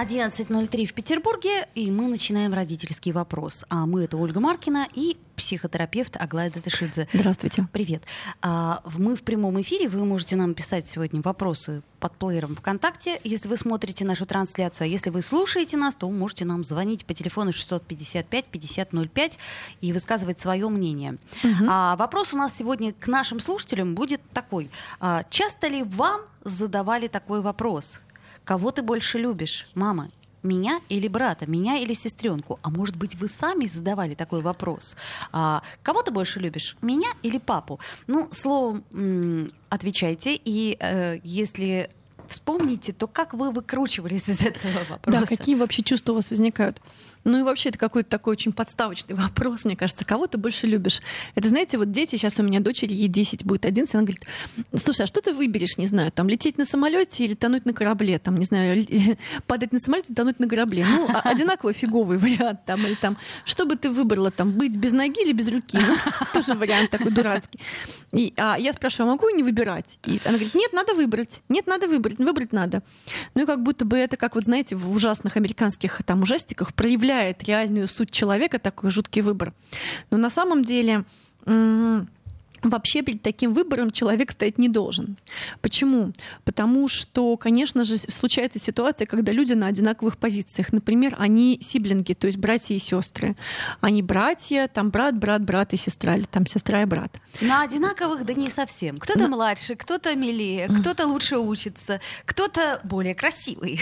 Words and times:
11.03 0.00 0.86
в 0.86 0.94
Петербурге, 0.94 1.68
и 1.74 1.90
мы 1.90 2.08
начинаем 2.08 2.54
родительский 2.54 3.12
вопрос. 3.12 3.66
А 3.68 3.84
мы 3.84 4.04
это 4.04 4.16
Ольга 4.16 4.40
Маркина 4.40 4.88
и 4.94 5.18
психотерапевт 5.36 6.16
Аглая 6.16 6.50
Датышидзе. 6.50 7.06
Здравствуйте. 7.12 7.68
Привет. 7.70 8.04
А, 8.40 8.80
мы 8.96 9.14
в 9.14 9.22
прямом 9.22 9.60
эфире, 9.60 9.88
вы 9.88 10.06
можете 10.06 10.36
нам 10.36 10.54
писать 10.54 10.88
сегодня 10.88 11.20
вопросы 11.20 11.82
под 11.98 12.16
плеером 12.16 12.56
ВКонтакте, 12.56 13.20
если 13.24 13.46
вы 13.50 13.58
смотрите 13.58 14.06
нашу 14.06 14.24
трансляцию. 14.24 14.86
А 14.86 14.88
если 14.88 15.10
вы 15.10 15.20
слушаете 15.20 15.76
нас, 15.76 15.94
то 15.94 16.08
можете 16.10 16.46
нам 16.46 16.64
звонить 16.64 17.04
по 17.04 17.12
телефону 17.12 17.50
655-5005 17.50 19.32
и 19.82 19.92
высказывать 19.92 20.40
свое 20.40 20.66
мнение. 20.70 21.18
Угу. 21.44 21.66
А, 21.68 21.96
вопрос 21.96 22.32
у 22.32 22.38
нас 22.38 22.56
сегодня 22.56 22.94
к 22.94 23.06
нашим 23.06 23.38
слушателям 23.38 23.94
будет 23.94 24.22
такой. 24.32 24.70
А, 24.98 25.24
часто 25.28 25.66
ли 25.66 25.82
вам 25.82 26.22
задавали 26.42 27.06
такой 27.06 27.42
вопрос? 27.42 28.00
Кого 28.44 28.70
ты 28.70 28.82
больше 28.82 29.18
любишь, 29.18 29.66
мама? 29.74 30.10
Меня 30.42 30.80
или 30.88 31.06
брата, 31.08 31.48
меня 31.50 31.76
или 31.76 31.92
сестренку? 31.92 32.58
А 32.62 32.70
может 32.70 32.96
быть, 32.96 33.14
вы 33.16 33.28
сами 33.28 33.66
задавали 33.66 34.14
такой 34.14 34.40
вопрос? 34.40 34.96
А, 35.32 35.62
кого 35.82 36.02
ты 36.02 36.10
больше 36.10 36.40
любишь, 36.40 36.76
меня 36.80 37.10
или 37.22 37.38
папу? 37.38 37.78
Ну, 38.06 38.28
словом, 38.32 38.82
отвечайте. 39.68 40.40
И 40.42 40.78
э, 40.80 41.18
если 41.24 41.90
вспомните, 42.30 42.92
то 42.92 43.06
как 43.06 43.34
вы 43.34 43.50
выкручивались 43.50 44.28
из 44.28 44.40
этого 44.40 44.78
вопроса? 44.88 45.20
Да, 45.20 45.26
какие 45.26 45.56
вообще 45.56 45.82
чувства 45.82 46.12
у 46.12 46.14
вас 46.14 46.30
возникают? 46.30 46.80
Ну 47.24 47.38
и 47.38 47.42
вообще 47.42 47.68
это 47.68 47.78
какой-то 47.78 48.08
такой 48.08 48.32
очень 48.32 48.52
подставочный 48.52 49.14
вопрос, 49.16 49.64
мне 49.64 49.76
кажется. 49.76 50.04
Кого 50.04 50.26
ты 50.26 50.38
больше 50.38 50.66
любишь? 50.66 51.00
Это, 51.34 51.48
знаете, 51.48 51.78
вот 51.78 51.90
дети, 51.90 52.16
сейчас 52.16 52.38
у 52.38 52.42
меня 52.42 52.60
дочери, 52.60 52.92
ей 52.92 53.08
10 53.08 53.44
будет 53.44 53.64
11, 53.64 53.94
она 53.94 54.04
говорит, 54.04 54.24
слушай, 54.76 55.02
а 55.02 55.06
что 55.06 55.20
ты 55.20 55.32
выберешь, 55.32 55.78
не 55.78 55.86
знаю, 55.86 56.10
там 56.12 56.28
лететь 56.28 56.58
на 56.58 56.64
самолете 56.64 57.24
или 57.24 57.34
тонуть 57.34 57.66
на 57.66 57.72
корабле, 57.72 58.18
там, 58.18 58.38
не 58.38 58.44
знаю, 58.44 58.86
падать 59.46 59.72
на 59.72 59.78
самолете, 59.80 60.14
тонуть 60.14 60.40
на 60.40 60.48
корабле. 60.48 60.86
Ну, 60.88 61.08
а, 61.08 61.20
одинаково 61.20 61.72
фиговый 61.72 62.18
вариант 62.18 62.64
там, 62.64 62.84
или 62.86 62.94
там, 62.94 63.16
что 63.44 63.66
бы 63.66 63.76
ты 63.76 63.90
выбрала, 63.90 64.30
там, 64.30 64.52
быть 64.52 64.76
без 64.76 64.92
ноги 64.92 65.22
или 65.22 65.32
без 65.32 65.48
руки? 65.48 65.78
Ну, 65.78 65.96
тоже 66.32 66.54
вариант 66.54 66.90
такой 66.90 67.12
дурацкий. 67.12 67.60
И, 68.12 68.32
а 68.36 68.56
я 68.58 68.72
спрашиваю, 68.72 69.10
а 69.10 69.14
могу 69.14 69.28
не 69.30 69.42
выбирать? 69.42 69.98
И 70.06 70.20
она 70.24 70.34
говорит, 70.34 70.54
нет, 70.54 70.72
надо 70.72 70.94
выбрать. 70.94 71.42
Нет, 71.48 71.66
надо 71.66 71.86
выбрать. 71.86 72.18
Выбрать 72.18 72.52
надо. 72.52 72.82
Ну 73.34 73.42
и 73.42 73.46
как 73.46 73.62
будто 73.62 73.84
бы 73.84 73.96
это, 73.96 74.16
как 74.16 74.34
вот, 74.34 74.44
знаете, 74.44 74.76
в 74.76 74.90
ужасных 74.92 75.36
американских 75.36 76.00
там 76.04 76.22
ужастиках 76.22 76.74
проявляется 76.74 77.09
проявляет 77.10 77.42
реальную 77.44 77.88
суть 77.88 78.10
человека, 78.12 78.58
такой 78.58 78.90
жуткий 78.90 79.22
выбор. 79.22 79.52
Но 80.10 80.16
на 80.16 80.30
самом 80.30 80.64
деле 80.64 81.04
Вообще 82.62 83.02
перед 83.02 83.22
таким 83.22 83.54
выбором 83.54 83.90
человек 83.90 84.32
стоять 84.32 84.58
не 84.58 84.68
должен. 84.68 85.16
Почему? 85.62 86.12
Потому 86.44 86.88
что, 86.88 87.36
конечно 87.36 87.84
же, 87.84 87.98
случается 87.98 88.58
ситуация, 88.58 89.06
когда 89.06 89.32
люди 89.32 89.54
на 89.54 89.66
одинаковых 89.66 90.18
позициях. 90.18 90.72
Например, 90.72 91.14
они 91.18 91.58
сиблинги, 91.62 92.12
то 92.12 92.26
есть 92.26 92.38
братья 92.38 92.74
и 92.74 92.78
сестры. 92.78 93.36
Они 93.80 94.02
братья, 94.02 94.68
там 94.72 94.90
брат, 94.90 95.16
брат, 95.16 95.42
брат 95.42 95.72
и 95.72 95.76
сестра, 95.76 96.16
или 96.16 96.24
там 96.24 96.46
сестра 96.46 96.82
и 96.82 96.84
брат. 96.84 97.18
На 97.40 97.62
одинаковых, 97.62 98.24
да 98.24 98.34
не 98.34 98.50
совсем. 98.50 98.98
Кто-то 98.98 99.20
на... 99.20 99.28
младше, 99.28 99.74
кто-то 99.74 100.14
милее, 100.14 100.68
кто-то 100.68 101.06
лучше 101.06 101.38
учится, 101.38 102.00
кто-то 102.24 102.80
более 102.84 103.14
красивый. 103.14 103.80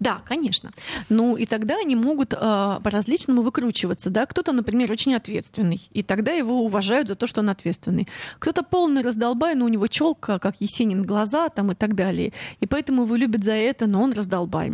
Да, 0.00 0.20
конечно. 0.26 0.70
Ну 1.08 1.36
и 1.36 1.46
тогда 1.46 1.78
они 1.78 1.96
могут 1.96 2.34
э, 2.34 2.36
по-различному 2.36 3.42
выкручиваться. 3.42 4.10
Да? 4.10 4.26
Кто-то, 4.26 4.52
например, 4.52 4.90
очень 4.92 5.14
ответственный, 5.14 5.80
и 5.92 6.02
тогда 6.02 6.32
его 6.32 6.62
уважают 6.62 7.08
за 7.08 7.14
то, 7.14 7.26
что 7.26 7.40
он 7.40 7.48
ответственный. 7.48 8.08
Кто-то 8.38 8.62
полный 8.62 9.02
раздолбай, 9.02 9.54
но 9.54 9.64
у 9.64 9.68
него 9.68 9.86
челка, 9.86 10.38
как 10.38 10.56
Есенин, 10.60 11.02
глаза 11.02 11.48
там 11.48 11.72
и 11.72 11.74
так 11.74 11.94
далее. 11.94 12.32
И 12.60 12.66
поэтому 12.66 13.02
его 13.04 13.16
любят 13.16 13.44
за 13.44 13.52
это, 13.52 13.86
но 13.86 14.02
он 14.02 14.12
раздолбай. 14.12 14.72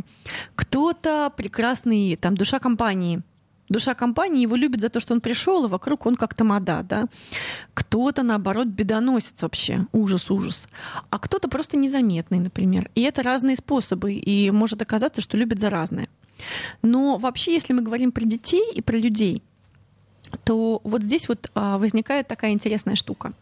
Кто-то 0.54 1.32
прекрасный, 1.36 2.16
там, 2.16 2.36
душа 2.36 2.58
компании, 2.58 3.22
душа 3.70 3.94
компании 3.94 4.42
его 4.42 4.56
любит 4.56 4.80
за 4.80 4.88
то, 4.88 5.00
что 5.00 5.14
он 5.14 5.20
пришел, 5.20 5.64
и 5.64 5.68
вокруг 5.68 6.04
он 6.06 6.16
как 6.16 6.34
тамада, 6.34 6.82
да. 6.82 7.06
Кто-то, 7.72 8.22
наоборот, 8.22 8.66
бедоносец 8.66 9.42
вообще, 9.42 9.86
ужас, 9.92 10.30
ужас. 10.30 10.68
А 11.08 11.18
кто-то 11.18 11.48
просто 11.48 11.76
незаметный, 11.76 12.40
например. 12.40 12.90
И 12.94 13.02
это 13.02 13.22
разные 13.22 13.56
способы, 13.56 14.12
и 14.12 14.50
может 14.50 14.82
оказаться, 14.82 15.22
что 15.22 15.36
любят 15.36 15.60
за 15.60 15.70
разное. 15.70 16.08
Но 16.82 17.16
вообще, 17.16 17.54
если 17.54 17.72
мы 17.72 17.82
говорим 17.82 18.12
про 18.12 18.24
детей 18.24 18.72
и 18.74 18.82
про 18.82 18.96
людей, 18.96 19.42
то 20.44 20.80
вот 20.84 21.02
здесь 21.02 21.28
вот 21.28 21.50
а, 21.54 21.78
возникает 21.78 22.28
такая 22.28 22.52
интересная 22.52 22.96
штука. 22.96 23.32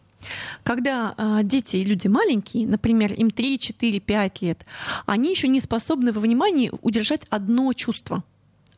Когда 0.63 1.15
э, 1.17 1.43
дети 1.43 1.77
и 1.77 1.83
люди 1.85 2.07
маленькие, 2.07 2.67
например, 2.67 3.13
им 3.13 3.31
3, 3.31 3.57
4, 3.57 3.99
5 3.99 4.41
лет, 4.41 4.65
они 5.05 5.31
еще 5.31 5.47
не 5.47 5.61
способны 5.61 6.11
во 6.11 6.19
внимании 6.19 6.71
удержать 6.81 7.25
одно 7.29 7.71
чувство 7.73 8.23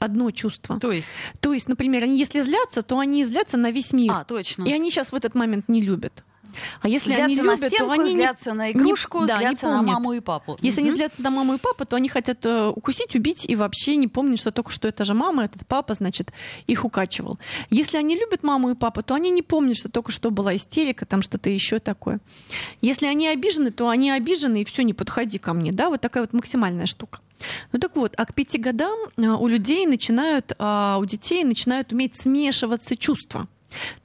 одно 0.01 0.31
чувство. 0.31 0.79
То 0.79 0.91
есть? 0.91 1.07
То 1.39 1.53
есть, 1.53 1.69
например, 1.69 2.03
они 2.03 2.17
если 2.17 2.41
злятся, 2.41 2.81
то 2.81 2.97
они 2.97 3.23
злятся 3.23 3.57
на 3.57 3.69
весь 3.69 3.93
мир. 3.93 4.11
А, 4.11 4.23
точно. 4.23 4.63
И 4.63 4.73
они 4.73 4.89
сейчас 4.89 5.11
в 5.11 5.15
этот 5.15 5.35
момент 5.35 5.69
не 5.69 5.79
любят. 5.79 6.23
А 6.81 6.87
если 6.87 7.09
злятся 7.09 7.25
они 7.25 7.35
на 7.35 7.55
любят, 7.55 7.69
стенку, 7.69 7.85
то 7.85 7.91
они 7.91 8.11
злятся 8.11 8.53
на 8.53 8.71
игрушку, 8.71 9.21
не, 9.21 9.27
да, 9.27 9.37
злятся 9.37 9.67
не 9.67 9.73
на 9.73 9.81
маму 9.81 10.13
и 10.13 10.19
папу. 10.19 10.57
Если 10.61 10.81
угу. 10.81 10.87
они 10.87 10.97
злятся 10.97 11.21
на 11.21 11.29
маму 11.29 11.55
и 11.55 11.57
папу, 11.57 11.85
то 11.85 11.95
они 11.95 12.09
хотят 12.09 12.45
э, 12.45 12.67
укусить, 12.67 13.15
убить 13.15 13.45
и 13.47 13.55
вообще 13.55 13.95
не 13.95 14.07
помнят, 14.07 14.39
что 14.39 14.51
только 14.51 14.71
что 14.71 14.87
это 14.87 15.05
же 15.05 15.13
мама, 15.13 15.45
этот 15.45 15.65
папа, 15.67 15.93
значит, 15.93 16.33
их 16.67 16.85
укачивал. 16.85 17.39
Если 17.69 17.97
они 17.97 18.15
любят 18.15 18.43
маму 18.43 18.71
и 18.71 18.75
папу, 18.75 19.03
то 19.03 19.13
они 19.13 19.29
не 19.29 19.41
помнят, 19.41 19.77
что 19.77 19.89
только 19.89 20.11
что 20.11 20.31
была 20.31 20.55
истерика, 20.55 21.05
там 21.05 21.21
что-то 21.21 21.49
еще 21.49 21.79
такое. 21.79 22.19
Если 22.81 23.05
они 23.05 23.27
обижены, 23.27 23.71
то 23.71 23.89
они 23.89 24.11
обижены, 24.11 24.61
и 24.61 24.65
все, 24.65 24.83
не 24.83 24.93
подходи 24.93 25.37
ко 25.37 25.53
мне. 25.53 25.71
Да, 25.71 25.89
вот 25.89 26.01
такая 26.01 26.23
вот 26.23 26.33
максимальная 26.33 26.85
штука. 26.85 27.19
Ну 27.71 27.79
так 27.79 27.95
вот, 27.95 28.13
а 28.17 28.25
к 28.25 28.33
пяти 28.33 28.57
годам 28.57 28.97
а, 29.17 29.37
у 29.37 29.47
людей 29.47 29.85
начинают, 29.85 30.53
а, 30.59 30.97
у 30.99 31.05
детей 31.05 31.43
начинают 31.43 31.91
уметь 31.91 32.15
смешиваться 32.15 32.95
чувства 32.95 33.47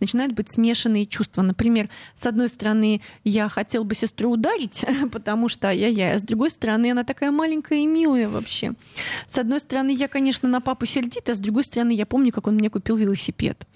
начинают 0.01 0.33
быть 0.33 0.51
смешанные 0.51 1.07
чувства. 1.07 1.43
Например, 1.43 1.89
с 2.17 2.27
одной 2.27 2.49
стороны, 2.49 3.01
я 3.25 3.49
хотел 3.49 3.85
бы 3.85 3.95
сестру 3.95 4.31
ударить, 4.31 4.85
потому 5.13 5.49
что 5.49 5.71
я-я, 5.71 6.15
а 6.15 6.19
с 6.19 6.23
другой 6.23 6.51
стороны, 6.51 6.91
она 6.91 7.05
такая 7.05 7.31
маленькая 7.31 7.79
и 7.81 7.87
милая 7.87 8.29
вообще. 8.29 8.73
С 9.27 9.39
одной 9.39 9.61
стороны, 9.61 9.91
я, 9.91 10.09
конечно, 10.09 10.49
на 10.49 10.61
папу 10.61 10.87
сердит, 10.87 11.29
а 11.29 11.35
с 11.35 11.39
другой 11.39 11.65
стороны, 11.65 11.93
я 11.93 12.07
помню, 12.07 12.33
как 12.33 12.47
он 12.47 12.55
мне 12.55 12.71
купил 12.71 12.97
велосипед. 12.97 13.67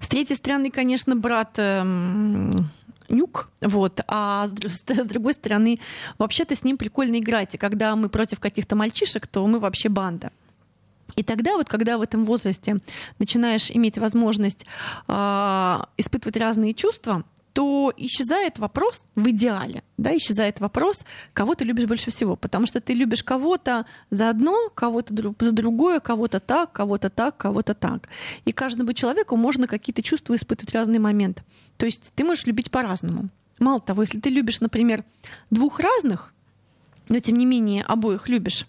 С 0.00 0.08
третьей 0.08 0.36
стороны, 0.36 0.70
конечно, 0.70 1.16
брат 1.16 1.54
эм, 1.56 2.52
нюк, 3.08 3.50
вот, 3.60 4.00
а 4.06 4.48
с, 4.48 4.52
с 4.86 5.06
другой 5.06 5.34
стороны, 5.34 5.80
вообще-то 6.18 6.54
с 6.54 6.64
ним 6.64 6.76
прикольно 6.76 7.18
играть, 7.18 7.54
и 7.54 7.58
когда 7.58 7.96
мы 7.96 8.08
против 8.08 8.40
каких-то 8.40 8.76
мальчишек, 8.76 9.26
то 9.26 9.46
мы 9.46 9.58
вообще 9.58 9.88
банда. 9.88 10.30
И 11.16 11.22
тогда 11.22 11.56
вот, 11.56 11.68
когда 11.68 11.98
в 11.98 12.02
этом 12.02 12.24
возрасте 12.24 12.76
начинаешь 13.18 13.70
иметь 13.70 13.98
возможность 13.98 14.66
э, 15.08 15.78
испытывать 15.96 16.36
разные 16.36 16.74
чувства, 16.74 17.24
то 17.54 17.92
исчезает 17.96 18.58
вопрос 18.58 19.06
в 19.14 19.30
идеале, 19.30 19.84
да, 19.96 20.14
исчезает 20.16 20.58
вопрос, 20.58 21.04
кого 21.32 21.54
ты 21.54 21.64
любишь 21.64 21.86
больше 21.86 22.10
всего, 22.10 22.34
потому 22.34 22.66
что 22.66 22.80
ты 22.80 22.94
любишь 22.94 23.22
кого-то 23.22 23.86
за 24.10 24.28
одно, 24.28 24.70
кого-то 24.74 25.14
за 25.38 25.52
другое, 25.52 26.00
кого-то 26.00 26.40
так, 26.40 26.72
кого-то 26.72 27.10
так, 27.10 27.36
кого-то 27.36 27.74
так. 27.74 28.08
И 28.44 28.50
каждому 28.50 28.92
человеку 28.92 29.36
можно 29.36 29.68
какие-то 29.68 30.02
чувства 30.02 30.34
испытывать 30.34 30.72
в 30.72 30.74
разный 30.74 30.98
момент. 30.98 31.44
То 31.76 31.86
есть 31.86 32.12
ты 32.16 32.24
можешь 32.24 32.46
любить 32.46 32.72
по-разному. 32.72 33.28
Мало 33.60 33.80
того, 33.80 34.02
если 34.02 34.18
ты 34.18 34.30
любишь, 34.30 34.60
например, 34.60 35.04
двух 35.50 35.78
разных, 35.78 36.33
но 37.08 37.18
тем 37.20 37.36
не 37.36 37.46
менее 37.46 37.82
обоих 37.82 38.28
любишь, 38.28 38.66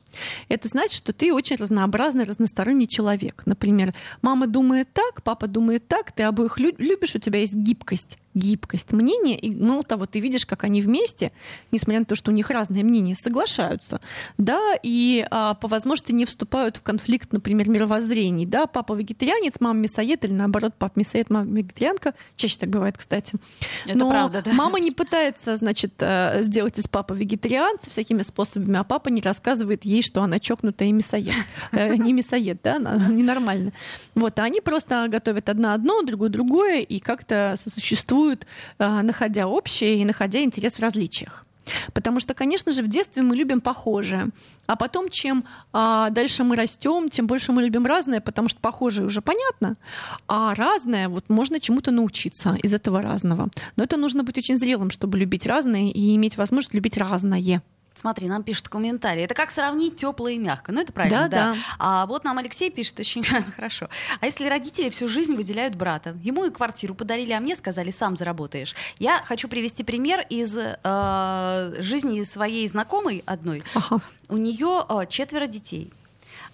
это 0.50 0.68
значит, 0.68 0.94
что 0.94 1.14
ты 1.14 1.34
очень 1.34 1.56
разнообразный, 1.56 2.24
разносторонний 2.24 2.88
человек. 2.88 3.44
Например, 3.46 3.94
мама 4.22 4.48
думает 4.48 4.90
так, 4.94 5.24
папа 5.24 5.48
думает 5.48 5.88
так, 5.88 6.12
ты 6.12 6.24
обоих 6.24 6.60
любишь, 6.60 7.16
у 7.16 7.20
тебя 7.20 7.40
есть 7.40 7.56
гибкость 7.56 8.18
гибкость 8.36 8.92
мнения, 8.92 9.38
и 9.40 9.56
мало 9.56 9.84
того, 9.84 10.06
ты 10.06 10.20
видишь, 10.20 10.46
как 10.46 10.64
они 10.64 10.82
вместе, 10.82 11.32
несмотря 11.72 12.00
на 12.00 12.06
то, 12.06 12.16
что 12.16 12.32
у 12.32 12.34
них 12.34 12.50
разные 12.50 12.84
мнения, 12.84 13.16
соглашаются, 13.16 14.02
да, 14.38 14.76
и 14.84 15.26
а, 15.32 15.56
по 15.56 15.68
возможности 15.68 16.12
не 16.12 16.26
вступают 16.26 16.78
в 16.78 16.84
конфликт, 16.84 17.32
например, 17.32 17.70
мировоззрений, 17.70 18.46
да, 18.46 18.68
папа 18.68 18.94
вегетарианец, 18.94 19.56
мама 19.60 19.80
мясоед, 19.80 20.24
или 20.26 20.34
наоборот, 20.34 20.74
папа 20.78 21.00
мясоед, 21.00 21.30
мама 21.30 21.50
вегетарианка, 21.52 22.14
чаще 22.36 22.58
так 22.58 22.70
бывает, 22.70 22.98
кстати. 22.98 23.36
Это 23.88 23.98
Но 23.98 24.10
правда, 24.10 24.42
да. 24.44 24.54
мама 24.54 24.80
не 24.80 24.92
пытается, 24.92 25.56
значит, 25.56 25.94
э, 26.00 26.42
сделать 26.42 26.78
из 26.78 26.88
папы 26.88 27.16
вегетарианца 27.16 27.90
всякими 27.90 28.22
способами, 28.22 28.78
а 28.78 28.84
папа 28.84 29.10
не 29.10 29.22
рассказывает 29.22 29.86
ей, 29.86 30.02
что 30.02 30.22
она 30.22 30.40
чокнутая 30.40 30.90
и 30.90 30.92
мясоед. 30.92 31.34
Э, 31.72 31.96
не 31.96 32.14
мясоед, 32.14 32.60
да, 32.64 32.78
ненормально. 33.10 33.72
Вот, 34.14 34.38
а 34.40 34.44
они 34.44 34.62
просто 34.62 35.08
готовят 35.10 35.50
одно 35.50 35.74
одно, 35.74 36.02
другое 36.02 36.30
другое, 36.30 36.82
и 36.82 37.00
как-то 37.00 37.56
сосуществуют 37.58 38.25
существуют, 38.26 38.46
а, 38.80 39.04
находя 39.04 39.48
общее 39.48 40.02
и 40.02 40.06
находя 40.06 40.40
интерес 40.40 40.74
в 40.74 40.80
различиях. 40.80 41.46
Потому 41.94 42.20
что, 42.20 42.34
конечно 42.36 42.72
же, 42.72 42.84
в 42.84 42.88
детстве 42.88 43.24
мы 43.24 43.36
любим 43.36 43.60
похожее. 43.60 44.30
А 44.68 44.76
потом, 44.76 45.10
чем 45.10 45.44
а, 45.74 46.10
дальше 46.10 46.44
мы 46.44 46.56
растем, 46.56 47.10
тем 47.10 47.26
больше 47.26 47.52
мы 47.52 47.64
любим 47.64 47.86
разное, 47.88 48.22
потому 48.22 48.50
что 48.50 48.60
похожее 48.60 49.08
уже 49.08 49.22
понятно, 49.22 49.76
а 50.28 50.54
разное, 50.56 51.08
вот 51.10 51.30
можно 51.30 51.60
чему-то 51.60 51.92
научиться 51.92 52.58
из 52.64 52.74
этого 52.74 53.02
разного. 53.02 53.50
Но 53.78 53.84
это 53.84 53.98
нужно 53.98 54.24
быть 54.24 54.38
очень 54.38 54.58
зрелым, 54.58 54.92
чтобы 54.92 55.18
любить 55.18 55.48
разное 55.48 55.92
и 55.92 56.16
иметь 56.16 56.38
возможность 56.38 56.76
любить 56.76 56.98
разное. 56.98 57.62
Смотри, 57.96 58.28
нам 58.28 58.44
пишут 58.44 58.68
комментарии. 58.68 59.24
Это 59.24 59.34
как 59.34 59.52
сравнить 59.52 59.96
теплое 59.96 60.34
и 60.34 60.38
мягкое. 60.38 60.74
Ну, 60.74 60.82
это 60.82 60.92
правильно, 60.92 61.22
Да, 61.22 61.28
да. 61.30 61.54
да. 61.54 61.60
А 61.80 62.06
вот 62.06 62.26
нам 62.26 62.38
Алексей 62.38 62.70
пишет 62.70 63.00
очень 63.00 63.24
хорошо. 63.56 63.88
А 64.20 64.26
если 64.26 64.48
родители 64.48 64.90
всю 64.90 65.08
жизнь 65.08 65.34
выделяют 65.36 65.76
брата? 65.76 66.18
Ему 66.22 66.44
и 66.46 66.52
квартиру 66.52 66.94
подарили, 66.94 67.32
а 67.32 67.40
мне 67.40 67.56
сказали, 67.56 67.92
сам 67.92 68.16
заработаешь. 68.18 68.76
Я 69.00 69.24
хочу 69.26 69.48
привести 69.48 69.84
пример 69.86 70.26
из 70.30 70.58
э, 70.58 71.76
жизни 71.80 72.22
своей 72.24 72.68
знакомой 72.68 73.24
одной. 73.26 73.64
Ага. 73.74 74.02
У 74.28 74.36
нее 74.38 74.86
э, 74.90 75.06
четверо 75.08 75.48
детей. 75.48 75.92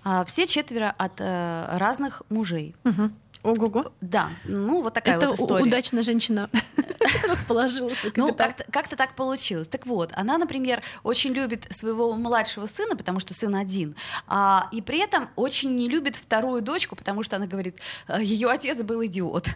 А, 0.03 0.23
все 0.25 0.45
четверо 0.47 0.93
от 0.97 1.13
э, 1.19 1.77
разных 1.77 2.21
мужей. 2.29 2.75
Угу. 2.85 3.11
Ого-го. 3.43 3.91
Да, 4.01 4.29
ну 4.45 4.81
вот 4.81 4.93
такая 4.93 5.17
Это 5.17 5.29
вот 5.29 5.39
история. 5.39 5.63
удачно 5.63 6.03
женщина 6.03 6.49
расположилась. 7.27 8.05
Ну, 8.15 8.33
как-то, 8.33 8.63
как-то 8.71 8.95
так 8.95 9.15
получилось. 9.15 9.67
Так 9.67 9.85
вот, 9.85 10.11
она, 10.15 10.37
например, 10.37 10.83
очень 11.03 11.31
любит 11.33 11.67
своего 11.71 12.13
младшего 12.13 12.67
сына, 12.67 12.95
потому 12.95 13.19
что 13.19 13.33
сын 13.33 13.55
один, 13.55 13.95
а, 14.27 14.67
и 14.71 14.81
при 14.81 14.99
этом 14.99 15.29
очень 15.35 15.75
не 15.75 15.89
любит 15.89 16.15
вторую 16.15 16.61
дочку, 16.61 16.95
потому 16.95 17.23
что 17.23 17.37
она 17.37 17.47
говорит, 17.47 17.79
ее 18.19 18.49
отец 18.49 18.81
был 18.83 19.03
идиот. 19.05 19.47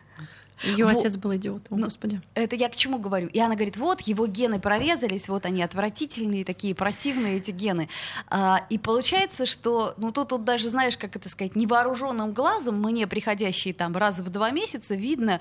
Ее 0.63 0.86
Во- 0.86 0.92
отец 0.92 1.18
был 1.18 1.36
идиот, 1.36 1.68
о, 1.69 1.75
Ну, 1.75 1.86
господи. 1.86 2.22
Это 2.34 2.56
я 2.56 2.69
к 2.69 2.75
чему 2.75 2.98
говорю? 2.98 3.28
И 3.28 3.40
она 3.40 3.56
говорит, 3.56 3.78
вот, 3.78 4.02
его 4.02 4.25
гены 4.28 4.60
прорезались, 4.60 5.28
вот 5.28 5.46
они 5.46 5.62
отвратительные, 5.62 6.46
такие 6.46 6.74
противные 6.74 7.38
эти 7.38 7.52
гены. 7.52 7.90
А, 8.30 8.66
и 8.69 8.78
получается, 8.78 9.46
что, 9.46 9.94
ну 9.98 10.12
тут, 10.12 10.30
тут 10.30 10.44
даже, 10.44 10.69
знаешь, 10.69 10.98
как 10.98 11.16
это 11.16 11.30
сказать, 11.30 11.56
невооруженным 11.56 12.34
глазом, 12.34 12.81
мне 12.81 13.07
приходящие 13.07 13.74
там 13.74 13.96
раз 13.96 14.19
в 14.19 14.30
два 14.30 14.52
месяца, 14.52 14.96
видно, 14.96 15.40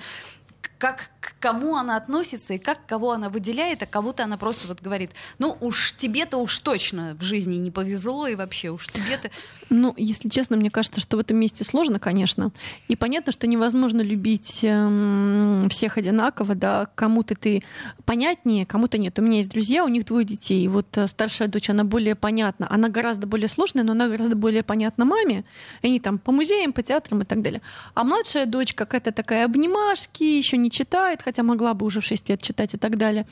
как 0.79 1.11
к 1.21 1.35
кому 1.41 1.77
она 1.77 1.97
относится 1.97 2.55
и 2.55 2.59
как 2.59 2.85
кого 2.87 3.13
она 3.13 3.29
выделяет, 3.29 3.83
а 3.83 3.87
кого-то 3.87 4.25
она 4.25 4.37
просто 4.37 4.69
вот 4.69 4.83
говорит, 4.83 5.13
ну 5.39 5.57
уж 5.61 5.95
тебе-то 5.95 6.39
уж 6.39 6.61
точно 6.61 7.17
в 7.19 7.23
жизни 7.23 7.57
не 7.57 7.71
повезло, 7.71 8.27
и 8.27 8.35
вообще 8.35 8.71
уж 8.71 8.89
тебе-то... 8.89 9.31
Ну, 9.71 9.95
если 9.97 10.29
честно, 10.29 10.57
мне 10.57 10.71
кажется, 10.71 11.01
что 11.01 11.17
в 11.17 11.21
этом 11.21 11.39
месте 11.39 11.65
сложно, 11.65 11.99
конечно. 11.99 12.53
И 12.89 12.97
понятно, 12.97 13.33
что 13.33 13.47
невозможно 13.47 14.03
любить 14.03 14.61
эм, 14.63 15.69
всех 15.71 15.97
одинаково, 15.97 16.55
да, 16.55 16.89
кому-то 16.95 17.35
ты 17.35 17.63
понятнее, 18.05 18.67
кому-то 18.67 18.99
нет. 18.99 19.19
У 19.19 19.23
меня 19.23 19.39
есть 19.39 19.51
друзья, 19.51 19.85
у 19.85 19.89
них 19.89 20.05
двое 20.05 20.25
детей. 20.25 20.63
И 20.65 20.69
вот 20.69 20.97
э, 20.99 21.07
старшая 21.07 21.49
дочь, 21.49 21.71
она 21.71 21.85
более 21.85 22.15
понятна. 22.15 22.67
Она 22.71 22.89
гораздо 22.89 23.27
более 23.27 23.49
сложная, 23.49 23.85
но 23.85 23.93
она 23.93 24.09
гораздо 24.09 24.37
более 24.37 24.63
понятна 24.63 25.05
маме. 25.05 25.45
Они 25.83 25.99
там 26.01 26.19
по 26.19 26.33
музеям, 26.33 26.73
по 26.73 26.83
театрам 26.83 27.23
и 27.23 27.25
так 27.25 27.43
далее. 27.43 27.63
А 27.95 28.05
младшая 28.05 28.47
дочь 28.47 28.75
какая-то 28.75 29.13
такая 29.13 29.47
обнимашки, 29.47 30.23
еще 30.23 30.57
не 30.57 30.71
читает, 30.75 31.23
хотя 31.23 31.43
могла 31.43 31.75
бы 31.75 31.87
уже 31.87 32.01
в 32.01 32.05
6 32.05 32.29
лет 32.29 32.43
читать 32.43 32.75
и 32.75 32.77
так 32.77 32.97
далее. 32.99 33.27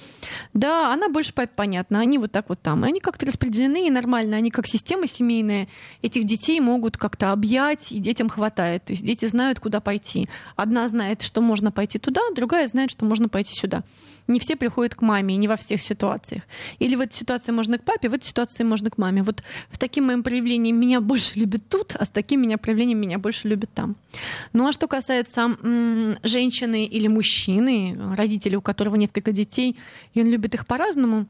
Да, 0.54 0.92
она 0.92 1.08
больше 1.08 1.34
папе 1.34 1.52
понятна. 1.54 2.00
Они 2.00 2.18
вот 2.18 2.32
так 2.32 2.48
вот 2.48 2.60
там. 2.62 2.84
И 2.84 2.88
они 2.88 3.00
как-то 3.00 3.26
распределены 3.26 3.86
и 3.86 3.90
нормально. 3.90 4.36
Они 4.36 4.50
как 4.50 4.66
система 4.66 5.06
семейная 5.06 5.68
этих 6.02 6.24
детей 6.24 6.60
могут 6.60 6.96
как-то 6.96 7.32
объять, 7.32 7.92
и 7.92 7.98
детям 7.98 8.28
хватает. 8.28 8.84
То 8.84 8.92
есть 8.92 9.04
дети 9.04 9.26
знают, 9.26 9.60
куда 9.60 9.80
пойти. 9.80 10.28
Одна 10.56 10.88
знает, 10.88 11.22
что 11.22 11.40
можно 11.40 11.72
пойти 11.72 11.98
туда, 11.98 12.20
другая 12.34 12.66
знает, 12.68 12.90
что 12.90 13.04
можно 13.04 13.28
пойти 13.28 13.54
сюда. 13.54 13.82
Не 14.28 14.38
все 14.38 14.56
приходят 14.56 14.94
к 14.94 15.02
маме, 15.02 15.36
не 15.36 15.48
во 15.48 15.56
всех 15.56 15.82
ситуациях. 15.82 16.42
Или 16.78 16.94
в 16.94 17.00
этой 17.00 17.14
ситуации 17.14 17.52
можно 17.52 17.78
к 17.78 17.84
папе, 17.84 18.08
в 18.08 18.14
этой 18.14 18.26
ситуации 18.26 18.62
можно 18.62 18.90
к 18.90 18.98
маме. 18.98 19.22
Вот 19.22 19.42
в 19.68 19.78
таким 19.78 20.06
моим 20.06 20.22
проявлением 20.22 20.78
меня 20.78 21.00
больше 21.00 21.38
любят 21.38 21.68
тут, 21.68 21.96
а 21.98 22.04
с 22.04 22.08
таким 22.08 22.42
меня 22.42 22.56
проявлением 22.58 23.00
меня 23.00 23.18
больше 23.18 23.48
любят 23.48 23.70
там. 23.74 23.96
Ну 24.52 24.68
а 24.68 24.72
что 24.72 24.86
касается 24.86 25.56
м, 25.62 26.16
женщины 26.22 26.84
или 26.84 27.08
мужчины, 27.08 27.21
родители, 28.16 28.56
у 28.56 28.60
которого 28.60 28.96
несколько 28.96 29.32
детей, 29.32 29.78
и 30.14 30.20
он 30.20 30.28
любит 30.28 30.54
их 30.54 30.66
по-разному, 30.66 31.26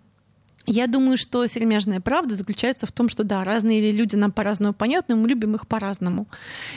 я 0.67 0.87
думаю, 0.87 1.17
что 1.17 1.47
сермяжная 1.47 2.01
правда 2.01 2.37
заключается 2.37 2.87
в 2.87 2.93
том, 2.93 3.09
что 3.09 3.25
да, 3.25 3.43
разные 3.43 3.91
люди 3.91 4.15
нам 4.15 4.31
по-разному 4.31 4.73
понятны, 4.73 5.17
мы 5.17 5.29
любим 5.29 5.55
их 5.55 5.67
по-разному. 5.67 6.29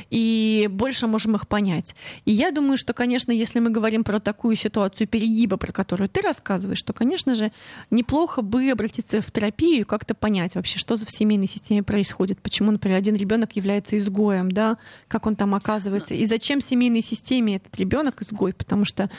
И 0.10 0.68
больше 0.72 1.08
можем 1.08 1.36
их 1.36 1.48
понять. 1.48 1.96
И 2.26 2.32
я 2.32 2.52
думаю, 2.52 2.78
что, 2.78 2.94
конечно, 2.94 3.32
если 3.32 3.60
мы 3.60 3.70
говорим 3.70 4.04
про 4.04 4.20
такую 4.20 4.56
ситуацию 4.56 5.08
перегиба, 5.08 5.58
про 5.58 5.72
которую 5.72 6.10
ты 6.10 6.22
рассказываешь, 6.22 6.82
то, 6.82 6.94
конечно 6.94 7.36
же, 7.36 7.52
неплохо 7.92 8.42
бы 8.42 8.72
обратиться 8.72 9.22
в 9.22 9.32
терапию 9.32 9.82
и 9.82 9.84
как-то 9.84 10.16
понять 10.16 10.56
вообще, 10.56 10.80
что 10.80 10.98
в 10.98 11.12
семейной 11.12 11.48
системе 11.48 11.84
происходит, 11.84 12.42
почему, 12.42 12.72
например, 12.72 12.98
один 12.98 13.16
ребенок 13.16 13.56
является 13.56 13.98
изгоем, 13.98 14.52
да, 14.52 14.78
как 15.08 15.28
он 15.28 15.36
там 15.36 15.54
оказывается, 15.54 16.16
и 16.16 16.26
зачем 16.26 16.60
семейной 16.62 17.02
системе 17.02 17.58
этот 17.58 17.78
ребенок 17.78 18.22
изгой, 18.22 18.54
потому 18.54 18.86
что 18.86 19.10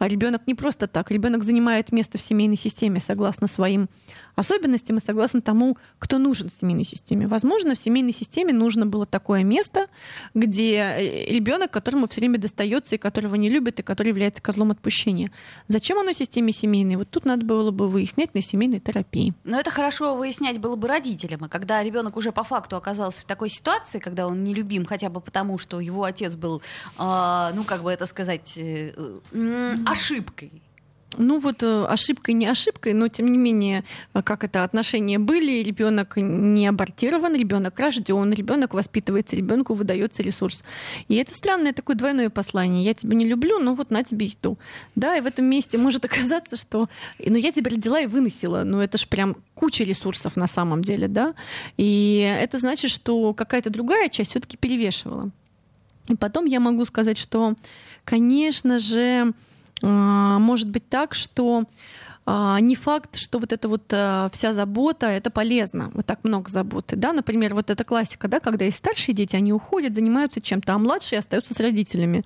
ребенок 0.00 0.42
не 0.46 0.54
просто 0.54 0.88
так, 0.88 1.10
ребенок 1.10 1.44
занимает 1.44 1.92
место 1.92 2.18
в 2.18 2.22
семейной 2.22 2.56
системе 2.56 3.00
согласно 3.00 3.46
своим 3.46 3.88
особенностям 4.36 4.98
и 4.98 5.00
согласно 5.00 5.40
тому, 5.40 5.76
кто 5.98 6.18
нужен 6.18 6.48
в 6.48 6.52
семейной 6.52 6.84
системе. 6.84 7.26
Возможно, 7.26 7.74
в 7.74 7.78
семейной 7.78 8.12
системе 8.12 8.52
нужно 8.52 8.86
было 8.86 9.06
такое 9.06 9.42
место, 9.42 9.86
где 10.34 11.26
ребенок, 11.28 11.70
которому 11.70 12.06
все 12.06 12.20
время 12.20 12.38
достается 12.38 12.94
и 12.94 12.98
которого 12.98 13.34
не 13.34 13.48
любят, 13.48 13.80
и 13.80 13.82
который 13.82 14.08
является 14.08 14.42
козлом 14.42 14.70
отпущения. 14.70 15.32
Зачем 15.68 15.98
оно 15.98 16.12
системе 16.12 16.52
семейной? 16.52 16.96
Вот 16.96 17.10
тут 17.10 17.24
надо 17.24 17.44
было 17.44 17.70
бы 17.70 17.88
выяснять 17.88 18.34
на 18.34 18.42
семейной 18.42 18.80
терапии. 18.80 19.34
Но 19.44 19.58
это 19.58 19.70
хорошо 19.70 20.14
выяснять 20.14 20.58
было 20.58 20.76
бы 20.76 20.86
родителям. 20.86 21.46
И 21.46 21.48
когда 21.48 21.82
ребенок 21.82 22.16
уже 22.16 22.30
по 22.30 22.44
факту 22.44 22.76
оказался 22.76 23.22
в 23.22 23.24
такой 23.24 23.48
ситуации, 23.48 23.98
когда 23.98 24.26
он 24.26 24.44
нелюбим 24.44 24.84
хотя 24.84 25.08
бы 25.08 25.20
потому, 25.20 25.56
что 25.56 25.80
его 25.80 26.04
отец 26.04 26.36
был, 26.36 26.60
э, 26.98 27.50
ну 27.54 27.64
как 27.64 27.82
бы 27.82 27.90
это 27.90 28.04
сказать, 28.06 28.58
э, 28.58 28.92
э, 29.32 29.74
ошибкой. 29.86 30.62
Ну 31.18 31.38
вот 31.38 31.62
э, 31.62 31.84
ошибкой 31.84 32.34
не 32.34 32.46
ошибкой, 32.46 32.92
но 32.92 33.08
тем 33.08 33.28
не 33.28 33.38
менее, 33.38 33.84
э, 34.14 34.22
как 34.22 34.44
это 34.44 34.64
отношения 34.64 35.18
были, 35.18 35.62
ребенок 35.62 36.16
не 36.16 36.66
абортирован, 36.66 37.34
ребенок 37.34 37.78
рожден, 37.78 38.32
ребенок 38.32 38.74
воспитывается, 38.74 39.36
ребенку 39.36 39.74
выдается 39.74 40.22
ресурс. 40.22 40.62
И 41.08 41.16
это 41.16 41.34
странное 41.34 41.72
такое 41.72 41.96
двойное 41.96 42.30
послание. 42.30 42.84
Я 42.84 42.94
тебя 42.94 43.16
не 43.16 43.26
люблю, 43.26 43.58
но 43.58 43.74
вот 43.74 43.90
на 43.90 44.02
тебе 44.02 44.26
еду. 44.26 44.58
Да, 44.94 45.16
и 45.16 45.20
в 45.20 45.26
этом 45.26 45.44
месте 45.46 45.78
может 45.78 46.04
оказаться, 46.06 46.56
что 46.56 46.88
ну 47.24 47.36
я 47.36 47.52
тебя 47.52 47.70
родила 47.70 48.00
и 48.00 48.06
выносила. 48.06 48.62
Ну 48.64 48.80
это 48.80 48.98
ж 48.98 49.06
прям 49.06 49.36
куча 49.54 49.84
ресурсов 49.84 50.36
на 50.36 50.46
самом 50.46 50.82
деле, 50.82 51.08
да. 51.08 51.34
И 51.76 52.18
это 52.40 52.58
значит, 52.58 52.90
что 52.90 53.34
какая-то 53.34 53.70
другая 53.70 54.08
часть 54.08 54.30
все-таки 54.30 54.56
перевешивала. 54.56 55.30
И 56.08 56.16
потом 56.16 56.44
я 56.44 56.60
могу 56.60 56.84
сказать, 56.84 57.18
что, 57.18 57.54
конечно 58.04 58.78
же, 58.78 59.32
может 59.82 60.68
быть 60.68 60.88
так, 60.88 61.14
что 61.14 61.64
а, 62.28 62.58
не 62.58 62.74
факт, 62.74 63.16
что 63.16 63.38
вот 63.38 63.52
эта 63.52 63.68
вот 63.68 63.84
а, 63.92 64.28
вся 64.32 64.52
забота, 64.52 65.06
это 65.06 65.30
полезно, 65.30 65.92
вот 65.94 66.06
так 66.06 66.24
много 66.24 66.50
заботы, 66.50 66.96
да, 66.96 67.12
например, 67.12 67.54
вот 67.54 67.70
эта 67.70 67.84
классика, 67.84 68.26
да, 68.26 68.40
когда 68.40 68.64
есть 68.64 68.78
старшие 68.78 69.14
дети, 69.14 69.36
они 69.36 69.52
уходят, 69.52 69.94
занимаются 69.94 70.40
чем-то, 70.40 70.74
а 70.74 70.78
младшие 70.78 71.20
остаются 71.20 71.54
с 71.54 71.60
родителями, 71.60 72.24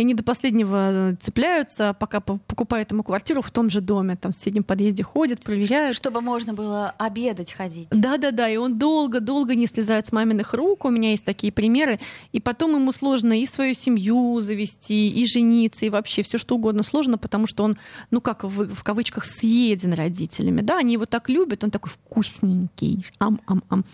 и 0.00 0.02
они 0.02 0.14
до 0.14 0.22
последнего 0.22 1.14
цепляются, 1.20 1.94
пока 1.98 2.20
по- 2.20 2.38
покупают 2.38 2.90
ему 2.90 3.02
квартиру 3.02 3.42
в 3.42 3.50
том 3.50 3.68
же 3.68 3.82
доме, 3.82 4.16
там 4.16 4.32
в 4.32 4.34
соседнем 4.34 4.62
подъезде 4.62 5.02
ходят, 5.02 5.42
проверяют. 5.42 5.94
Чтобы 5.94 6.22
можно 6.22 6.54
было 6.54 6.94
обедать 6.96 7.52
ходить. 7.52 7.88
Да-да-да, 7.90 8.48
и 8.48 8.56
он 8.56 8.78
долго-долго 8.78 9.54
не 9.54 9.66
слезает 9.66 10.06
с 10.06 10.12
маминых 10.12 10.54
рук, 10.54 10.86
у 10.86 10.88
меня 10.88 11.10
есть 11.10 11.26
такие 11.26 11.52
примеры, 11.52 12.00
и 12.32 12.40
потом 12.40 12.76
ему 12.76 12.92
сложно 12.92 13.38
и 13.38 13.44
свою 13.44 13.74
семью 13.74 14.40
завести, 14.40 15.10
и 15.10 15.26
жениться, 15.26 15.84
и 15.84 15.90
вообще 15.90 16.22
все 16.22 16.38
что 16.38 16.54
угодно 16.54 16.82
сложно, 16.82 17.18
потому 17.18 17.46
что 17.46 17.64
он, 17.64 17.76
ну 18.10 18.22
как 18.22 18.44
в, 18.44 18.74
в 18.74 18.82
кавычках, 18.82 19.26
съеден 19.26 19.92
родителями, 19.92 20.62
да, 20.62 20.78
они 20.78 20.94
его 20.94 21.04
так 21.04 21.28
любят, 21.28 21.62
он 21.62 21.70
такой 21.70 21.90
вкусненький, 21.90 23.04
ам-ам-ам. 23.18 23.84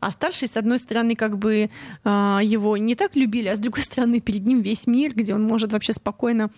А 0.00 0.10
старший, 0.10 0.48
с 0.48 0.56
одной 0.56 0.78
стороны, 0.78 1.16
как 1.16 1.36
бы 1.36 1.68
а, 2.02 2.40
его 2.42 2.78
не 2.78 2.94
так 2.94 3.14
любили, 3.14 3.48
а 3.48 3.56
с 3.56 3.58
другой 3.58 3.82
стороны, 3.82 4.20
перед 4.20 4.46
ним 4.46 4.62
весь 4.62 4.86
мир, 4.86 5.12
где 5.14 5.34
он 5.34 5.49
может 5.50 5.72
вообще 5.72 5.92
спокойно 5.92 6.50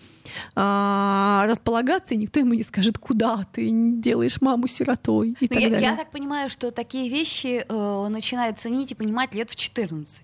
а, 0.55 1.45
располагаться, 1.47 2.13
и 2.13 2.17
никто 2.17 2.39
ему 2.39 2.53
не 2.53 2.63
скажет, 2.63 2.97
куда 2.97 3.43
ты 3.51 3.69
делаешь 3.71 4.39
маму 4.41 4.67
сиротой 4.67 5.29
и 5.29 5.37
Ну, 5.41 5.47
так 5.47 5.59
я, 5.59 5.69
далее. 5.69 5.89
я 5.89 5.95
так 5.97 6.11
понимаю, 6.11 6.49
что 6.49 6.71
такие 6.71 7.09
вещи 7.09 7.65
э, 7.67 7.73
он 7.75 8.11
начинает 8.11 8.59
ценить 8.59 8.91
и 8.91 8.95
понимать 8.95 9.33
лет 9.33 9.49
в 9.49 9.55
14 9.55 10.23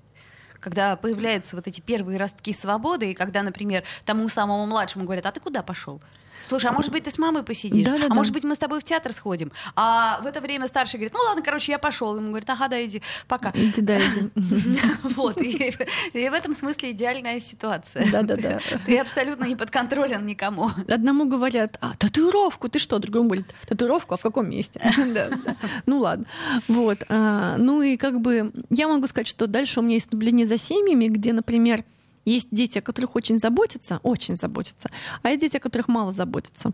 когда 0.59 0.97
появляются 0.97 1.55
вот 1.55 1.67
эти 1.67 1.79
первые 1.79 2.19
ростки 2.19 2.51
свободы, 2.51 3.11
и 3.11 3.13
когда, 3.13 3.43
например, 3.43 3.83
тому 4.05 4.27
самому 4.27 4.65
младшему 4.65 5.05
говорят, 5.05 5.25
а 5.25 5.31
ты 5.31 5.39
куда 5.39 5.63
пошел? 5.63 6.01
Слушай, 6.43 6.67
а 6.67 6.71
может 6.71 6.91
быть, 6.91 7.03
ты 7.03 7.11
с 7.11 7.17
мамой 7.17 7.43
посидишь? 7.43 7.85
Да, 7.85 7.97
да, 7.97 8.05
а 8.05 8.09
да. 8.09 8.15
может 8.15 8.33
быть, 8.33 8.43
мы 8.43 8.55
с 8.55 8.57
тобой 8.57 8.79
в 8.79 8.83
театр 8.83 9.11
сходим? 9.13 9.51
А 9.75 10.19
в 10.21 10.25
это 10.25 10.41
время 10.41 10.67
старший 10.67 10.97
говорит, 10.97 11.13
ну 11.13 11.19
ладно, 11.27 11.43
короче, 11.43 11.71
я 11.71 11.79
пошел. 11.79 12.15
Ему 12.15 12.29
говорит, 12.29 12.49
ага, 12.49 12.67
да, 12.67 12.83
иди, 12.83 13.01
пока. 13.27 13.51
Иди, 13.55 13.81
да, 13.81 13.97
иди. 13.97 14.29
Вот, 15.15 15.37
и, 15.41 15.73
и 16.13 16.29
в 16.29 16.33
этом 16.33 16.55
смысле 16.55 16.91
идеальная 16.91 17.39
ситуация. 17.39 18.09
Да-да-да. 18.11 18.59
Ты 18.85 18.97
абсолютно 18.99 19.45
не 19.45 19.55
подконтролен 19.55 20.25
никому. 20.25 20.71
Одному 20.87 21.25
говорят, 21.25 21.77
а, 21.81 21.93
татуировку, 21.97 22.69
ты 22.69 22.79
что? 22.79 22.99
Другому 22.99 23.29
говорит, 23.29 23.53
татуировку, 23.67 24.13
а 24.13 24.17
в 24.17 24.21
каком 24.21 24.49
месте? 24.49 24.81
Да, 25.09 25.29
да. 25.29 25.55
Ну 25.85 25.99
ладно. 25.99 26.25
Вот. 26.67 26.99
а, 27.09 27.57
Ну 27.57 27.81
и 27.81 27.97
как 27.97 28.21
бы 28.21 28.51
я 28.69 28.87
могу 28.87 29.07
сказать, 29.07 29.27
что 29.27 29.47
дальше 29.47 29.79
у 29.79 29.83
меня 29.83 29.95
есть 29.95 30.11
наблюдение 30.11 30.45
за 30.45 30.57
семьями, 30.57 31.07
где, 31.07 31.33
например, 31.33 31.83
есть 32.29 32.49
дети, 32.51 32.79
о 32.79 32.81
которых 32.81 33.15
очень 33.15 33.37
заботятся, 33.37 33.99
очень 34.03 34.35
заботятся, 34.35 34.89
а 35.21 35.29
есть 35.29 35.41
дети, 35.41 35.57
о 35.57 35.59
которых 35.59 35.87
мало 35.87 36.11
заботятся. 36.11 36.71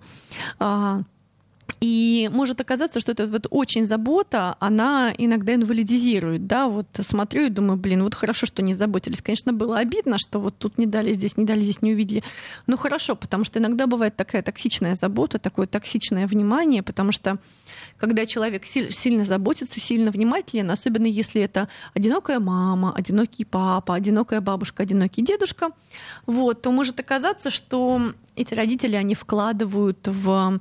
А, 0.60 1.02
И 1.80 2.30
может 2.32 2.62
оказаться, 2.62 3.00
что 3.00 3.12
эта 3.12 3.28
вот 3.28 3.48
очень 3.50 3.86
забота, 3.86 4.56
она 4.60 5.14
иногда 5.18 5.56
инвалидизирует, 5.56 6.48
да, 6.48 6.68
вот 6.68 6.88
смотрю 7.02 7.46
и 7.46 7.50
думаю, 7.50 7.78
блин, 7.78 8.04
вот 8.04 8.14
хорошо, 8.14 8.46
что 8.46 8.62
не 8.62 8.76
заботились. 8.76 9.22
Конечно, 9.22 9.52
было 9.52 9.80
обидно, 9.80 10.18
что 10.18 10.40
вот 10.40 10.58
тут 10.58 10.78
не 10.78 10.86
дали, 10.86 11.14
здесь 11.14 11.38
не 11.38 11.46
дали, 11.46 11.62
здесь 11.62 11.82
не 11.82 11.94
увидели. 11.94 12.24
Но 12.68 12.78
хорошо, 12.78 13.16
потому 13.16 13.44
что 13.44 13.60
иногда 13.60 13.88
бывает 13.88 14.16
такая 14.16 14.42
токсичная 14.42 14.96
забота, 14.96 15.40
такое 15.40 15.66
токсичное 15.66 16.28
внимание, 16.28 16.84
потому 16.84 17.12
что 17.12 17.40
когда 17.98 18.26
человек 18.26 18.66
силь- 18.66 18.92
сильно 18.92 19.24
заботится, 19.24 19.80
сильно 19.80 20.12
внимателен, 20.12 20.70
особенно 20.70 21.08
если 21.08 21.42
это 21.42 21.68
одинокая 21.94 22.40
мама, 22.40 22.94
одинокий 22.96 23.44
папа, 23.44 23.96
одинокая 23.96 24.40
бабушка, 24.40 24.84
одинокий 24.84 25.24
дедушка, 25.24 25.70
вот, 26.26 26.62
то 26.62 26.72
может 26.72 27.00
оказаться, 27.00 27.50
что 27.50 28.14
эти 28.36 28.54
родители, 28.54 28.96
они 28.96 29.16
вкладывают 29.16 30.08
в 30.08 30.60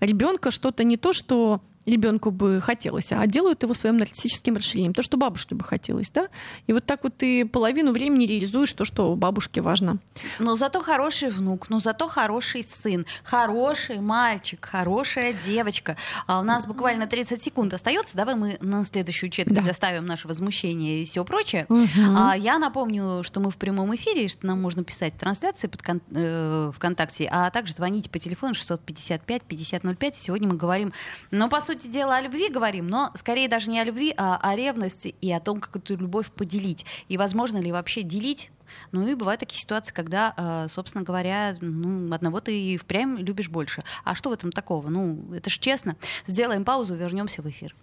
ребенка 0.00 0.50
что-то 0.50 0.84
не 0.84 0.96
то, 0.96 1.12
что 1.12 1.62
ребенку 1.86 2.30
бы 2.30 2.60
хотелось, 2.62 3.12
а 3.12 3.26
делают 3.26 3.62
его 3.62 3.74
своим 3.74 3.96
нарциссическим 3.98 4.56
расширением, 4.56 4.94
то, 4.94 5.02
что 5.02 5.16
бабушке 5.16 5.54
бы 5.54 5.64
хотелось, 5.64 6.10
да? 6.10 6.28
И 6.66 6.72
вот 6.72 6.84
так 6.86 7.04
вот 7.04 7.16
ты 7.16 7.44
половину 7.46 7.92
времени 7.92 8.24
реализуешь 8.26 8.72
то, 8.72 8.84
что 8.84 9.14
бабушке 9.16 9.60
важно. 9.60 9.98
Но 10.38 10.56
зато 10.56 10.80
хороший 10.80 11.28
внук, 11.30 11.68
но 11.70 11.80
зато 11.80 12.08
хороший 12.08 12.64
сын, 12.64 13.04
хороший 13.22 14.00
мальчик, 14.00 14.64
хорошая 14.64 15.32
девочка. 15.34 15.96
А 16.26 16.40
у 16.40 16.42
нас 16.42 16.66
буквально 16.66 17.06
30 17.06 17.42
секунд 17.42 17.74
остается. 17.74 18.16
Давай 18.16 18.34
мы 18.34 18.56
на 18.60 18.84
следующую 18.84 19.30
четверть 19.30 19.56
Да. 19.60 19.62
заставим 19.62 20.06
наше 20.06 20.26
возмущение 20.28 21.02
и 21.02 21.04
все 21.04 21.24
прочее. 21.24 21.66
Мгм. 21.68 22.16
А, 22.16 22.34
я 22.36 22.58
напомню, 22.58 23.22
что 23.22 23.40
мы 23.40 23.50
в 23.50 23.56
прямом 23.56 23.94
эфире, 23.94 24.28
что 24.28 24.46
нам 24.46 24.60
можно 24.62 24.84
писать 24.84 25.14
трансляции 25.18 25.66
под 25.66 25.82
кон- 25.82 26.00
э, 26.14 26.72
ВКонтакте, 26.74 27.28
а 27.30 27.50
также 27.50 27.74
звонить 27.74 28.10
по 28.10 28.18
телефону 28.18 28.54
655-5005. 28.54 30.16
Сегодня 30.16 30.48
мы 30.48 30.56
говорим, 30.56 30.92
ну, 31.30 31.48
по 31.48 31.60
сути 31.60 31.73
дела, 31.82 32.16
о 32.16 32.20
любви 32.20 32.48
говорим, 32.48 32.86
но 32.86 33.10
скорее 33.14 33.48
даже 33.48 33.70
не 33.70 33.80
о 33.80 33.84
любви, 33.84 34.14
а 34.16 34.38
о 34.40 34.54
ревности 34.56 35.14
и 35.20 35.32
о 35.32 35.40
том, 35.40 35.60
как 35.60 35.76
эту 35.76 35.96
любовь 35.96 36.30
поделить. 36.30 36.86
И 37.08 37.18
возможно 37.18 37.58
ли 37.58 37.72
вообще 37.72 38.02
делить 38.02 38.50
ну 38.92 39.06
и 39.06 39.14
бывают 39.14 39.40
такие 39.40 39.60
ситуации, 39.60 39.92
когда, 39.92 40.34
э, 40.36 40.68
собственно 40.68 41.04
говоря, 41.04 41.54
ну, 41.60 42.12
одного 42.14 42.40
ты 42.40 42.58
и 42.58 42.76
впрямь 42.76 43.18
любишь 43.18 43.48
больше. 43.50 43.84
А 44.04 44.14
что 44.14 44.30
в 44.30 44.32
этом 44.32 44.52
такого? 44.52 44.88
Ну, 44.88 45.22
это 45.34 45.50
ж 45.50 45.58
честно. 45.58 45.96
Сделаем 46.26 46.64
паузу, 46.64 46.94
вернемся 46.94 47.42
в 47.42 47.50
эфир. 47.50 47.74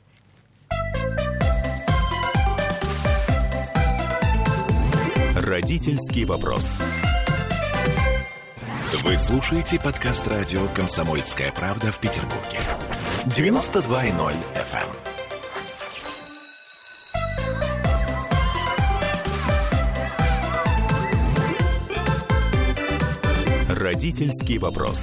Родительский 5.35 6.25
вопрос. 6.25 6.81
Вы 9.03 9.17
слушаете 9.17 9.79
подкаст 9.79 10.27
радио 10.27 10.67
«Комсомольская 10.75 11.51
правда» 11.51 11.91
в 11.91 11.99
Петербурге. 11.99 12.59
92.0 13.27 14.33
FM. 14.55 14.89
Родительский 23.69 24.57
вопрос. 24.57 24.97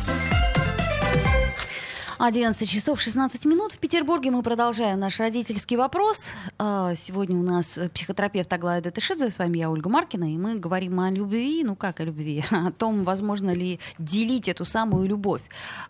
11 2.18 2.68
часов 2.68 3.00
16 3.00 3.44
минут 3.44 3.72
в 3.72 3.78
Петербурге. 3.78 4.32
Мы 4.32 4.42
продолжаем 4.42 4.98
наш 4.98 5.20
родительский 5.20 5.76
вопрос. 5.76 6.25
А, 6.60 6.96
Сегодня 6.96 7.36
у 7.38 7.42
нас 7.42 7.78
психотерапевт 7.94 8.52
Аглая 8.52 8.80
Датышидзе, 8.80 9.30
с 9.30 9.38
вами 9.38 9.58
я, 9.58 9.70
Ольга 9.70 9.88
Маркина, 9.88 10.24
и 10.34 10.36
мы 10.36 10.56
говорим 10.58 10.98
о 10.98 11.08
любви, 11.08 11.62
ну 11.62 11.76
как 11.76 12.00
о 12.00 12.04
любви, 12.04 12.42
о 12.50 12.72
том, 12.72 13.04
возможно 13.04 13.50
ли 13.54 13.78
делить 13.98 14.48
эту 14.48 14.64
самую 14.64 15.06
любовь. 15.06 15.42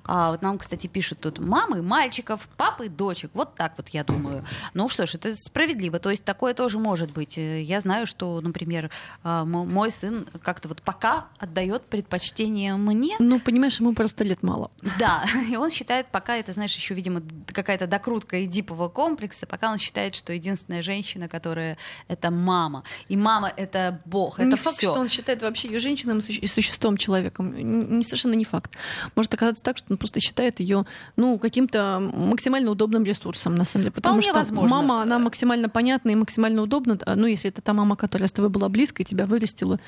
А 0.04 0.30
вот 0.32 0.42
нам, 0.42 0.58
кстати, 0.58 0.87
пишут 0.87 1.20
тут 1.20 1.38
мамы, 1.38 1.80
мальчиков, 1.80 2.46
папы, 2.58 2.90
дочек. 2.90 3.30
Вот 3.32 3.54
так 3.54 3.72
вот 3.78 3.88
я 3.90 4.04
думаю. 4.04 4.44
Ну 4.75 4.90
что 4.90 5.06
ж, 5.06 5.14
это 5.14 5.34
справедливо. 5.34 5.98
То 6.00 6.10
есть 6.10 6.25
такое 6.25 6.52
тоже 6.52 6.78
может 6.78 7.12
быть. 7.12 7.38
Э, 7.38 7.62
Я 7.62 7.80
знаю, 7.80 8.06
что, 8.06 8.38
например, 8.42 8.90
мо- 9.25 9.64
мой 9.64 9.90
сын 9.90 10.26
как-то 10.42 10.68
вот 10.68 10.82
пока 10.82 11.28
отдает 11.38 11.84
предпочтение 11.87 12.76
мне, 12.76 13.16
Ну, 13.20 13.40
понимаешь, 13.40 13.80
ему 13.80 13.94
просто 13.94 14.22
лет 14.22 14.42
мало. 14.42 14.70
да, 14.98 15.25
и 15.50 15.56
он 15.56 15.70
считает, 15.70 16.08
пока 16.12 16.37
это, 16.37 16.52
знаешь, 16.52 16.76
еще, 16.76 16.92
видимо, 16.92 17.22
какая-то 17.54 17.87
докрутка 17.87 18.44
эдипового 18.44 18.90
комплекса, 18.90 19.46
пока 19.46 19.70
он 19.72 19.78
считает, 19.78 20.14
что 20.14 20.37
единственная 20.58 20.82
женщина, 20.82 21.28
которая 21.28 21.76
это 22.08 22.30
мама. 22.30 22.82
И 23.10 23.16
мама 23.16 23.52
это 23.56 24.00
Бог, 24.04 24.40
это 24.40 24.50
не 24.50 24.56
факт, 24.56 24.76
все. 24.76 24.90
что 24.90 25.00
он 25.00 25.08
считает 25.08 25.42
вообще 25.42 25.68
ее 25.68 25.80
женщиной 25.80 26.18
и 26.42 26.46
существом 26.46 26.96
человеком. 26.96 27.54
Не 27.98 28.04
совершенно 28.04 28.34
не 28.34 28.44
факт. 28.44 28.72
Может 29.16 29.34
оказаться 29.34 29.62
так, 29.62 29.76
что 29.78 29.86
он 29.92 29.96
просто 29.96 30.20
считает 30.20 30.60
ее 30.60 30.84
ну, 31.16 31.38
каким-то 31.38 32.00
максимально 32.14 32.70
удобным 32.70 33.04
ресурсом, 33.04 33.54
на 33.54 33.64
самом 33.64 33.84
деле. 33.84 33.92
Потому 33.92 34.20
Вполне 34.20 34.30
что 34.30 34.38
возможно. 34.38 34.76
мама, 34.76 35.02
она 35.02 35.18
максимально 35.18 35.68
понятна 35.68 36.10
и 36.10 36.14
максимально 36.14 36.62
удобна. 36.62 36.98
а, 37.06 37.14
Ну, 37.14 37.26
если 37.26 37.50
это 37.50 37.62
та 37.62 37.72
мама, 37.72 37.96
которая 37.96 38.28
с 38.28 38.32
тобой 38.32 38.50
была 38.50 38.68
близко 38.68 39.02
и 39.02 39.04
тебя 39.04 39.26
вырастила, 39.26 39.78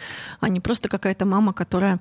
а 0.40 0.48
не 0.48 0.60
просто 0.60 0.88
какая-то 0.88 1.24
мама, 1.26 1.52
которая 1.52 1.98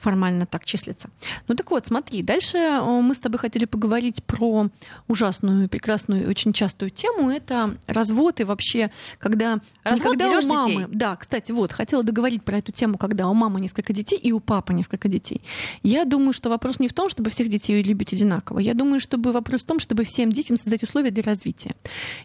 формально 0.00 0.46
так 0.46 0.64
числится. 0.64 1.10
Ну 1.48 1.54
так 1.54 1.70
вот, 1.70 1.86
смотри, 1.86 2.22
дальше 2.22 2.58
э, 2.58 2.80
мы 2.80 3.14
с 3.14 3.18
тобой 3.18 3.38
хотели 3.38 3.66
поговорить 3.66 4.24
про 4.24 4.68
ужасную, 5.08 5.68
прекрасную 5.68 6.24
и 6.24 6.26
очень 6.26 6.52
частую 6.52 6.90
тему. 6.90 7.30
Это 7.30 7.76
развод 7.86 8.40
и 8.40 8.44
вообще, 8.44 8.90
когда... 9.18 9.54
не 9.54 9.60
Развод, 9.84 10.18
когда 10.18 10.38
у 10.38 10.46
мамы, 10.46 10.70
детей. 10.70 10.86
да, 10.90 11.16
кстати, 11.16 11.52
вот, 11.52 11.72
хотела 11.72 12.02
договорить 12.02 12.42
про 12.42 12.58
эту 12.58 12.72
тему, 12.72 12.98
когда 12.98 13.28
у 13.28 13.34
мамы 13.34 13.60
несколько 13.60 13.92
детей 13.92 14.18
и 14.18 14.32
у 14.32 14.40
папы 14.40 14.72
несколько 14.72 15.08
детей. 15.08 15.42
Я 15.82 16.04
думаю, 16.04 16.32
что 16.32 16.48
вопрос 16.48 16.80
не 16.80 16.88
в 16.88 16.94
том, 16.94 17.10
чтобы 17.10 17.30
всех 17.30 17.48
детей 17.48 17.82
любить 17.82 18.12
одинаково. 18.12 18.58
Я 18.58 18.74
думаю, 18.74 19.00
чтобы 19.00 19.32
вопрос 19.32 19.62
в 19.62 19.66
том, 19.66 19.78
чтобы 19.78 20.04
всем 20.04 20.32
детям 20.32 20.56
создать 20.56 20.82
условия 20.82 21.10
для 21.10 21.22
развития. 21.22 21.74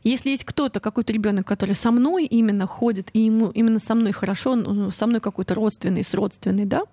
Если 0.04 0.30
есть 0.30 0.46
кто-то, 0.46 0.80
какой-то 0.80 1.12
ребенок, 1.14 1.46
который 1.46 1.76
со 1.76 1.92
мной 1.92 2.26
именно 2.26 2.68
ходит, 2.68 3.10
и 3.14 3.22
ему 3.22 3.52
именно 3.52 3.80
со 3.80 3.96
мной 3.96 4.12
хорошо, 4.12 4.56
ну, 4.56 4.92
со 4.92 5.08
мной 5.08 5.20
какой-то 5.20 5.56
родственный, 5.56 6.04
с 6.04 6.14
родственный, 6.14 6.66
да, 6.66 6.84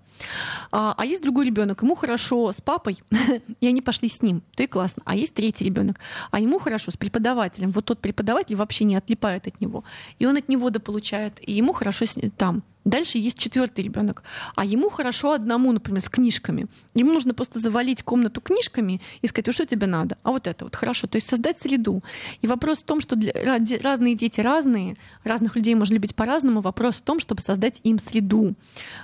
а, 0.71 0.93
а 0.97 1.05
есть 1.05 1.21
другой 1.21 1.45
ребенок, 1.45 1.81
ему 1.81 1.95
хорошо 1.95 2.51
с 2.51 2.61
папой, 2.61 3.01
и 3.61 3.67
они 3.67 3.81
пошли 3.81 4.09
с 4.09 4.21
ним, 4.21 4.41
то 4.55 4.63
и 4.63 4.67
классно. 4.67 5.03
А 5.05 5.15
есть 5.15 5.33
третий 5.33 5.65
ребенок, 5.65 5.99
а 6.31 6.39
ему 6.39 6.59
хорошо 6.59 6.91
с 6.91 6.97
преподавателем. 6.97 7.71
Вот 7.71 7.85
тот 7.85 7.99
преподаватель 7.99 8.55
вообще 8.55 8.85
не 8.85 8.95
отлипает 8.95 9.47
от 9.47 9.61
него, 9.61 9.83
и 10.19 10.25
он 10.25 10.37
от 10.37 10.49
него 10.49 10.69
дополучает, 10.69 11.39
и 11.41 11.53
ему 11.53 11.73
хорошо 11.73 12.05
с- 12.05 12.17
там. 12.37 12.63
Дальше 12.85 13.17
есть 13.17 13.37
четвертый 13.37 13.83
ребенок, 13.85 14.23
а 14.55 14.65
ему 14.65 14.89
хорошо 14.89 15.31
одному, 15.31 15.71
например, 15.71 16.01
с 16.01 16.09
книжками. 16.09 16.67
Ему 16.93 17.13
нужно 17.13 17.33
просто 17.33 17.59
завалить 17.59 18.03
комнату 18.03 18.41
книжками 18.41 19.01
и 19.21 19.27
сказать, 19.27 19.47
вот 19.47 19.55
что 19.55 19.65
тебе 19.65 19.87
надо, 19.87 20.17
а 20.23 20.31
вот 20.31 20.47
это 20.47 20.65
вот 20.65 20.75
хорошо. 20.75 21.07
То 21.07 21.15
есть 21.15 21.29
создать 21.29 21.59
среду. 21.59 22.03
И 22.41 22.47
вопрос 22.47 22.79
в 22.79 22.83
том, 22.83 22.99
что 22.99 23.15
для, 23.15 23.33
разные 23.81 24.15
дети 24.15 24.41
разные, 24.41 24.97
разных 25.23 25.55
людей 25.55 25.75
можно 25.75 25.93
любить 25.93 26.15
по-разному. 26.15 26.61
Вопрос 26.61 26.95
в 26.95 27.01
том, 27.01 27.19
чтобы 27.19 27.41
создать 27.41 27.79
им 27.83 27.99
среду 27.99 28.53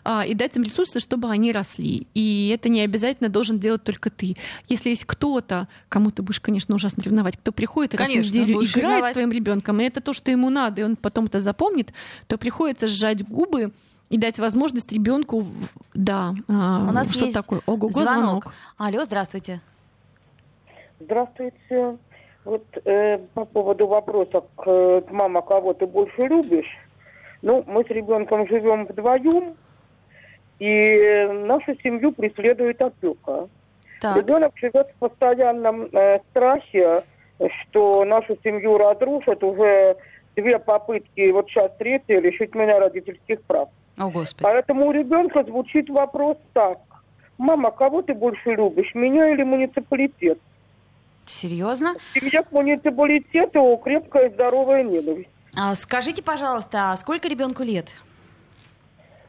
а, 0.04 0.26
и 0.26 0.34
дать 0.34 0.58
им 0.58 0.64
ресурсы, 0.64 1.00
чтобы 1.00 1.30
они 1.30 1.52
росли. 1.52 2.08
И 2.14 2.52
это 2.54 2.68
не 2.68 2.82
обязательно 2.82 3.30
должен 3.30 3.60
делать 3.60 3.84
только 3.84 4.10
ты. 4.10 4.36
Если 4.68 4.90
есть 4.90 5.06
кто-то, 5.06 5.70
кому 5.88 6.12
ты 6.12 6.22
будешь, 6.22 6.42
конечно, 6.42 6.76
ужасно 6.76 7.02
ревновать, 7.02 7.38
кто 7.38 7.52
приходит 7.52 7.94
и 7.94 7.98
раз 7.98 8.08
в 8.08 8.12
Конечно, 8.12 8.30
неделю 8.30 8.56
будешь 8.56 8.72
играет 8.72 8.88
ревновать. 8.88 9.12
с 9.12 9.14
твоим 9.14 9.32
ребенком, 9.32 9.80
и 9.80 9.86
это 9.86 10.02
то, 10.02 10.14
что 10.14 10.32
ему 10.32 10.50
надо, 10.50 10.82
и 10.82 10.84
он 10.84 10.96
потом 10.96 11.26
это 11.26 11.40
запомнит, 11.40 11.94
то 12.28 12.38
приходится 12.38 12.88
сжать 12.88 13.26
губы 13.26 13.69
и 14.10 14.18
дать 14.18 14.40
возможность 14.40 14.92
ребенку, 14.92 15.44
да, 15.94 16.34
а, 16.48 16.88
У 16.90 16.92
нас 16.92 17.14
что 17.14 17.26
есть 17.26 17.38
такое, 17.38 17.62
ого, 17.66 17.90
звонок. 17.90 18.54
Алло, 18.78 19.04
здравствуйте. 19.04 19.62
Здравствуйте. 21.00 21.98
Вот 22.44 22.66
э, 22.86 23.20
по 23.34 23.46
поводу 23.46 23.88
вопроса, 23.88 24.44
к, 24.56 24.64
э, 24.66 25.02
к 25.02 25.12
мама, 25.12 25.42
кого 25.42 25.74
ты 25.74 25.86
больше 25.86 26.22
любишь. 26.22 26.78
Ну, 27.42 27.64
мы 27.68 27.84
с 27.84 27.88
ребенком 27.88 28.48
живем 28.48 28.86
вдвоем, 28.86 29.56
и 30.58 31.28
нашу 31.46 31.76
семью 31.84 32.12
преследует 32.12 32.82
опека. 32.82 33.48
Так, 34.02 34.18
Ребенок 34.18 34.54
живет 34.58 34.88
в 34.96 35.00
постоянном 35.00 35.84
э, 35.92 36.20
страхе, 36.32 37.04
что 37.62 38.04
нашу 38.06 38.38
семью 38.44 38.78
разрушат 38.78 39.44
уже 39.44 39.98
две 40.36 40.58
попытки, 40.60 41.32
вот 41.32 41.48
сейчас 41.50 41.72
третья, 41.78 42.20
лишить 42.20 42.56
меня 42.56 42.80
родительских 42.80 43.42
прав. 43.44 43.70
О 44.00 44.10
господи. 44.10 44.44
Поэтому 44.44 44.88
у 44.88 44.92
ребенка 44.92 45.44
звучит 45.44 45.90
вопрос 45.90 46.38
так. 46.54 46.80
Мама, 47.38 47.72
кого 47.72 48.02
ты 48.02 48.14
больше 48.14 48.52
любишь, 48.56 48.92
меня 48.96 49.32
или 49.34 49.44
муниципалитет? 49.44 50.40
Серьезно? 51.26 51.94
Семья 52.14 52.42
к 52.44 52.52
муниципалитету 52.52 53.80
крепкая 53.84 54.30
здоровая 54.32 54.84
ненависть. 54.84 55.30
А, 55.56 55.76
скажите, 55.76 56.24
пожалуйста, 56.24 56.92
а 56.92 56.98
сколько 56.98 57.28
ребенку 57.28 57.64
лет? 57.64 57.88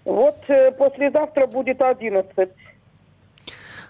Вот 0.05 0.37
э, 0.49 0.71
послезавтра 0.73 1.47
будет 1.47 1.83
11. 1.83 2.49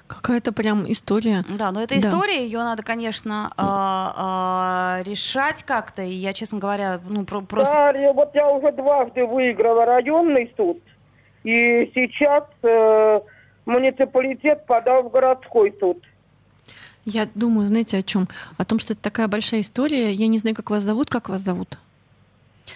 Какая-то 0.06 0.52
прям 0.52 0.90
история. 0.90 1.44
Да, 1.48 1.70
но 1.70 1.80
это 1.80 1.94
Да. 1.94 2.00
история, 2.00 2.44
ее 2.44 2.58
надо, 2.58 2.82
конечно, 2.82 3.52
а, 3.56 4.14
а, 4.16 4.59
решать 5.02 5.62
как-то. 5.62 6.02
И 6.02 6.12
я, 6.12 6.32
честно 6.32 6.58
говоря, 6.58 7.00
ну 7.08 7.24
про- 7.24 7.40
просто. 7.40 7.74
Да, 7.74 8.12
вот 8.12 8.34
я 8.34 8.48
уже 8.48 8.72
дважды 8.72 9.24
выиграла 9.24 9.84
районный 9.84 10.52
суд, 10.56 10.78
и 11.44 11.90
сейчас 11.94 12.44
э, 12.62 13.20
муниципалитет 13.66 14.66
подал 14.66 15.02
в 15.04 15.10
городской 15.10 15.74
суд. 15.80 16.04
Я 17.04 17.26
думаю, 17.34 17.66
знаете, 17.68 17.98
о 17.98 18.02
чем? 18.02 18.28
О 18.58 18.64
том, 18.64 18.78
что 18.78 18.92
это 18.92 19.02
такая 19.02 19.26
большая 19.26 19.62
история. 19.62 20.12
Я 20.12 20.26
не 20.26 20.38
знаю, 20.38 20.54
как 20.54 20.70
вас 20.70 20.82
зовут. 20.82 21.08
Как 21.08 21.28
вас 21.28 21.40
зовут? 21.40 21.78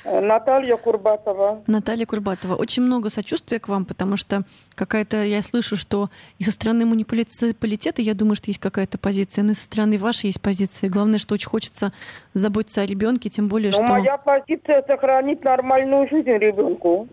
Наталья 0.05 0.76
Курбатова. 0.76 1.62
Наталья 1.67 2.07
Курбатова. 2.07 2.55
Очень 2.55 2.83
много 2.83 3.11
сочувствия 3.11 3.59
к 3.59 3.69
вам, 3.69 3.85
потому 3.85 4.17
что 4.17 4.43
какая-то, 4.75 5.23
я 5.25 5.43
слышу, 5.43 5.76
что 5.76 6.11
и 6.38 6.45
со 6.45 6.53
стороны 6.53 6.85
муниципалитета, 6.85 8.03
я 8.03 8.14
думаю, 8.14 8.35
что 8.37 8.50
есть 8.50 8.61
какая-то 8.61 8.99
позиция, 8.99 9.45
но 9.45 9.53
и 9.53 9.55
со 9.55 9.64
стороны 9.64 9.99
вашей 9.99 10.26
есть 10.26 10.41
позиция. 10.41 10.91
Главное, 10.91 11.19
что 11.19 11.35
очень 11.35 11.49
хочется 11.49 11.93
заботиться 12.35 12.83
о 12.83 12.87
ребенке, 12.87 13.29
тем 13.29 13.49
более, 13.49 13.71
Но 13.71 13.76
что... 13.76 13.87
моя 13.87 14.17
позиция 14.19 14.83
сохранить 14.87 15.43
нормальную 15.45 16.09
жизнь 16.09 16.31
ребенку. 16.31 17.09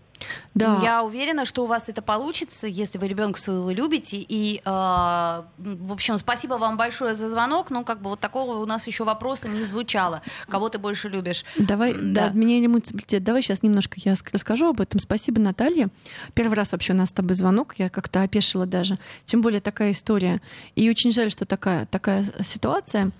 Да. 0.53 0.79
Я 0.83 1.03
уверена, 1.03 1.45
что 1.45 1.63
у 1.63 1.67
вас 1.67 1.89
это 1.89 2.01
получится, 2.01 2.67
если 2.67 2.97
вы 2.97 3.07
ребенка 3.07 3.39
своего 3.39 3.71
любите. 3.71 4.17
И, 4.17 4.61
а, 4.65 5.45
в 5.57 5.93
общем, 5.93 6.17
спасибо 6.17 6.55
вам 6.55 6.77
большое 6.77 7.15
за 7.15 7.29
звонок. 7.29 7.69
Ну, 7.69 7.83
как 7.83 8.01
бы 8.01 8.09
вот 8.09 8.19
такого 8.19 8.57
у 8.57 8.65
нас 8.65 8.85
еще 8.87 9.03
вопроса 9.03 9.47
не 9.47 9.63
звучало. 9.63 10.21
Кого 10.49 10.69
ты 10.69 10.77
больше 10.77 11.09
любишь? 11.09 11.45
Давай, 11.57 11.93
да, 11.93 12.29
Да. 12.29 12.31
меня 12.31 12.59
не 12.59 12.67
муниципалитет. 12.67 13.23
Давай 13.23 13.41
сейчас 13.41 13.63
немножко 13.63 13.97
я 14.03 14.13
ск- 14.13 14.29
расскажу 14.33 14.69
об 14.69 14.81
этом. 14.81 14.99
Спасибо, 14.99 15.39
Наталья. 15.41 15.89
Первый 16.33 16.55
раз 16.55 16.71
вообще 16.73 16.93
у 16.93 16.95
нас 16.97 17.09
с 17.09 17.13
тобой 17.13 17.35
звонок, 17.35 17.75
я 17.77 17.89
как-то 17.89 18.21
опешила 18.21 18.65
даже. 18.65 18.97
Тем 19.25 19.41
более 19.41 19.61
такая 19.61 19.93
история. 19.93 20.41
И 20.75 20.89
очень 20.89 21.11
жаль, 21.11 21.31
что 21.31 21.45
такая, 21.45 21.85
такая 21.85 22.25
ситуация. 22.43 23.11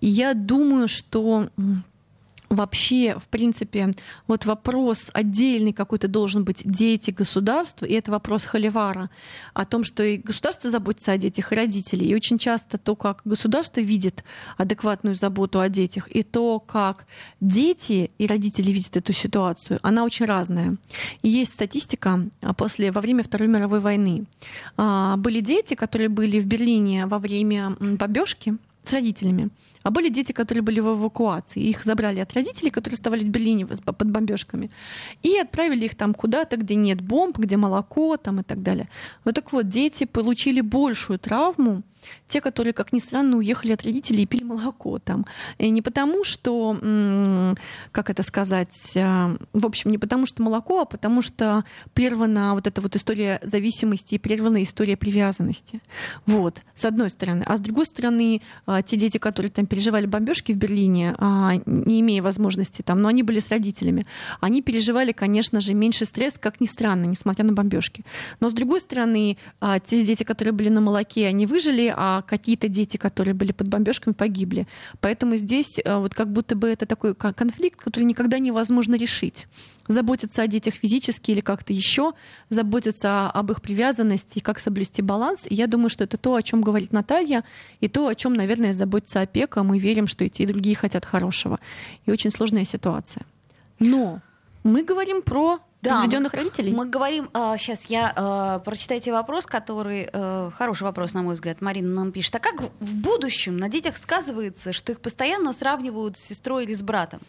И 0.00 0.08
я 0.08 0.34
думаю, 0.34 0.88
что 0.88 1.48
вообще, 2.48 3.16
в 3.18 3.28
принципе, 3.28 3.90
вот 4.26 4.46
вопрос 4.46 5.10
отдельный 5.12 5.72
какой-то 5.72 6.08
должен 6.08 6.44
быть 6.44 6.62
дети 6.64 7.10
государства, 7.10 7.84
и 7.86 7.92
это 7.94 8.10
вопрос 8.10 8.44
Холивара 8.44 9.10
о 9.54 9.64
том, 9.64 9.84
что 9.84 10.02
и 10.02 10.16
государство 10.16 10.70
заботится 10.70 11.12
о 11.12 11.18
детях, 11.18 11.52
и 11.52 11.54
родители. 11.56 12.04
И 12.04 12.14
очень 12.14 12.38
часто 12.38 12.78
то, 12.78 12.96
как 12.96 13.22
государство 13.24 13.80
видит 13.80 14.24
адекватную 14.56 15.14
заботу 15.14 15.60
о 15.60 15.68
детях, 15.68 16.08
и 16.08 16.22
то, 16.22 16.60
как 16.60 17.06
дети 17.40 18.10
и 18.18 18.26
родители 18.26 18.70
видят 18.70 18.96
эту 18.96 19.12
ситуацию, 19.12 19.78
она 19.82 20.04
очень 20.04 20.26
разная. 20.26 20.76
И 21.22 21.28
есть 21.28 21.52
статистика 21.52 22.20
а, 22.40 22.54
после, 22.54 22.92
во 22.92 23.00
время 23.00 23.22
Второй 23.22 23.48
мировой 23.48 23.80
войны. 23.80 24.24
А, 24.76 25.16
Были 25.16 25.40
дети, 25.40 25.74
которые 25.74 26.08
были 26.08 26.40
в 26.40 26.46
Берлине 26.46 27.06
во 27.06 27.18
время 27.18 27.76
бомбежки 27.80 28.56
с 28.82 28.92
родителями, 28.92 29.50
а 29.88 29.90
были 29.90 30.10
дети, 30.10 30.32
которые 30.32 30.60
были 30.60 30.80
в 30.80 30.86
эвакуации. 30.86 31.62
Их 31.62 31.82
забрали 31.82 32.20
от 32.20 32.34
родителей, 32.34 32.70
которые 32.70 32.96
оставались 32.96 33.24
в 33.24 33.30
Берлине 33.30 33.66
под 33.66 34.10
бомбежками, 34.10 34.70
и 35.22 35.38
отправили 35.38 35.86
их 35.86 35.94
там 35.94 36.12
куда-то, 36.12 36.58
где 36.58 36.74
нет 36.74 37.00
бомб, 37.00 37.38
где 37.38 37.56
молоко 37.56 38.18
там 38.18 38.40
и 38.40 38.42
так 38.42 38.62
далее. 38.62 38.90
Вот 39.24 39.34
так 39.34 39.50
вот, 39.50 39.66
дети 39.66 40.04
получили 40.04 40.60
большую 40.60 41.18
травму, 41.18 41.84
те, 42.26 42.40
которые, 42.40 42.72
как 42.72 42.92
ни 42.92 42.98
странно, 42.98 43.36
уехали 43.36 43.72
от 43.72 43.82
родителей 43.82 44.22
и 44.22 44.26
пили 44.26 44.44
молоко 44.44 44.98
там. 44.98 45.26
И 45.58 45.70
не 45.70 45.82
потому, 45.82 46.24
что, 46.24 46.76
как 47.92 48.10
это 48.10 48.22
сказать, 48.22 48.96
а, 48.96 49.36
в 49.52 49.66
общем, 49.66 49.90
не 49.90 49.98
потому, 49.98 50.26
что 50.26 50.42
молоко, 50.42 50.80
а 50.80 50.84
потому 50.84 51.22
что 51.22 51.64
прервана 51.94 52.54
вот 52.54 52.66
эта 52.66 52.80
вот 52.80 52.96
история 52.96 53.40
зависимости 53.42 54.14
и 54.14 54.18
прервана 54.18 54.62
история 54.62 54.96
привязанности. 54.96 55.80
Вот, 56.26 56.62
с 56.74 56.84
одной 56.84 57.10
стороны. 57.10 57.44
А 57.46 57.56
с 57.56 57.60
другой 57.60 57.86
стороны, 57.86 58.42
а, 58.66 58.82
те 58.82 58.96
дети, 58.96 59.18
которые 59.18 59.50
там 59.50 59.66
переживали 59.78 60.06
бомбежки 60.06 60.50
в 60.52 60.56
Берлине, 60.56 61.14
а, 61.18 61.52
не 61.64 62.00
имея 62.00 62.20
возможности 62.20 62.82
там, 62.82 63.00
но 63.00 63.08
они 63.08 63.22
были 63.22 63.38
с 63.38 63.48
родителями, 63.48 64.06
они 64.40 64.60
переживали, 64.60 65.12
конечно 65.12 65.60
же, 65.60 65.72
меньше 65.72 66.04
стресс, 66.04 66.34
как 66.36 66.60
ни 66.60 66.66
странно, 66.66 67.04
несмотря 67.04 67.44
на 67.44 67.52
бомбежки. 67.52 68.04
Но 68.40 68.50
с 68.50 68.52
другой 68.52 68.80
стороны, 68.80 69.36
а, 69.60 69.78
те 69.78 70.02
дети, 70.02 70.24
которые 70.24 70.52
были 70.52 70.68
на 70.68 70.80
молоке, 70.80 71.28
они 71.28 71.46
выжили, 71.46 71.94
а 71.96 72.22
какие-то 72.22 72.66
дети, 72.66 72.96
которые 72.96 73.34
были 73.34 73.52
под 73.52 73.68
бомбежками, 73.68 74.14
погибли. 74.14 74.66
Поэтому 75.00 75.36
здесь 75.36 75.78
а, 75.84 76.00
вот 76.00 76.12
как 76.12 76.32
будто 76.32 76.56
бы 76.56 76.66
это 76.66 76.84
такой 76.84 77.14
ко- 77.14 77.32
конфликт, 77.32 77.78
который 77.78 78.04
никогда 78.04 78.40
невозможно 78.40 78.96
решить. 78.96 79.46
Заботиться 79.86 80.42
о 80.42 80.46
детях 80.46 80.74
физически 80.74 81.30
или 81.30 81.40
как-то 81.40 81.72
еще, 81.72 82.12
заботиться 82.50 83.30
об 83.30 83.50
их 83.52 83.62
привязанности 83.62 84.38
и 84.38 84.40
как 84.42 84.58
соблюсти 84.58 85.02
баланс. 85.02 85.46
И 85.48 85.54
я 85.54 85.66
думаю, 85.66 85.88
что 85.88 86.04
это 86.04 86.18
то, 86.18 86.34
о 86.34 86.42
чем 86.42 86.60
говорит 86.60 86.92
Наталья, 86.92 87.42
и 87.80 87.88
то, 87.88 88.06
о 88.08 88.14
чем, 88.14 88.34
наверное, 88.34 88.74
заботится 88.74 89.22
опека. 89.22 89.62
Мы 89.68 89.78
верим, 89.78 90.06
что 90.06 90.24
и 90.24 90.30
те, 90.30 90.44
и 90.44 90.46
другие 90.46 90.74
хотят 90.74 91.04
хорошего. 91.04 91.58
И 92.06 92.10
очень 92.10 92.30
сложная 92.30 92.64
ситуация. 92.64 93.22
Но 93.78 94.20
мы 94.64 94.82
говорим 94.82 95.22
про 95.22 95.58
Да, 95.82 95.94
разведенных 95.96 96.32
родителей. 96.32 96.72
Мы 96.72 96.86
говорим, 96.86 97.28
сейчас 97.58 97.84
я 97.84 98.12
а, 98.16 98.58
прочитайте 98.60 99.12
вопрос, 99.12 99.46
который 99.46 100.08
э, 100.12 100.50
хороший 100.56 100.84
вопрос, 100.84 101.14
на 101.14 101.22
мой 101.22 101.34
взгляд, 101.34 101.60
Марина 101.60 101.88
нам 101.94 102.12
пишет. 102.12 102.34
А 102.36 102.38
как 102.38 102.60
в 102.80 102.94
будущем 102.94 103.56
на 103.56 103.68
детях 103.68 103.96
сказывается, 103.96 104.72
что 104.72 104.92
их 104.92 105.00
постоянно 105.00 105.52
сравнивают 105.52 106.16
с 106.16 106.22
сестрой 106.22 106.64
или 106.64 106.74
с 106.74 106.82
братом? 106.82 107.20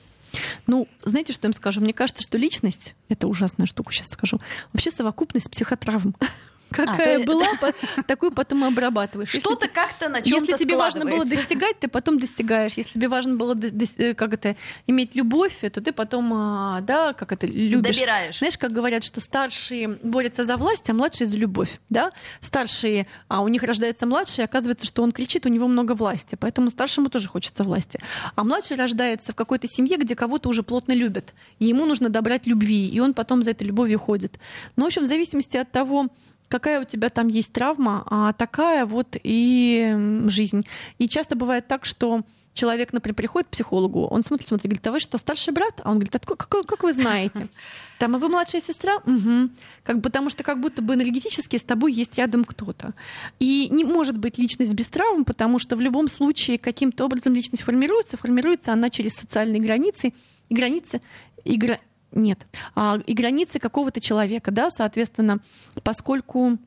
Ну, 0.67 0.87
знаете, 1.03 1.33
что 1.33 1.47
я 1.47 1.49
им 1.49 1.53
скажу? 1.53 1.81
Мне 1.81 1.93
кажется, 1.93 2.23
что 2.23 2.37
личность, 2.37 2.95
это 3.09 3.27
ужасная 3.27 3.65
штука, 3.65 3.91
сейчас 3.91 4.09
скажу, 4.09 4.39
вообще 4.73 4.91
совокупность 4.91 5.49
психотравм. 5.51 6.15
Какая 6.69 7.17
есть- 7.17 7.25
была, 7.27 7.47
по- 7.59 8.03
такую 8.03 8.31
потом 8.31 8.63
и 8.65 8.67
обрабатываешь. 8.67 9.29
Что-то 9.29 9.67
как-то 9.67 10.09
на 10.09 10.21
чем-то 10.21 10.45
Если 10.45 10.63
тебе 10.63 10.75
важно 10.75 11.05
было 11.05 11.25
достигать, 11.25 11.79
ты 11.79 11.87
потом 11.87 12.19
достигаешь. 12.19 12.73
Если 12.73 12.93
тебе 12.93 13.07
важно 13.07 13.35
было 13.35 13.55
э, 13.97 14.13
как 14.13 14.33
это, 14.33 14.55
иметь 14.87 15.15
любовь, 15.15 15.59
то 15.59 15.81
ты 15.81 15.91
потом, 15.91 16.31
а, 16.33 16.81
да, 16.81 17.13
как 17.13 17.31
это, 17.31 17.47
любишь. 17.47 17.97
Добираешь. 17.97 18.37
Знаешь, 18.37 18.57
как 18.57 18.71
говорят, 18.71 19.03
что 19.03 19.19
старшие 19.21 19.87
борются 20.03 20.43
за 20.43 20.57
власть, 20.57 20.89
а 20.89 20.93
младшие 20.93 21.27
за 21.27 21.37
любовь. 21.37 21.79
Да? 21.89 22.11
Старшие, 22.41 23.07
а 23.27 23.41
у 23.41 23.47
них 23.47 23.63
рождается 23.63 24.05
младший, 24.05 24.41
и 24.43 24.45
оказывается, 24.45 24.85
что 24.85 25.03
он 25.03 25.11
кричит, 25.11 25.45
у 25.45 25.49
него 25.49 25.67
много 25.67 25.93
власти. 25.93 26.37
Поэтому 26.39 26.69
старшему 26.69 27.09
тоже 27.09 27.27
хочется 27.27 27.63
власти. 27.63 27.99
А 28.35 28.43
младший 28.43 28.77
рождается 28.77 29.31
в 29.31 29.35
какой-то 29.35 29.67
семье, 29.67 29.97
где 29.97 30.15
кого-то 30.15 30.49
уже 30.49 30.63
плотно 30.63 30.93
любят. 30.93 31.33
И 31.59 31.65
ему 31.65 31.85
нужно 31.85 32.09
добрать 32.09 32.47
любви, 32.47 32.87
и 32.87 32.99
он 32.99 33.13
потом 33.13 33.43
за 33.43 33.51
этой 33.51 33.63
любовью 33.67 33.99
ходит. 33.99 34.39
Ну, 34.75 34.83
в 34.83 34.87
общем, 34.87 35.03
в 35.03 35.07
зависимости 35.07 35.57
от 35.57 35.71
того, 35.71 36.07
какая 36.49 36.81
у 36.81 36.83
тебя 36.83 37.09
там 37.09 37.27
есть 37.27 37.53
травма, 37.53 38.03
а 38.09 38.33
такая 38.33 38.85
вот 38.85 39.15
и 39.23 39.95
жизнь. 40.27 40.65
И 40.97 41.07
часто 41.07 41.35
бывает 41.35 41.67
так, 41.67 41.85
что 41.85 42.23
человек, 42.53 42.91
например, 42.91 43.15
приходит 43.15 43.47
к 43.47 43.51
психологу, 43.51 44.05
он 44.07 44.21
смотрит, 44.21 44.49
смотрит, 44.49 44.65
говорит, 44.65 44.87
а 44.87 44.91
вы 44.91 44.99
что, 44.99 45.17
старший 45.17 45.53
брат? 45.53 45.79
А 45.83 45.89
он 45.91 45.95
говорит, 45.95 46.15
«Откуда- 46.15 46.35
как, 46.45 46.65
как 46.65 46.83
вы 46.83 46.91
знаете? 46.93 47.47
Там, 47.99 48.15
а 48.15 48.17
вы 48.17 48.27
младшая 48.29 48.61
сестра? 48.61 48.97
Угу. 49.05 49.49
Как, 49.83 50.01
потому 50.01 50.29
что 50.29 50.43
как 50.43 50.59
будто 50.59 50.81
бы 50.81 50.93
энергетически 50.95 51.57
с 51.57 51.63
тобой 51.63 51.93
есть 51.93 52.17
рядом 52.17 52.43
кто-то. 52.45 52.91
И 53.39 53.67
не 53.71 53.83
может 53.83 54.17
быть 54.17 54.37
личность 54.37 54.73
без 54.73 54.87
травм, 54.89 55.25
потому 55.25 55.59
что 55.59 55.75
в 55.75 55.81
любом 55.81 56.07
случае 56.07 56.57
каким-то 56.57 57.05
образом 57.05 57.33
личность 57.33 57.63
формируется, 57.63 58.17
формируется 58.17 58.73
она 58.73 58.89
через 58.89 59.15
социальные 59.15 59.61
границы, 59.61 60.13
и 60.49 60.55
границы, 60.55 61.01
и 61.45 61.57
гра- 61.57 61.79
нет, 62.11 62.47
а, 62.75 62.99
и 63.05 63.13
границы 63.13 63.59
какого-то 63.59 64.01
человека, 64.01 64.51
да, 64.51 64.69
соответственно, 64.69 65.39
поскольку 65.83 66.57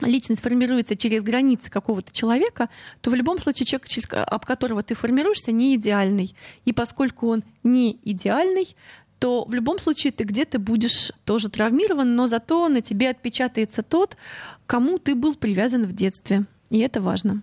личность 0.00 0.42
формируется 0.42 0.96
через 0.96 1.22
границы 1.22 1.70
какого-то 1.70 2.12
человека, 2.12 2.68
то 3.00 3.10
в 3.10 3.14
любом 3.14 3.38
случае 3.38 3.66
человек, 3.66 4.12
об 4.12 4.44
которого 4.44 4.82
ты 4.82 4.94
формируешься, 4.94 5.52
не 5.52 5.76
идеальный. 5.76 6.34
И 6.64 6.72
поскольку 6.72 7.28
он 7.28 7.44
не 7.62 7.98
идеальный, 8.02 8.74
то 9.18 9.44
в 9.44 9.54
любом 9.54 9.78
случае 9.78 10.12
ты 10.12 10.24
где-то 10.24 10.58
будешь 10.58 11.12
тоже 11.24 11.48
травмирован, 11.48 12.16
но 12.16 12.26
зато 12.26 12.68
на 12.68 12.80
тебе 12.80 13.08
отпечатается 13.10 13.82
тот, 13.82 14.16
кому 14.66 14.98
ты 14.98 15.14
был 15.14 15.34
привязан 15.34 15.84
в 15.84 15.92
детстве. 15.92 16.44
И 16.70 16.78
это 16.80 17.00
важно. 17.00 17.42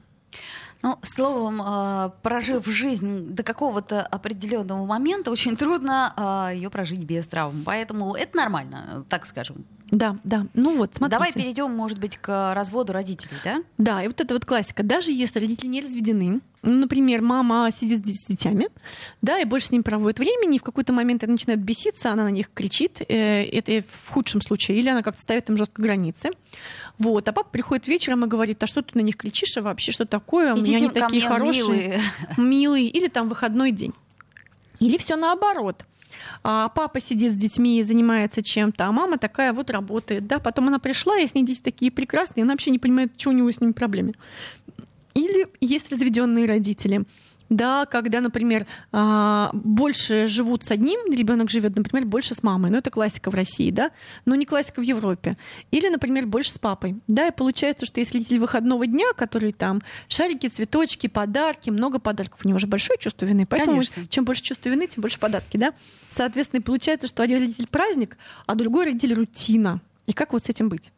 Ну, 0.84 0.98
словом, 1.04 1.62
э, 1.62 2.12
прожив 2.22 2.66
жизнь 2.66 3.34
до 3.34 3.44
какого-то 3.44 4.02
определенного 4.02 4.86
момента, 4.86 5.32
очень 5.32 5.56
трудно 5.56 6.52
ее 6.54 6.70
прожить 6.70 7.04
без 7.04 7.28
травм. 7.28 7.64
Поэтому 7.66 8.16
это 8.16 8.38
нормально, 8.38 9.06
так 9.10 9.26
скажем. 9.26 9.66
Да, 9.92 10.18
да. 10.24 10.48
Ну 10.54 10.78
вот, 10.78 10.96
смотрите. 10.96 11.18
Давай 11.18 11.34
перейдем, 11.34 11.72
может 11.72 12.00
быть, 12.00 12.18
к 12.18 12.54
разводу 12.54 12.94
родителей, 12.94 13.36
да? 13.44 13.62
Да, 13.78 14.02
и 14.02 14.08
вот 14.08 14.20
это 14.22 14.34
вот 14.34 14.46
классика. 14.46 14.84
Даже 14.84 15.12
если 15.12 15.40
родители 15.40 15.68
не 15.68 15.82
разведены, 15.82 16.40
ну, 16.62 16.72
например, 16.72 17.22
мама 17.22 17.70
сидит 17.74 18.00
с 18.00 18.02
детьми, 18.02 18.70
да, 19.22 19.40
и 19.40 19.46
больше 19.46 19.68
с 19.68 19.72
ними 19.72 19.82
проводит 19.82 20.20
времени, 20.20 20.56
и 20.56 20.60
в 20.60 20.64
какой-то 20.64 20.94
момент 20.94 21.24
они 21.24 21.34
начинают 21.34 21.62
беситься, 21.62 22.12
она 22.12 22.24
на 22.24 22.32
них 22.32 22.50
кричит, 22.54 23.02
э, 23.02 23.44
это 23.44 23.86
в 24.06 24.12
худшем 24.12 24.42
случае, 24.42 24.78
или 24.78 24.88
она 24.88 25.02
как-то 25.02 25.22
ставит 25.22 25.50
им 25.50 25.58
жестко 25.58 25.82
границы. 25.82 26.30
Вот, 26.98 27.28
а 27.28 27.34
папа 27.34 27.50
приходит 27.50 27.88
вечером 27.88 28.24
и 28.24 28.28
говорит, 28.28 28.64
а 28.64 28.68
что 28.68 28.82
ты 28.82 28.92
на 28.98 29.02
них 29.02 29.18
кричишь, 29.18 29.58
а 29.58 29.62
вообще 29.62 29.92
что 29.92 30.06
такое, 30.06 30.54
у 30.54 30.60
Идите 30.60 30.78
меня 30.78 30.90
они 30.90 30.90
такие 30.90 31.22
мне, 31.22 31.28
хорошие, 31.28 31.66
милые. 31.68 32.02
милые, 32.38 32.88
или 32.88 33.08
там 33.08 33.28
выходной 33.28 33.72
день. 33.72 33.94
Или 34.80 34.98
все 34.98 35.16
наоборот. 35.16 35.86
А 36.44 36.70
папа 36.70 37.00
сидит 37.00 37.34
с 37.34 37.36
детьми 37.36 37.80
и 37.80 37.84
занимается 37.84 38.42
чем-то, 38.42 38.86
а 38.86 38.92
мама 38.92 39.18
такая 39.18 39.54
вот 39.54 39.70
работает. 39.70 40.28
Да? 40.28 40.40
Потом 40.40 40.68
она 40.68 40.80
пришла, 40.80 41.20
и 41.20 41.28
с 41.28 41.34
ней 41.36 41.44
дети 41.44 41.62
такие 41.62 41.92
прекрасные, 41.92 42.44
она 42.44 42.54
вообще 42.54 42.72
не 42.72 42.80
понимает, 42.80 43.12
что 43.18 43.30
у 43.30 43.34
него 43.34 43.52
с 43.52 43.62
ними 43.62 43.72
проблемы. 43.72 44.14
Или 45.14 45.48
есть 45.60 45.92
разведенные 45.92 46.46
родители. 46.46 47.04
Да, 47.52 47.86
когда, 47.86 48.22
например, 48.22 48.66
а, 48.94 49.50
больше 49.54 50.26
живут 50.28 50.64
с 50.64 50.72
одним, 50.72 51.12
ребенок 51.12 51.50
живет, 51.50 51.76
например, 51.76 52.06
больше 52.06 52.34
с 52.34 52.44
мамой. 52.44 52.72
Ну, 52.72 52.78
это 52.78 52.90
классика 52.90 53.30
в 53.30 53.36
России, 53.36 53.72
да, 53.72 53.92
но 54.24 54.36
не 54.36 54.46
классика 54.46 54.80
в 54.80 54.84
Европе. 54.84 55.38
Или, 55.70 55.90
например, 55.90 56.28
больше 56.28 56.54
с 56.54 56.58
папой. 56.58 56.96
Да, 57.08 57.28
и 57.28 57.32
получается, 57.32 57.86
что 57.86 58.00
если 58.00 58.20
родитель 58.20 58.40
выходного 58.40 58.88
дня, 58.88 59.08
который 59.18 59.52
там 59.52 59.82
шарики, 60.08 60.48
цветочки, 60.48 61.08
подарки, 61.08 61.70
много 61.70 62.00
подарков, 62.00 62.40
у 62.46 62.48
него 62.48 62.58
же 62.58 62.68
большое 62.68 62.98
чувство 62.98 63.26
вины. 63.26 63.46
Поэтому 63.46 63.72
Конечно. 63.72 64.08
чем 64.08 64.24
больше 64.24 64.44
чувства 64.44 64.70
вины, 64.70 64.88
тем 64.88 65.02
больше 65.02 65.20
подарки, 65.20 65.58
да. 65.58 65.74
Соответственно, 66.10 66.62
получается, 66.62 67.08
что 67.08 67.22
один 67.22 67.40
родитель 67.40 67.68
праздник, 67.68 68.18
а 68.46 68.56
другой 68.56 68.86
родитель 68.86 69.14
рутина. 69.14 69.82
И 70.06 70.14
как 70.14 70.32
вот 70.32 70.46
с 70.46 70.48
этим 70.48 70.70
быть? 70.70 70.94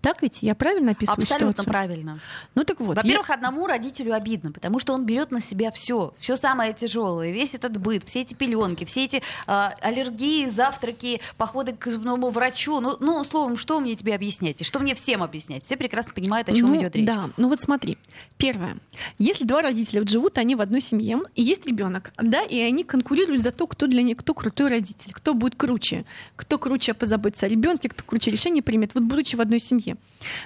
Так 0.00 0.22
ведь 0.22 0.42
я 0.42 0.54
правильно 0.54 0.92
описываю 0.92 1.22
Абсолютно 1.22 1.62
ситуацию? 1.62 1.66
правильно. 1.66 2.20
Ну 2.54 2.64
так 2.64 2.80
вот. 2.80 2.96
Во-первых, 2.96 3.30
одному 3.30 3.66
родителю 3.66 4.14
обидно, 4.14 4.52
потому 4.52 4.78
что 4.78 4.94
он 4.94 5.04
берет 5.04 5.30
на 5.30 5.40
себя 5.40 5.70
все, 5.70 6.14
все 6.18 6.36
самое 6.36 6.72
тяжелое, 6.72 7.30
весь 7.32 7.54
этот 7.54 7.76
быт, 7.76 8.04
все 8.04 8.22
эти 8.22 8.34
пеленки, 8.34 8.84
все 8.84 9.04
эти 9.04 9.22
а, 9.46 9.74
аллергии, 9.80 10.46
завтраки, 10.46 11.20
походы 11.36 11.72
к 11.72 11.86
зубному 11.86 12.30
врачу. 12.30 12.80
Ну, 12.80 12.96
ну, 13.00 13.22
словом, 13.24 13.56
что 13.56 13.80
мне 13.80 13.94
тебе 13.94 14.14
объяснять? 14.14 14.60
И 14.62 14.64
что 14.64 14.80
мне 14.80 14.94
всем 14.94 15.22
объяснять? 15.22 15.64
Все 15.64 15.76
прекрасно 15.76 16.12
понимают, 16.14 16.48
о 16.48 16.52
чем 16.52 16.68
ну, 16.68 16.76
идет 16.76 16.96
речь. 16.96 17.06
Да, 17.06 17.30
ну 17.36 17.48
вот 17.48 17.60
смотри. 17.60 17.98
Первое. 18.36 18.76
Если 19.18 19.44
два 19.44 19.62
родителя 19.62 20.00
вот 20.00 20.08
живут, 20.08 20.38
они 20.38 20.54
в 20.54 20.60
одной 20.60 20.80
семье, 20.80 21.20
и 21.34 21.42
есть 21.42 21.66
ребенок, 21.66 22.12
да, 22.16 22.42
и 22.42 22.58
они 22.60 22.84
конкурируют 22.84 23.42
за 23.42 23.50
то, 23.50 23.66
кто 23.66 23.86
для 23.86 24.02
них, 24.02 24.16
кто 24.18 24.34
крутой 24.34 24.70
родитель, 24.70 25.12
кто 25.12 25.34
будет 25.34 25.56
круче, 25.56 26.04
кто 26.36 26.58
круче 26.58 26.94
позаботится 26.94 27.46
о 27.46 27.48
ребенке, 27.48 27.88
кто 27.88 28.02
круче 28.02 28.30
решение 28.30 28.62
примет, 28.62 28.94
вот 28.94 29.04
будучи 29.04 29.36
в 29.36 29.40
одной 29.40 29.58
семье. 29.58 29.89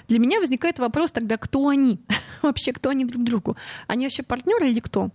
Для 0.08 0.18
меня 0.18 0.40
возникает 0.40 0.78
вопрос 0.78 1.12
тогда, 1.12 1.36
кто 1.36 1.68
они? 1.68 2.00
вообще, 2.42 2.72
кто 2.72 2.90
они 2.90 3.04
друг 3.04 3.24
другу? 3.24 3.56
Они 3.86 4.06
вообще 4.06 4.22
партнеры 4.22 4.68
или 4.68 4.80
кто? 4.80 5.10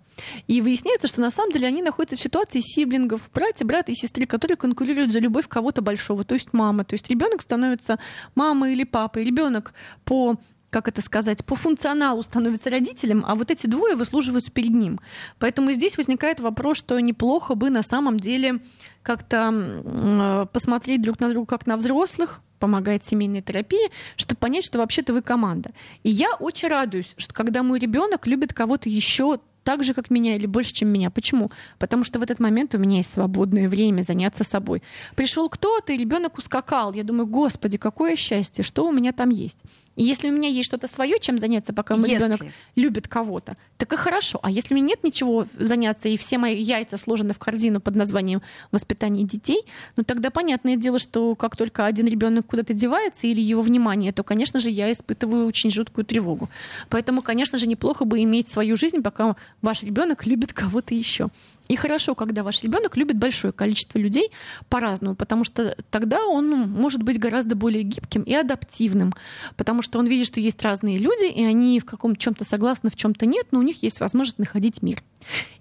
И 0.48 0.62
выясняется, 0.62 1.08
что 1.08 1.22
на 1.22 1.32
самом 1.32 1.52
деле 1.52 1.68
они 1.68 1.82
находятся 1.82 2.16
в 2.16 2.22
ситуации 2.22 2.60
сиблингов, 2.60 3.30
братья, 3.34 3.66
брата 3.66 3.92
и 3.92 3.96
сестры, 3.96 4.26
которые 4.26 4.58
конкурируют 4.58 5.14
за 5.14 5.20
любовь 5.20 5.48
кого-то 5.48 5.82
большого, 5.82 6.24
то 6.24 6.34
есть 6.34 6.54
мама. 6.54 6.84
То 6.84 6.94
есть 6.94 7.10
ребенок 7.10 7.42
становится 7.42 8.00
мамой 8.36 8.74
или 8.74 8.84
папой. 8.84 9.24
Ребенок 9.24 9.74
по 10.04 10.40
как 10.70 10.88
это 10.88 11.02
сказать, 11.02 11.44
по 11.46 11.56
функционалу 11.56 12.22
становится 12.24 12.70
родителем, 12.70 13.24
а 13.28 13.36
вот 13.36 13.50
эти 13.52 13.66
двое 13.66 13.96
выслуживаются 13.96 14.52
перед 14.52 14.72
ним. 14.72 15.00
Поэтому 15.40 15.72
здесь 15.72 15.98
возникает 15.98 16.40
вопрос, 16.40 16.78
что 16.78 17.00
неплохо 17.00 17.56
бы 17.56 17.70
на 17.70 17.82
самом 17.82 18.20
деле 18.20 18.60
как-то 19.02 19.52
э, 19.52 20.46
посмотреть 20.52 21.02
друг 21.02 21.20
на 21.20 21.30
друга 21.30 21.48
как 21.48 21.66
на 21.66 21.76
взрослых, 21.78 22.42
помогает 22.60 23.04
семейная 23.04 23.42
терапия, 23.42 23.90
чтобы 24.16 24.40
понять, 24.40 24.66
что 24.66 24.78
вообще-то 24.80 25.14
вы 25.14 25.22
команда. 25.22 25.72
И 26.04 26.10
я 26.10 26.34
очень 26.36 26.68
радуюсь, 26.68 27.14
что 27.18 27.34
когда 27.34 27.64
мой 27.64 27.80
ребенок 27.80 28.28
любит 28.28 28.54
кого-то 28.54 28.90
еще 28.90 29.40
так 29.70 29.84
же, 29.84 29.94
как 29.94 30.10
меня, 30.10 30.36
или 30.36 30.48
больше, 30.48 30.74
чем 30.74 30.88
меня. 30.88 31.12
Почему? 31.12 31.48
Потому 31.78 32.04
что 32.04 32.18
в 32.18 32.24
этот 32.24 32.40
момент 32.40 32.74
у 32.74 32.80
меня 32.80 32.98
есть 32.98 33.14
свободное 33.14 33.70
время 33.70 34.02
заняться 34.02 34.44
собой. 34.44 34.82
Пришел 35.16 35.48
кто-то, 35.48 35.94
и 35.94 35.98
ребенок 35.98 36.40
ускакал. 36.40 36.92
Я 36.94 37.04
думаю, 37.04 37.28
господи, 37.28 37.78
какое 37.78 38.16
счастье, 38.16 38.64
что 38.64 38.88
у 38.88 38.92
меня 38.92 39.12
там 39.12 39.30
есть. 39.30 39.60
И 40.00 40.04
если 40.04 40.30
у 40.30 40.32
меня 40.32 40.48
есть 40.48 40.66
что-то 40.66 40.88
свое, 40.88 41.20
чем 41.20 41.38
заняться, 41.38 41.74
пока 41.74 41.98
мой 41.98 42.10
Если. 42.10 42.24
ребенок 42.24 42.46
любит 42.78 43.10
кого-то, 43.10 43.58
так 43.78 43.92
и 43.92 43.98
хорошо. 43.98 44.40
А 44.42 44.50
если 44.50 44.74
у 44.74 44.78
меня 44.78 44.88
нет 44.88 45.04
ничего 45.04 45.46
заняться, 45.60 46.08
и 46.08 46.16
все 46.16 46.38
мои 46.38 46.56
яйца 46.56 46.96
сложены 46.96 47.34
в 47.34 47.38
корзину 47.38 47.82
под 47.82 47.96
названием 47.96 48.42
воспитание 48.72 49.26
детей, 49.26 49.62
ну 49.98 50.04
тогда 50.06 50.30
понятное 50.30 50.78
дело, 50.78 51.00
что 51.00 51.36
как 51.36 51.58
только 51.58 51.86
один 51.86 52.08
ребенок 52.08 52.46
куда-то 52.46 52.74
девается 52.74 53.28
или 53.28 53.42
его 53.42 53.62
внимание, 53.62 54.14
то, 54.14 54.24
конечно 54.24 54.62
же, 54.62 54.70
я 54.70 54.90
испытываю 54.90 55.46
очень 55.46 55.70
жуткую 55.70 56.06
тревогу. 56.06 56.48
Поэтому, 56.88 57.22
конечно 57.22 57.60
же, 57.60 57.68
неплохо 57.68 58.06
бы 58.06 58.24
иметь 58.24 58.48
свою 58.48 58.78
жизнь, 58.78 59.02
пока 59.02 59.36
ваш 59.62 59.84
ребенок 59.84 60.26
любит 60.26 60.54
кого-то 60.54 60.94
еще. 60.94 61.30
И 61.68 61.76
хорошо, 61.76 62.16
когда 62.16 62.44
ваш 62.44 62.64
ребенок 62.64 62.98
любит 62.98 63.18
большое 63.18 63.54
количество 63.54 64.00
людей 64.00 64.32
по-разному, 64.70 65.16
потому 65.16 65.44
что 65.44 65.76
тогда 65.92 66.26
он 66.26 66.50
может 66.50 67.04
быть 67.04 67.20
гораздо 67.20 67.56
более 67.56 67.84
гибким 67.84 68.24
и 68.24 68.34
адаптивным, 68.34 69.14
потому 69.56 69.84
что 69.84 70.00
он 70.00 70.08
видит, 70.08 70.26
что 70.26 70.40
есть 70.40 70.62
разные 70.64 70.98
люди, 70.98 71.32
и 71.32 71.44
они 71.44 71.80
в 71.80 71.86
каком-то 71.86 72.20
чем-то 72.20 72.44
согласны, 72.44 72.90
в 72.90 72.96
чем-то 72.96 73.28
нет, 73.28 73.48
но 73.52 73.60
у 73.60 73.62
них 73.62 73.84
есть 73.84 74.00
возможность 74.00 74.40
находить 74.40 74.82
мир. 74.82 75.04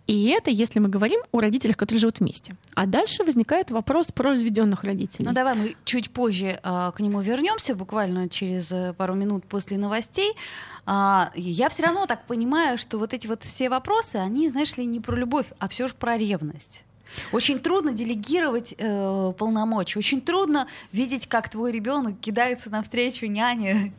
И 0.06 0.28
это, 0.28 0.50
если 0.50 0.78
мы 0.78 0.88
говорим 0.88 1.20
о 1.32 1.40
родителях, 1.40 1.76
которые 1.76 2.00
живут 2.00 2.20
вместе. 2.20 2.56
А 2.74 2.86
дальше 2.86 3.24
возникает 3.24 3.70
вопрос 3.70 4.10
про 4.10 4.30
разведенных 4.30 4.82
родителей. 4.82 5.26
Ну 5.26 5.34
давай 5.34 5.54
мы 5.54 5.76
чуть 5.84 6.10
позже 6.10 6.58
а, 6.62 6.92
к 6.92 7.00
нему 7.00 7.20
вернемся, 7.20 7.74
буквально 7.74 8.30
через 8.30 8.72
э, 8.72 8.94
пару 8.94 9.14
минут 9.14 9.44
после 9.44 9.76
новостей. 9.76 10.32
И 11.34 11.42
я 11.42 11.68
все 11.68 11.82
равно 11.82 12.06
так 12.06 12.24
понимаю, 12.26 12.78
что 12.78 12.96
вот 12.96 13.12
эти 13.12 13.26
вот 13.26 13.42
все 13.42 13.68
вопросы, 13.68 14.16
они, 14.16 14.48
знаешь 14.48 14.78
ли, 14.78 14.86
не 14.86 15.00
про 15.00 15.14
любовь, 15.14 15.48
а 15.58 15.68
все 15.68 15.86
же 15.86 15.92
про 15.92 16.16
ревность. 16.16 16.84
Очень 17.32 17.60
трудно 17.60 17.92
делегировать 17.92 18.74
э, 18.76 19.32
полномочия, 19.38 19.98
очень 19.98 20.20
трудно 20.20 20.66
видеть, 20.92 21.28
как 21.28 21.48
твой 21.48 21.72
ребенок 21.72 22.18
кидается 22.20 22.70
навстречу 22.70 23.26
няне. 23.26 23.92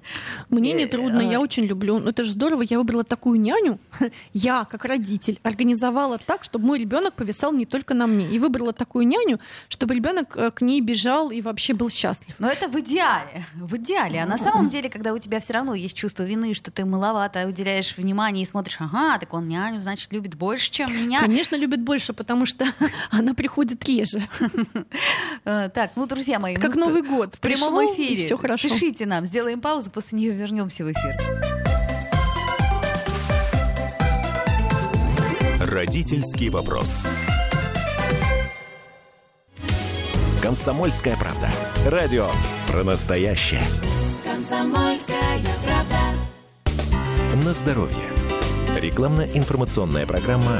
Мне 0.50 0.74
не 0.74 0.90
Э, 0.90 0.92
трудно, 0.92 1.20
а. 1.20 1.24
я 1.24 1.40
очень 1.40 1.66
люблю. 1.66 2.00
Ну 2.00 2.10
это 2.10 2.24
же 2.24 2.32
здорово, 2.32 2.64
я 2.68 2.78
выбрала 2.78 3.04
такую 3.04 3.40
няню. 3.40 3.80
Я, 4.34 4.66
как 4.66 4.86
родитель, 4.86 5.40
организовала 5.44 6.18
так, 6.18 6.44
чтобы 6.44 6.66
мой 6.66 6.80
ребенок 6.80 7.14
повисал 7.14 7.52
не 7.52 7.66
только 7.66 7.94
на 7.94 8.08
мне. 8.08 8.30
И 8.30 8.40
выбрала 8.40 8.74
такую 8.74 9.08
няню, 9.08 9.40
чтобы 9.68 9.96
ребенок 9.96 10.36
э, 10.36 10.52
к 10.52 10.62
ней 10.62 10.82
бежал 10.82 11.32
и 11.32 11.42
вообще 11.42 11.74
был 11.74 11.90
счастлив. 11.90 12.36
Но 12.40 12.48
это 12.48 12.68
в 12.68 12.80
идеале, 12.80 13.46
в 13.56 13.76
идеале. 13.78 14.22
А 14.22 14.26
на 14.26 14.38
самом 14.38 14.70
деле, 14.70 14.90
когда 14.90 15.14
у 15.14 15.20
тебя 15.20 15.40
все 15.40 15.54
равно 15.54 15.76
есть 15.76 15.96
чувство 15.96 16.24
вины, 16.24 16.54
что 16.54 16.72
ты 16.72 16.86
маловато 16.86 17.48
уделяешь 17.48 17.96
внимание 17.98 18.44
и 18.44 18.46
смотришь, 18.46 18.78
ага, 18.80 19.18
так 19.18 19.34
он 19.34 19.48
няню, 19.48 19.82
значит, 19.82 20.12
любит 20.14 20.36
больше, 20.36 20.72
чем 20.72 20.96
меня. 20.96 21.20
Конечно, 21.22 21.56
любит 21.56 21.82
больше, 21.82 22.14
потому 22.14 22.46
что 22.46 22.66
она 23.12 23.34
приходит 23.34 23.84
реже. 23.86 24.28
Э, 25.46 25.70
Так, 25.74 25.92
ну, 25.96 26.06
друзья 26.06 26.38
мои, 26.40 26.56
Как 26.56 26.76
ну, 26.76 26.86
Новый 26.88 27.02
год. 27.02 27.36
в 27.36 27.40
прямом 27.40 27.86
эфире. 27.94 28.24
и 28.24 28.26
всё 28.26 28.38
хорошо. 28.38 28.68
Пишите 28.70 29.06
нам, 29.06 29.26
сделаем 29.26 29.62
паузу, 29.62 29.90
после 29.90 30.20
нее 30.20 30.32
вернемся 30.34 30.84
в 30.84 30.92
эфир. 30.92 31.18
Родительский 35.60 36.50
вопрос. 36.50 36.90
Комсомольская 40.42 41.16
правда. 41.18 41.50
Радио 41.86 42.28
про 42.68 42.84
настоящее. 42.84 43.62
Комсомольская 44.24 45.18
правда. 45.66 47.46
На 47.46 47.54
здоровье. 47.54 47.96
Рекламно-информационная 48.78 50.06
программа 50.08 50.60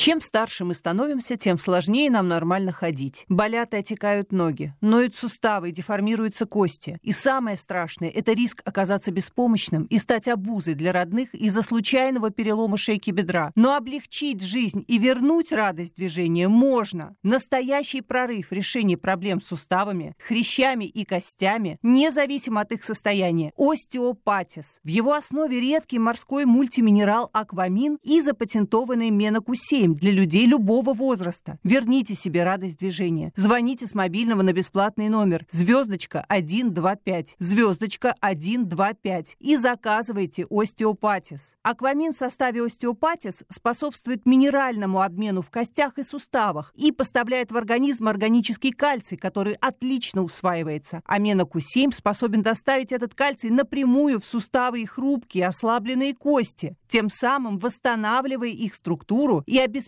Чем 0.00 0.22
старше 0.22 0.64
мы 0.64 0.72
становимся, 0.72 1.36
тем 1.36 1.58
сложнее 1.58 2.10
нам 2.10 2.26
нормально 2.26 2.72
ходить. 2.72 3.26
Болят 3.28 3.74
и 3.74 3.76
отекают 3.76 4.32
ноги, 4.32 4.74
ноют 4.80 5.14
суставы 5.14 5.72
деформируются 5.72 6.46
кости. 6.46 6.98
И 7.02 7.12
самое 7.12 7.58
страшное– 7.58 8.08
это 8.14 8.32
риск 8.32 8.62
оказаться 8.64 9.10
беспомощным 9.10 9.84
и 9.84 9.98
стать 9.98 10.26
обузой 10.26 10.72
для 10.72 10.92
родных 10.92 11.34
из-за 11.34 11.60
случайного 11.60 12.30
перелома 12.30 12.78
шейки 12.78 13.10
бедра. 13.10 13.52
Но 13.56 13.74
облегчить 13.76 14.40
жизнь 14.40 14.86
и 14.88 14.96
вернуть 14.96 15.52
радость 15.52 15.96
движения 15.96 16.48
можно. 16.48 17.14
Настоящий 17.22 18.00
прорыв 18.00 18.48
в 18.48 18.54
решении 18.54 18.96
проблем 18.96 19.42
с 19.42 19.48
суставами, 19.48 20.14
хрящами 20.18 20.86
и 20.86 21.04
костями, 21.04 21.78
независимо 21.82 22.62
от 22.62 22.72
их 22.72 22.84
состояния. 22.84 23.52
Остеопатис. 23.54 24.80
В 24.82 24.88
его 24.88 25.12
основе 25.12 25.60
редкий 25.60 25.98
морской 25.98 26.46
мультиминерал 26.46 27.28
аквамин 27.34 27.98
и 28.02 28.22
запатентованный 28.22 29.10
менокусемия 29.10 29.89
движением 29.90 29.96
для 29.96 30.10
людей 30.12 30.46
любого 30.46 30.94
возраста. 30.94 31.58
Верните 31.64 32.14
себе 32.14 32.44
радость 32.44 32.78
движения. 32.78 33.32
Звоните 33.36 33.86
с 33.86 33.94
мобильного 33.94 34.42
на 34.42 34.52
бесплатный 34.52 35.08
номер 35.08 35.46
звездочка 35.50 36.26
125, 36.28 37.36
звездочка 37.38 38.14
125 38.22 39.36
и 39.38 39.56
заказывайте 39.56 40.46
остеопатис. 40.50 41.54
Аквамин 41.62 42.12
в 42.12 42.16
составе 42.16 42.62
остеопатис 42.64 43.44
способствует 43.48 44.26
минеральному 44.26 45.00
обмену 45.00 45.42
в 45.42 45.50
костях 45.50 45.98
и 45.98 46.02
суставах 46.02 46.72
и 46.76 46.92
поставляет 46.92 47.52
в 47.52 47.56
организм 47.56 48.08
органический 48.08 48.72
кальций, 48.72 49.16
который 49.16 49.54
отлично 49.54 50.22
усваивается. 50.22 51.02
Аменоку-7 51.06 51.92
способен 51.92 52.42
доставить 52.42 52.92
этот 52.92 53.14
кальций 53.14 53.50
напрямую 53.50 54.20
в 54.20 54.24
суставы 54.24 54.82
и 54.82 54.86
хрупкие, 54.86 55.46
ослабленные 55.46 56.14
кости, 56.14 56.76
тем 56.88 57.08
самым 57.10 57.58
восстанавливая 57.58 58.48
их 58.48 58.74
структуру 58.74 59.42
и 59.46 59.58
обеспечивая 59.58 59.79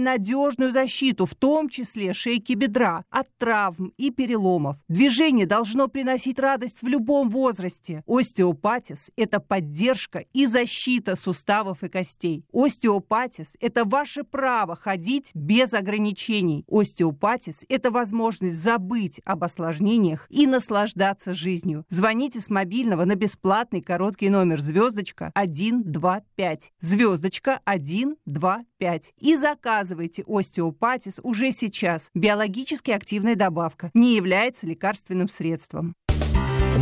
надежную 0.00 0.72
защиту, 0.72 1.26
в 1.26 1.34
том 1.34 1.68
числе 1.68 2.12
шейки 2.12 2.54
бедра, 2.54 3.04
от 3.10 3.28
травм 3.38 3.92
и 3.96 4.10
переломов. 4.10 4.76
Движение 4.88 5.46
должно 5.46 5.88
приносить 5.88 6.38
радость 6.38 6.82
в 6.82 6.86
любом 6.86 7.28
возрасте. 7.28 8.02
Остеопатис– 8.06 9.10
это 9.16 9.40
поддержка 9.40 10.24
и 10.32 10.46
защита 10.46 11.16
суставов 11.16 11.82
и 11.82 11.88
костей. 11.88 12.44
Остеопатис– 12.52 13.56
это 13.60 13.84
ваше 13.84 14.24
право 14.24 14.76
ходить 14.76 15.30
без 15.34 15.74
ограничений. 15.74 16.64
Остеопатис– 16.68 17.64
это 17.68 17.90
возможность 17.90 18.60
забыть 18.60 19.20
об 19.24 19.44
осложнениях 19.44 20.26
и 20.30 20.46
наслаждаться 20.46 21.34
жизнью. 21.34 21.84
Звоните 21.88 22.40
с 22.40 22.50
мобильного 22.50 23.04
на 23.04 23.14
бесплатный 23.14 23.80
короткий 23.80 24.30
номер 24.30 24.60
звездочка 24.60 25.32
125. 25.36 26.72
Звездочка 26.80 27.60
125. 27.66 29.14
И 29.18 29.33
заказывайте 29.36 30.24
остеопатис 30.26 31.20
уже 31.22 31.52
сейчас. 31.52 32.10
Биологически 32.14 32.90
активная 32.90 33.36
добавка. 33.36 33.90
Не 33.94 34.16
является 34.16 34.66
лекарственным 34.66 35.28
средством. 35.28 35.94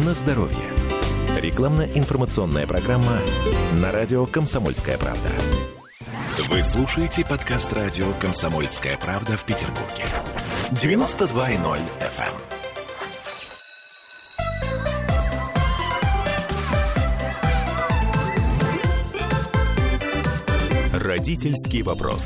На 0.05 0.15
здоровье. 0.15 0.73
Рекламно-информационная 1.39 2.67
программа 2.67 3.19
на 3.81 3.91
радио 3.91 4.27
«Комсомольская 4.27 4.99
правда». 4.99 5.29
Вы 6.49 6.63
слушаете 6.63 7.25
подкаст 7.27 7.73
радио 7.73 8.13
«Комсомольская 8.21 8.97
правда» 8.97 9.37
в 9.37 9.45
Петербурге. 9.45 10.05
92.0 10.71 11.79
FM. 12.01 12.62
Родительский 21.13 21.83
вопрос. 21.83 22.23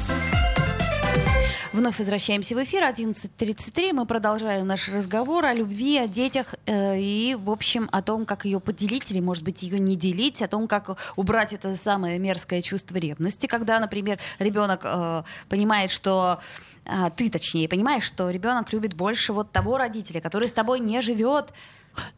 Вновь 1.73 1.99
возвращаемся 1.99 2.55
в 2.55 2.63
эфир 2.63 2.85
11.33. 2.85 3.93
Мы 3.93 4.07
продолжаем 4.07 4.65
наш 4.65 4.89
разговор 4.89 5.45
о 5.45 5.53
любви, 5.55 5.99
о 5.99 6.07
детях 6.07 6.55
э, 6.67 6.97
и, 6.97 7.35
в 7.35 7.51
общем, 7.51 7.89
о 7.91 8.01
том, 8.01 8.25
как 8.25 8.45
ее 8.45 8.61
поделить 8.61 9.11
или, 9.11 9.19
может 9.19 9.43
быть, 9.43 9.65
ее 9.65 9.81
не 9.81 9.97
делить, 9.97 10.41
о 10.41 10.47
том, 10.47 10.69
как 10.69 10.97
убрать 11.17 11.53
это 11.53 11.75
самое 11.75 12.21
мерзкое 12.21 12.63
чувство 12.63 12.97
ревности, 12.99 13.49
когда, 13.49 13.81
например, 13.81 14.21
ребенок 14.39 14.83
э, 14.85 15.25
понимает, 15.49 15.91
что 15.91 16.39
а, 16.85 17.11
ты, 17.11 17.29
точнее, 17.29 17.69
понимаешь, 17.69 18.05
что 18.05 18.31
ребенок 18.31 18.73
любит 18.73 18.95
больше 18.95 19.33
вот 19.33 19.51
того 19.51 19.79
родителя, 19.79 20.21
который 20.21 20.47
с 20.47 20.53
тобой 20.53 20.79
не 20.79 21.01
живет, 21.01 21.53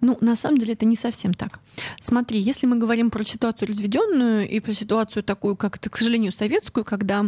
Ну, 0.01 0.19
на 0.21 0.37
самом 0.37 0.59
деле 0.59 0.73
это 0.73 0.87
не 0.87 0.97
совсем 0.97 1.35
так. 1.35 1.61
Смотри, 2.01 2.38
если 2.41 2.67
мы 2.67 2.77
говорим 2.77 3.11
про 3.11 3.25
ситуацию 3.25 3.69
разведенную 3.69 4.49
и 4.49 4.61
про 4.61 4.73
ситуацию 4.73 5.23
такую, 5.23 5.57
как 5.57 5.77
это, 5.77 5.91
к 5.91 5.97
сожалению, 5.97 6.33
советскую, 6.33 6.85
когда 6.85 7.25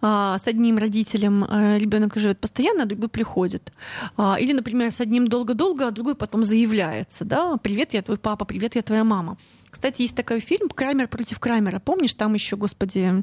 а, 0.00 0.38
с 0.38 0.46
одним 0.46 0.78
родителем 0.78 1.44
а, 1.48 1.78
ребенок 1.78 2.16
живет 2.16 2.38
постоянно, 2.38 2.82
а 2.82 2.86
другой 2.86 3.08
приходит. 3.08 3.72
А, 4.16 4.36
или, 4.40 4.52
например, 4.52 4.92
с 4.92 5.00
одним 5.00 5.26
долго-долго, 5.28 5.86
а 5.86 5.90
другой 5.90 6.14
потом 6.14 6.44
заявляется, 6.44 7.24
да, 7.24 7.56
привет, 7.56 7.94
я 7.94 8.02
твой 8.02 8.18
папа, 8.18 8.44
привет, 8.44 8.76
я 8.76 8.82
твоя 8.82 9.04
мама. 9.04 9.36
Кстати, 9.74 10.02
есть 10.02 10.14
такой 10.14 10.38
фильм 10.38 10.68
«Крамер 10.68 11.08
против 11.08 11.40
Крамера». 11.40 11.80
Помнишь, 11.80 12.14
там 12.14 12.34
еще, 12.34 12.56
господи, 12.56 13.20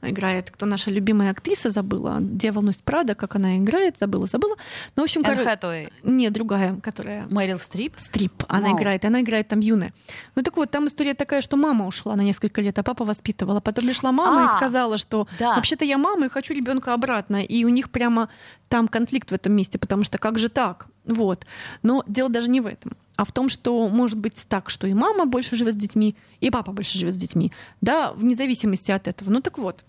играет, 0.00 0.50
кто 0.50 0.64
наша 0.64 0.90
любимая 0.90 1.30
актриса, 1.30 1.68
забыла. 1.68 2.16
«Дьявол 2.20 2.62
носит 2.62 2.82
Прада», 2.82 3.14
как 3.14 3.36
она 3.36 3.58
играет, 3.58 3.98
забыла, 3.98 4.24
забыла. 4.24 4.56
Ну, 4.96 5.02
в 5.02 5.04
общем, 5.04 5.22
Хэтэуэй. 5.22 5.90
Нет, 6.02 6.32
другая, 6.32 6.76
которая... 6.76 7.26
Мэрил 7.28 7.58
Стрип. 7.58 7.92
Стрип. 7.98 8.32
Она 8.48 8.68
Вау. 8.68 8.78
играет, 8.78 9.04
она 9.04 9.20
играет 9.20 9.48
там 9.48 9.60
юная. 9.60 9.92
Ну 10.36 10.42
так 10.42 10.56
вот, 10.56 10.70
там 10.70 10.86
история 10.86 11.12
такая, 11.12 11.42
что 11.42 11.58
мама 11.58 11.86
ушла 11.86 12.16
на 12.16 12.22
несколько 12.22 12.62
лет, 12.62 12.78
а 12.78 12.82
папа 12.82 13.04
воспитывала. 13.04 13.60
Потом 13.60 13.84
пришла 13.84 14.10
мама 14.10 14.44
А, 14.44 14.44
и 14.46 14.56
сказала, 14.56 14.96
что 14.96 15.28
да. 15.38 15.56
вообще-то 15.56 15.84
я 15.84 15.98
мама 15.98 16.26
и 16.26 16.28
хочу 16.30 16.54
ребенка 16.54 16.94
обратно. 16.94 17.44
И 17.44 17.62
у 17.64 17.68
них 17.68 17.90
прямо 17.90 18.30
там 18.70 18.88
конфликт 18.88 19.30
в 19.30 19.34
этом 19.34 19.52
месте, 19.52 19.78
потому 19.78 20.02
что 20.02 20.16
как 20.16 20.38
же 20.38 20.48
так? 20.48 20.86
Вот. 21.04 21.44
Но 21.82 22.04
дело 22.06 22.30
даже 22.30 22.48
не 22.48 22.60
в 22.60 22.66
этом, 22.66 22.96
а 23.20 23.24
в 23.26 23.32
том, 23.32 23.50
что 23.50 23.86
может 23.88 24.18
быть 24.18 24.46
так, 24.48 24.70
что 24.70 24.86
и 24.86 24.94
мама 24.94 25.26
больше 25.26 25.54
живет 25.54 25.74
с 25.74 25.76
детьми, 25.76 26.16
и 26.40 26.48
папа 26.48 26.72
больше 26.72 26.96
живет 26.96 27.12
с 27.12 27.18
детьми. 27.18 27.52
Да, 27.82 28.14
вне 28.14 28.34
зависимости 28.34 28.90
от 28.92 29.08
этого. 29.08 29.28
Ну 29.28 29.42
так 29.42 29.58
вот, 29.58 29.84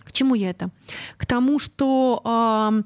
к 0.00 0.10
чему 0.10 0.34
я 0.34 0.50
это? 0.50 0.70
К 1.18 1.24
тому, 1.24 1.60
что 1.60 2.20
ам, 2.24 2.84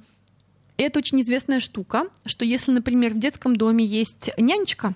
это 0.77 0.99
очень 0.99 1.23
известная 1.23 1.59
штука, 1.59 2.09
что 2.27 2.45
если, 2.45 2.71
например, 2.71 3.15
в 3.15 3.19
детском 3.19 3.57
доме 3.57 3.83
есть 3.83 4.29
нянечка, 4.37 4.95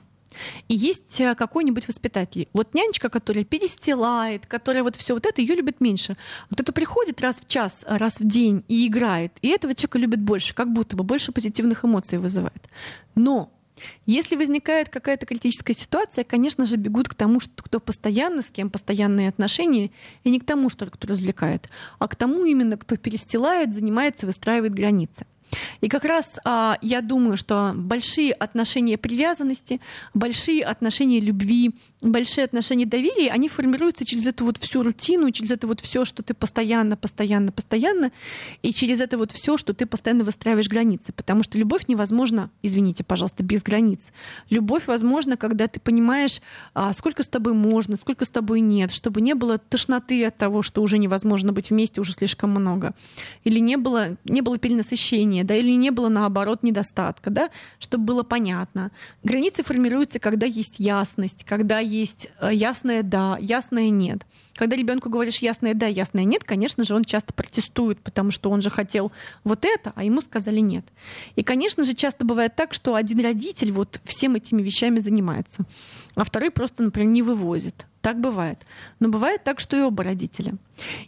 и 0.69 0.75
есть 0.75 1.19
э, 1.23 1.35
какой-нибудь 1.35 1.89
воспитатель. 1.89 2.47
Вот 2.53 2.75
нянечка, 2.75 3.09
которая 3.09 3.45
перестилает, 3.45 4.45
которая 4.45 4.83
вот 4.83 4.95
все 4.97 5.15
вот 5.15 5.25
это, 5.25 5.41
ее 5.41 5.55
любит 5.55 5.81
меньше. 5.81 6.19
Вот 6.51 6.61
это 6.61 6.75
приходит 6.75 7.23
раз 7.23 7.37
в 7.37 7.49
час, 7.49 7.87
раз 7.89 8.21
в 8.21 8.27
день 8.29 8.63
и 8.69 8.87
играет. 8.87 9.33
И 9.41 9.49
этого 9.49 9.75
человека 9.75 9.99
любит 9.99 10.21
больше, 10.21 10.55
как 10.55 10.71
будто 10.71 10.95
бы 10.95 11.05
больше 11.05 11.33
позитивных 11.33 11.87
эмоций 11.87 12.19
вызывает. 12.19 12.69
Но 13.15 13.56
если 14.07 14.37
возникает 14.37 14.89
какая-то 14.89 15.27
критическая 15.27 15.75
ситуация, 15.75 16.25
конечно 16.25 16.67
же, 16.67 16.77
бегут 16.77 17.09
к 17.09 17.15
тому, 17.15 17.41
что 17.41 17.63
кто 17.63 17.81
постоянно, 17.81 18.43
с 18.43 18.51
кем 18.51 18.71
постоянные 18.71 19.29
отношения, 19.29 19.91
и 20.25 20.31
не 20.31 20.41
к 20.41 20.45
тому, 20.45 20.71
что 20.71 20.87
кто 20.87 21.09
развлекает, 21.09 21.69
а 21.99 22.09
к 22.09 22.17
тому 22.17 22.45
именно, 22.45 22.77
кто 22.77 22.97
перестилает, 22.97 23.75
занимается, 23.75 24.27
выстраивает 24.27 24.75
границы. 24.75 25.27
И 25.81 25.89
как 25.89 26.05
раз 26.05 26.39
а, 26.45 26.79
я 26.83 27.01
думаю, 27.01 27.37
что 27.37 27.73
большие 27.75 28.33
отношения 28.33 28.99
привязанности, 28.99 29.81
большие 30.15 30.65
отношения 30.65 31.21
любви, 31.21 31.75
большие 32.11 32.45
отношения 32.45 32.87
доверия, 32.87 33.31
они 33.31 33.49
формируются 33.49 34.05
через 34.05 34.27
эту 34.27 34.45
вот 34.45 34.57
всю 34.59 34.83
рутину, 34.83 35.31
через 35.31 35.51
это 35.51 35.67
вот 35.67 35.81
все, 35.81 36.05
что 36.05 36.23
ты 36.23 36.35
постоянно, 36.35 36.97
постоянно, 36.97 37.53
постоянно, 37.53 38.13
и 38.63 38.73
через 38.73 39.01
это 39.01 39.19
вот 39.19 39.33
все, 39.33 39.57
что 39.57 39.75
ты 39.75 39.87
постоянно 39.87 40.25
выстраиваешь 40.25 40.69
границы. 40.69 41.13
Потому 41.13 41.43
что 41.43 41.59
любовь 41.59 41.89
невозможна, 41.89 42.51
извините, 42.63 43.05
пожалуйста, 43.05 43.43
без 43.43 43.63
границ. 43.63 44.13
Любовь 44.51 44.87
возможна, 44.87 45.37
когда 45.37 45.67
ты 45.67 45.81
понимаешь, 45.81 46.41
а, 46.75 46.93
сколько 46.93 47.23
с 47.23 47.29
тобой 47.29 47.55
можно, 47.55 47.97
сколько 47.97 48.25
с 48.25 48.31
тобой 48.31 48.61
нет, 48.61 48.93
чтобы 48.93 49.21
не 49.21 49.35
было 49.35 49.59
тошноты 49.59 50.25
от 50.25 50.37
того, 50.37 50.63
что 50.63 50.83
уже 50.83 50.99
невозможно 50.99 51.53
быть 51.53 51.71
вместе, 51.71 52.01
уже 52.01 52.13
слишком 52.13 52.51
много. 52.51 52.95
Или 53.45 53.59
не 53.59 53.77
было, 53.77 54.17
не 54.25 54.43
было 54.43 54.59
перенасыщения, 54.59 55.45
да, 55.45 55.57
или 55.57 55.73
не 55.73 55.91
было, 55.91 56.09
наоборот, 56.09 56.63
недостатка, 56.63 57.31
да, 57.31 57.51
чтобы 57.79 58.05
было 58.05 58.23
понятно. 58.23 58.91
Границы 59.23 59.63
формируются, 59.63 60.19
когда 60.19 60.47
есть 60.47 60.79
ясность, 60.79 61.45
когда 61.45 61.81
есть 61.81 61.96
э, 62.05 62.51
ясное 62.53 63.03
«да», 63.03 63.37
ясное 63.41 63.91
«нет». 63.91 64.27
Когда 64.55 64.77
ребенку 64.77 65.11
говоришь 65.11 65.39
ясное 65.39 65.75
«да», 65.75 65.87
ясное 65.87 66.25
«нет», 66.25 66.45
конечно 66.45 66.85
же, 66.85 66.95
он 66.95 67.05
часто 67.05 67.33
протестует, 67.33 68.01
потому 68.01 68.31
что 68.31 68.51
он 68.51 68.63
же 68.63 68.71
хотел 68.71 69.13
вот 69.45 69.65
это, 69.65 69.93
а 69.95 70.05
ему 70.05 70.21
сказали 70.21 70.61
«нет». 70.61 70.85
И, 71.37 71.43
конечно 71.43 71.85
же, 71.85 71.95
часто 71.95 72.25
бывает 72.25 72.57
так, 72.57 72.75
что 72.75 72.95
один 72.95 73.21
родитель 73.21 73.73
вот 73.73 74.01
всем 74.05 74.35
этими 74.35 74.63
вещами 74.63 74.99
занимается, 74.99 75.65
а 76.15 76.25
второй 76.25 76.51
просто, 76.51 76.83
например, 76.83 77.11
не 77.11 77.23
вывозит. 77.23 77.87
Так 78.01 78.21
бывает. 78.21 78.65
Но 79.01 79.09
бывает 79.09 79.43
так, 79.43 79.59
что 79.59 79.77
и 79.77 79.81
оба 79.81 80.05
родителя. 80.05 80.55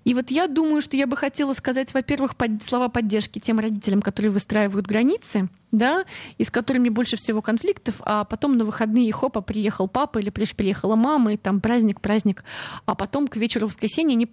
И 0.05 0.15
вот 0.15 0.31
я 0.31 0.47
думаю, 0.49 0.81
что 0.81 0.97
я 0.97 1.07
бы 1.07 1.17
хотела 1.17 1.53
сказать, 1.55 1.93
во-первых, 1.95 2.37
под- 2.37 2.63
слова 2.63 2.89
поддержки 2.89 3.39
тем 3.39 3.59
родителям, 3.59 4.03
которые 4.03 4.31
выстраивают 4.31 4.87
границы, 4.87 5.49
да, 5.71 6.05
и 6.39 6.45
с 6.45 6.51
которыми 6.51 6.89
больше 6.89 7.17
всего 7.17 7.43
конфликтов, 7.43 7.97
а 8.01 8.25
потом 8.25 8.57
на 8.57 8.65
выходные 8.65 9.13
хопа 9.13 9.43
приехал 9.43 9.87
папа 9.87 10.19
или 10.19 10.31
приехала 10.31 10.97
мама, 10.97 11.35
и 11.35 11.37
там 11.37 11.61
праздник, 11.61 12.01
праздник, 12.01 12.43
а 12.87 12.95
потом 12.95 13.29
к 13.29 13.37
вечеру 13.37 13.67
воскресенья 13.67 14.15
они 14.15 14.27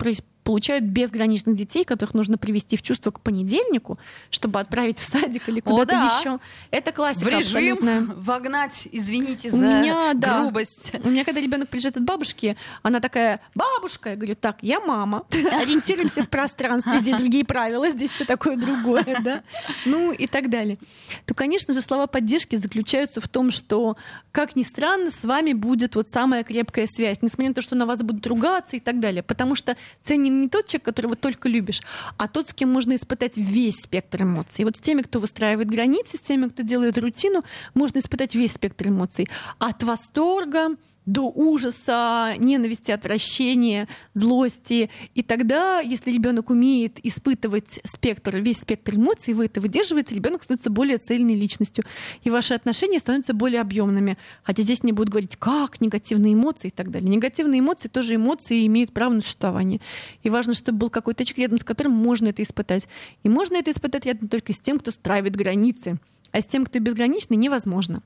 получают 0.43 0.85
безграничных 0.85 1.55
детей, 1.55 1.83
которых 1.83 2.13
нужно 2.13 2.37
привести 2.37 2.77
в 2.77 2.83
чувство 2.83 3.11
к 3.11 3.19
понедельнику, 3.19 3.97
чтобы 4.29 4.59
отправить 4.59 4.99
в 4.99 5.03
садик 5.03 5.49
или 5.49 5.59
куда-то 5.59 5.91
да. 5.93 6.05
еще. 6.05 6.37
Это 6.71 6.91
классика 6.91 7.25
В 7.25 7.27
режим 7.29 7.73
абсолютная. 7.79 8.01
вогнать, 8.15 8.87
извините 8.91 9.49
У 9.49 9.57
за 9.57 9.65
меня, 9.65 10.13
да. 10.13 10.39
грубость. 10.41 10.93
У 11.03 11.09
меня, 11.09 11.25
когда 11.25 11.41
ребенок 11.41 11.67
приезжает 11.69 11.97
от 11.97 12.03
бабушки, 12.03 12.55
она 12.83 12.99
такая, 12.99 13.41
бабушка, 13.55 14.11
я 14.11 14.15
говорю, 14.15 14.35
так, 14.35 14.57
я 14.61 14.79
мама, 14.79 15.24
ориентируемся 15.31 16.23
в 16.23 16.29
пространстве, 16.29 16.99
здесь 16.99 17.15
другие 17.15 17.45
правила, 17.45 17.89
здесь 17.89 18.11
все 18.11 18.25
такое 18.25 18.57
другое, 18.57 19.17
да, 19.21 19.43
ну 19.85 20.11
и 20.11 20.27
так 20.27 20.49
далее, 20.49 20.77
то, 21.25 21.33
конечно 21.33 21.73
же, 21.73 21.81
слова 21.81 22.07
поддержки 22.07 22.55
заключаются 22.55 23.21
в 23.21 23.27
том, 23.27 23.51
что, 23.51 23.97
как 24.31 24.55
ни 24.55 24.63
странно, 24.63 25.11
с 25.11 25.23
вами 25.23 25.53
будет 25.53 25.95
вот 25.95 26.09
самая 26.09 26.43
крепкая 26.43 26.85
связь, 26.87 27.21
несмотря 27.21 27.49
на 27.49 27.55
то, 27.55 27.61
что 27.61 27.75
на 27.75 27.85
вас 27.85 27.99
будут 28.01 28.25
ругаться 28.27 28.75
и 28.77 28.79
так 28.79 28.99
далее, 28.99 29.23
потому 29.23 29.55
что 29.55 29.75
ценен 30.01 30.41
не 30.41 30.49
тот 30.49 30.67
человек, 30.67 30.85
которого 30.85 31.15
только 31.15 31.49
любишь, 31.49 31.81
а 32.17 32.27
тот, 32.27 32.49
с 32.49 32.53
кем 32.53 32.71
можно 32.71 32.95
испытать 32.95 33.37
весь 33.37 33.81
спектр 33.81 34.23
эмоций. 34.23 34.61
И 34.61 34.65
вот 34.65 34.77
с 34.77 34.79
теми, 34.79 35.01
кто 35.01 35.19
выстраивает 35.19 35.69
границы, 35.69 36.17
с 36.17 36.21
теми, 36.21 36.47
кто 36.49 36.63
делает 36.63 36.97
рутину, 36.97 37.43
можно 37.73 37.99
испытать 37.99 38.35
весь 38.35 38.53
спектр 38.53 38.89
эмоций. 38.89 39.27
От 39.59 39.83
восторга 39.83 40.75
до 41.05 41.31
ужаса, 41.33 42.33
ненависти, 42.37 42.91
отвращения, 42.91 43.87
злости. 44.13 44.89
И 45.13 45.21
тогда, 45.21 45.79
если 45.79 46.11
ребенок 46.11 46.49
умеет 46.49 46.99
испытывать 47.03 47.79
спектр, 47.83 48.37
весь 48.37 48.57
спектр 48.57 48.95
эмоций, 48.95 49.33
вы 49.33 49.45
это 49.45 49.61
выдерживаете, 49.61 50.15
ребенок 50.15 50.43
становится 50.43 50.69
более 50.69 50.97
цельной 50.97 51.35
личностью. 51.35 51.83
И 52.23 52.29
ваши 52.29 52.53
отношения 52.53 52.99
становятся 52.99 53.33
более 53.33 53.61
объемными. 53.61 54.17
Хотя 54.43 54.63
здесь 54.63 54.83
не 54.83 54.91
будут 54.91 55.09
говорить, 55.09 55.35
как 55.37 55.81
негативные 55.81 56.33
эмоции 56.33 56.67
и 56.67 56.71
так 56.71 56.89
далее. 56.91 57.09
Негативные 57.09 57.59
эмоции 57.59 57.87
тоже 57.87 58.15
эмоции 58.15 58.65
имеют 58.65 58.91
право 58.91 59.13
на 59.13 59.21
существование. 59.21 59.81
И 60.23 60.29
важно, 60.29 60.53
чтобы 60.53 60.79
был 60.79 60.89
какой-то 60.89 61.23
человек 61.23 61.45
рядом, 61.45 61.59
с 61.59 61.63
которым 61.63 61.93
можно 61.93 62.29
это 62.29 62.41
испытать. 62.41 62.87
И 63.23 63.29
можно 63.29 63.55
это 63.57 63.71
испытать 63.71 64.05
рядом 64.05 64.27
только 64.27 64.53
с 64.53 64.59
тем, 64.59 64.79
кто 64.79 64.91
стравит 64.91 65.35
границы. 65.35 65.99
А 66.31 66.41
с 66.41 66.45
тем, 66.45 66.65
кто 66.65 66.79
безграничный, 66.79 67.37
невозможно. 67.37 68.01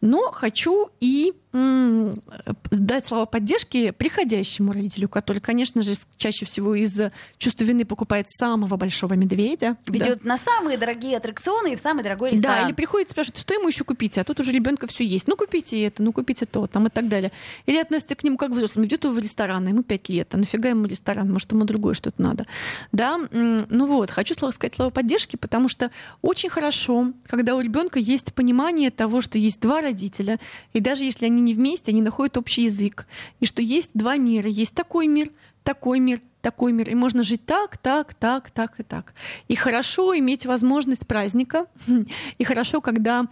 Но 0.00 0.30
хочу 0.30 0.90
и 1.00 1.32
дать 1.54 3.06
слова 3.06 3.26
поддержки 3.26 3.92
приходящему 3.92 4.72
родителю, 4.72 5.08
который, 5.08 5.38
конечно 5.38 5.82
же, 5.82 5.94
чаще 6.16 6.44
всего 6.44 6.74
из 6.74 7.00
чувства 7.38 7.64
вины 7.64 7.84
покупает 7.84 8.28
самого 8.28 8.76
большого 8.76 9.14
медведя. 9.14 9.76
Ведет 9.86 10.22
да. 10.22 10.30
на 10.30 10.38
самые 10.38 10.76
дорогие 10.76 11.16
аттракционы 11.16 11.72
и 11.72 11.76
в 11.76 11.78
самый 11.78 12.02
дорогой 12.02 12.32
ресторан. 12.32 12.62
Да, 12.62 12.66
или 12.66 12.74
приходит 12.74 13.08
и 13.08 13.10
спрашивает, 13.12 13.38
что 13.38 13.54
ему 13.54 13.68
еще 13.68 13.84
купить, 13.84 14.18
а 14.18 14.24
тут 14.24 14.40
уже 14.40 14.50
ребенка 14.50 14.88
все 14.88 15.04
есть. 15.04 15.28
Ну, 15.28 15.36
купите 15.36 15.80
это, 15.84 16.02
ну, 16.02 16.12
купите 16.12 16.44
то, 16.44 16.66
там 16.66 16.88
и 16.88 16.90
так 16.90 17.08
далее. 17.08 17.30
Или 17.66 17.78
относится 17.78 18.16
к 18.16 18.24
нему 18.24 18.36
как 18.36 18.50
к 18.50 18.52
взрослому. 18.52 18.84
Ведет 18.84 19.04
его 19.04 19.12
в 19.12 19.18
ресторан, 19.18 19.68
ему 19.68 19.82
пять 19.84 20.08
лет, 20.08 20.34
а 20.34 20.36
нафига 20.36 20.70
ему 20.70 20.86
ресторан, 20.86 21.30
может, 21.32 21.52
ему 21.52 21.64
другое 21.64 21.94
что-то 21.94 22.20
надо. 22.20 22.46
Да, 22.90 23.20
ну 23.30 23.86
вот, 23.86 24.10
хочу 24.10 24.34
сказать 24.34 24.74
слово 24.74 24.90
поддержки, 24.90 25.36
потому 25.36 25.68
что 25.68 25.90
очень 26.20 26.48
хорошо, 26.48 27.12
когда 27.26 27.54
у 27.54 27.60
ребенка 27.60 27.98
есть 27.98 28.34
понимание 28.34 28.90
того, 28.90 29.20
что 29.20 29.38
есть 29.38 29.60
два 29.60 29.80
родителя, 29.80 30.40
и 30.72 30.80
даже 30.80 31.04
если 31.04 31.26
они 31.26 31.43
не 31.44 31.54
вместе, 31.54 31.92
они 31.92 32.02
находят 32.02 32.36
общий 32.36 32.64
язык. 32.64 33.06
И 33.40 33.46
что 33.46 33.62
есть 33.62 33.90
два 33.94 34.16
мира. 34.16 34.48
Есть 34.48 34.74
такой 34.74 35.06
мир, 35.06 35.30
такой 35.62 35.98
мир, 35.98 36.20
такой 36.44 36.72
мир. 36.72 36.90
И 36.90 36.94
можно 36.94 37.22
жить 37.22 37.46
так, 37.46 37.78
так, 37.78 38.12
так, 38.14 38.50
так 38.50 38.78
и 38.78 38.82
так. 38.82 39.14
И 39.48 39.54
хорошо 39.54 40.16
иметь 40.18 40.44
возможность 40.44 41.06
праздника. 41.06 41.66
И 42.38 42.44
хорошо, 42.44 42.80
когда 42.80 43.26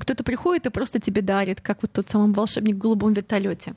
кто-то 0.00 0.24
приходит 0.24 0.66
и 0.66 0.70
просто 0.70 0.98
тебе 0.98 1.22
дарит, 1.22 1.60
как 1.60 1.82
вот 1.82 1.92
тот 1.92 2.08
самый 2.08 2.32
волшебник 2.32 2.76
в 2.76 2.78
голубом 2.78 3.12
вертолете. 3.12 3.74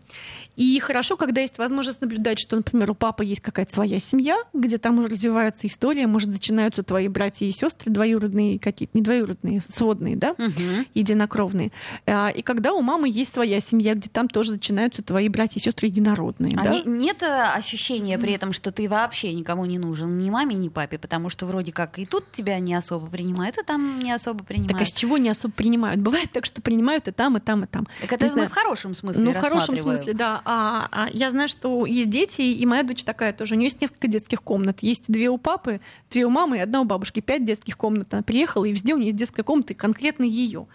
И 0.56 0.80
хорошо, 0.80 1.18
когда 1.18 1.42
есть 1.42 1.58
возможность 1.58 2.02
наблюдать, 2.02 2.40
что, 2.40 2.56
например, 2.56 2.92
у 2.92 2.96
папы 2.96 3.26
есть 3.26 3.42
какая-то 3.42 3.72
своя 3.72 4.00
семья, 4.00 4.38
где 4.54 4.78
там 4.78 5.00
уже 5.00 5.10
развивается 5.10 5.68
история, 5.68 6.08
может, 6.08 6.30
начинаются 6.30 6.84
твои 6.84 7.08
братья 7.08 7.46
и 7.46 7.52
сестры 7.52 7.92
двоюродные 7.92 8.58
какие-то, 8.58 8.98
не 8.98 9.04
двоюродные, 9.04 9.62
сводные, 9.68 10.16
да, 10.16 10.32
угу. 10.32 10.86
единокровные. 10.94 11.72
А, 12.06 12.30
и 12.30 12.42
когда 12.42 12.74
у 12.74 12.82
мамы 12.82 13.10
есть 13.10 13.34
своя 13.34 13.60
семья, 13.60 13.94
где 13.94 14.10
там 14.10 14.28
тоже 14.30 14.54
начинаются 14.54 15.04
твои 15.04 15.30
братья 15.30 15.60
и 15.60 15.64
сестры 15.64 15.88
единородные. 15.88 16.56
А 16.58 16.64
да? 16.64 16.72
не, 16.72 16.84
нет 16.86 17.22
э, 17.22 17.52
ощущения 17.54 18.18
при 18.18 18.34
этом, 18.34 18.54
что 18.54 18.72
ты 18.78 18.88
вообще 18.88 19.34
никому 19.34 19.66
не 19.66 19.80
нужен, 19.80 20.18
ни 20.18 20.30
маме, 20.30 20.56
ни 20.56 20.70
папе, 20.70 21.00
потому 21.00 21.32
что 21.32 21.48
вроде 21.48 21.72
как 21.72 21.98
и 21.98 22.06
тут 22.06 22.32
тебя 22.32 22.60
не 22.60 22.76
особо 22.76 23.08
принимают, 23.08 23.58
и 23.58 23.64
там 23.64 23.98
не 23.98 24.12
особо 24.12 24.44
принимают. 24.44 24.74
Так 24.74 24.82
а 24.82 24.86
с 24.86 24.92
чего 24.92 25.18
не 25.18 25.30
особо 25.30 25.52
принимают? 25.52 26.00
Бывает 26.00 26.32
так, 26.32 26.46
что 26.46 26.62
принимают 26.62 27.08
и 27.08 27.12
там, 27.12 27.38
и 27.38 27.40
там, 27.40 27.64
и 27.64 27.66
там. 27.66 27.88
Так 28.02 28.14
это 28.14 28.26
не 28.26 28.30
знаю. 28.30 28.50
в 28.50 28.52
хорошем 28.52 28.94
смысле 28.94 29.24
Ну, 29.24 29.32
в 29.32 29.38
хорошем 29.38 29.76
смысле, 29.78 30.14
да. 30.14 30.44
А, 30.46 30.90
а, 30.92 31.08
я 31.12 31.32
знаю, 31.32 31.48
что 31.48 31.88
есть 31.88 32.12
дети, 32.12 32.42
и 32.42 32.66
моя 32.68 32.84
дочь 32.84 33.04
такая 33.04 33.34
тоже. 33.34 33.56
У 33.56 33.58
нее 33.58 33.66
есть 33.66 33.82
несколько 33.82 34.08
детских 34.08 34.44
комнат. 34.44 34.84
Есть 34.84 35.12
две 35.12 35.32
у 35.32 35.40
папы, 35.40 35.80
две 36.12 36.28
у 36.28 36.30
мамы 36.30 36.58
и 36.58 36.60
одна 36.60 36.82
у 36.82 36.84
бабушки. 36.84 37.20
Пять 37.20 37.46
детских 37.46 37.78
комнат. 37.78 38.14
Она 38.14 38.22
приехала, 38.22 38.66
и 38.66 38.72
везде 38.72 38.94
у 38.94 38.98
нее 38.98 39.08
есть 39.08 39.18
детская 39.18 39.42
комната, 39.42 39.74
и 39.74 39.76
конкретно 39.76 40.24
ее. 40.24 40.68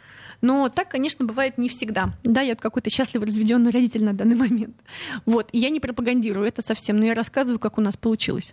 Но 0.42 0.68
так, 0.68 0.88
конечно, 0.88 1.24
бывает 1.24 1.56
не 1.56 1.68
всегда. 1.68 2.10
Да, 2.24 2.40
я 2.40 2.56
какой-то 2.56 2.90
счастливый 2.90 3.28
разведенный 3.28 3.70
родитель 3.70 4.04
на 4.04 4.12
данный 4.12 4.36
момент. 4.48 4.76
Вот. 5.24 5.48
И 5.52 5.58
я 5.58 5.70
не 5.70 5.80
пропагандирую 5.80 6.46
это 6.46 6.62
совсем, 6.62 6.98
но 6.98 7.06
я 7.06 7.14
рассказываю, 7.14 7.60
как 7.60 7.78
у 7.78 7.80
нас 7.80 7.96
получилось. 7.96 8.52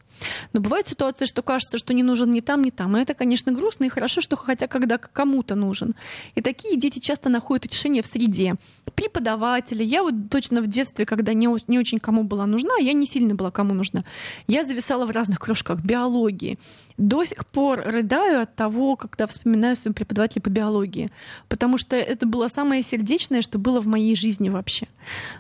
Но 0.54 0.62
бывают 0.62 0.88
ситуации, 0.88 1.26
что 1.26 1.42
кажется, 1.42 1.80
что 1.80 1.94
не 1.94 2.04
нужен 2.04 2.30
ни 2.30 2.42
там, 2.42 2.64
ни 2.64 2.70
там. 2.70 2.96
И 2.96 3.02
это, 3.02 3.16
конечно, 3.16 3.52
грустно 3.52 3.86
и 3.86 3.90
хорошо, 3.90 4.22
что 4.22 4.36
хотя 4.36 4.68
когда 4.68 5.00
кому-то 5.00 5.56
нужен. 5.56 5.96
И 6.36 6.42
такие 6.42 6.78
дети 6.78 7.00
часто 7.00 7.30
находят 7.30 7.66
утешение 7.66 8.04
в 8.04 8.06
среде. 8.06 8.56
Преподаватели. 8.94 9.84
Я 9.84 10.04
вот 10.04 10.14
точно 10.30 10.62
в 10.62 10.68
детстве, 10.68 11.06
когда 11.06 11.34
не, 11.34 11.48
не 11.68 11.80
очень 11.80 12.00
кому 12.00 12.24
была 12.24 12.46
нужна, 12.46 12.76
я 12.80 12.94
не 12.94 13.08
сильно 13.08 13.34
была 13.34 13.50
кому 13.50 13.74
нужна. 13.74 14.04
Я 14.48 14.64
зависала 14.64 15.08
в 15.08 15.12
разных 15.12 15.40
кружках 15.40 15.80
биологии. 15.80 16.60
До 16.98 17.26
сих 17.26 17.48
пор 17.48 17.82
рыдаю 17.84 18.42
от 18.42 18.56
того, 18.56 18.96
когда 18.96 19.26
вспоминаю 19.26 19.76
своего 19.76 19.96
преподавателя 19.96 20.42
по 20.42 20.50
биологии. 20.50 21.10
Потому 21.48 21.79
что 21.80 21.96
это 21.96 22.26
было 22.26 22.48
самое 22.48 22.84
сердечное, 22.84 23.42
что 23.42 23.58
было 23.58 23.82
в 23.82 23.88
моей 23.88 24.16
жизни 24.16 24.50
вообще. 24.50 24.88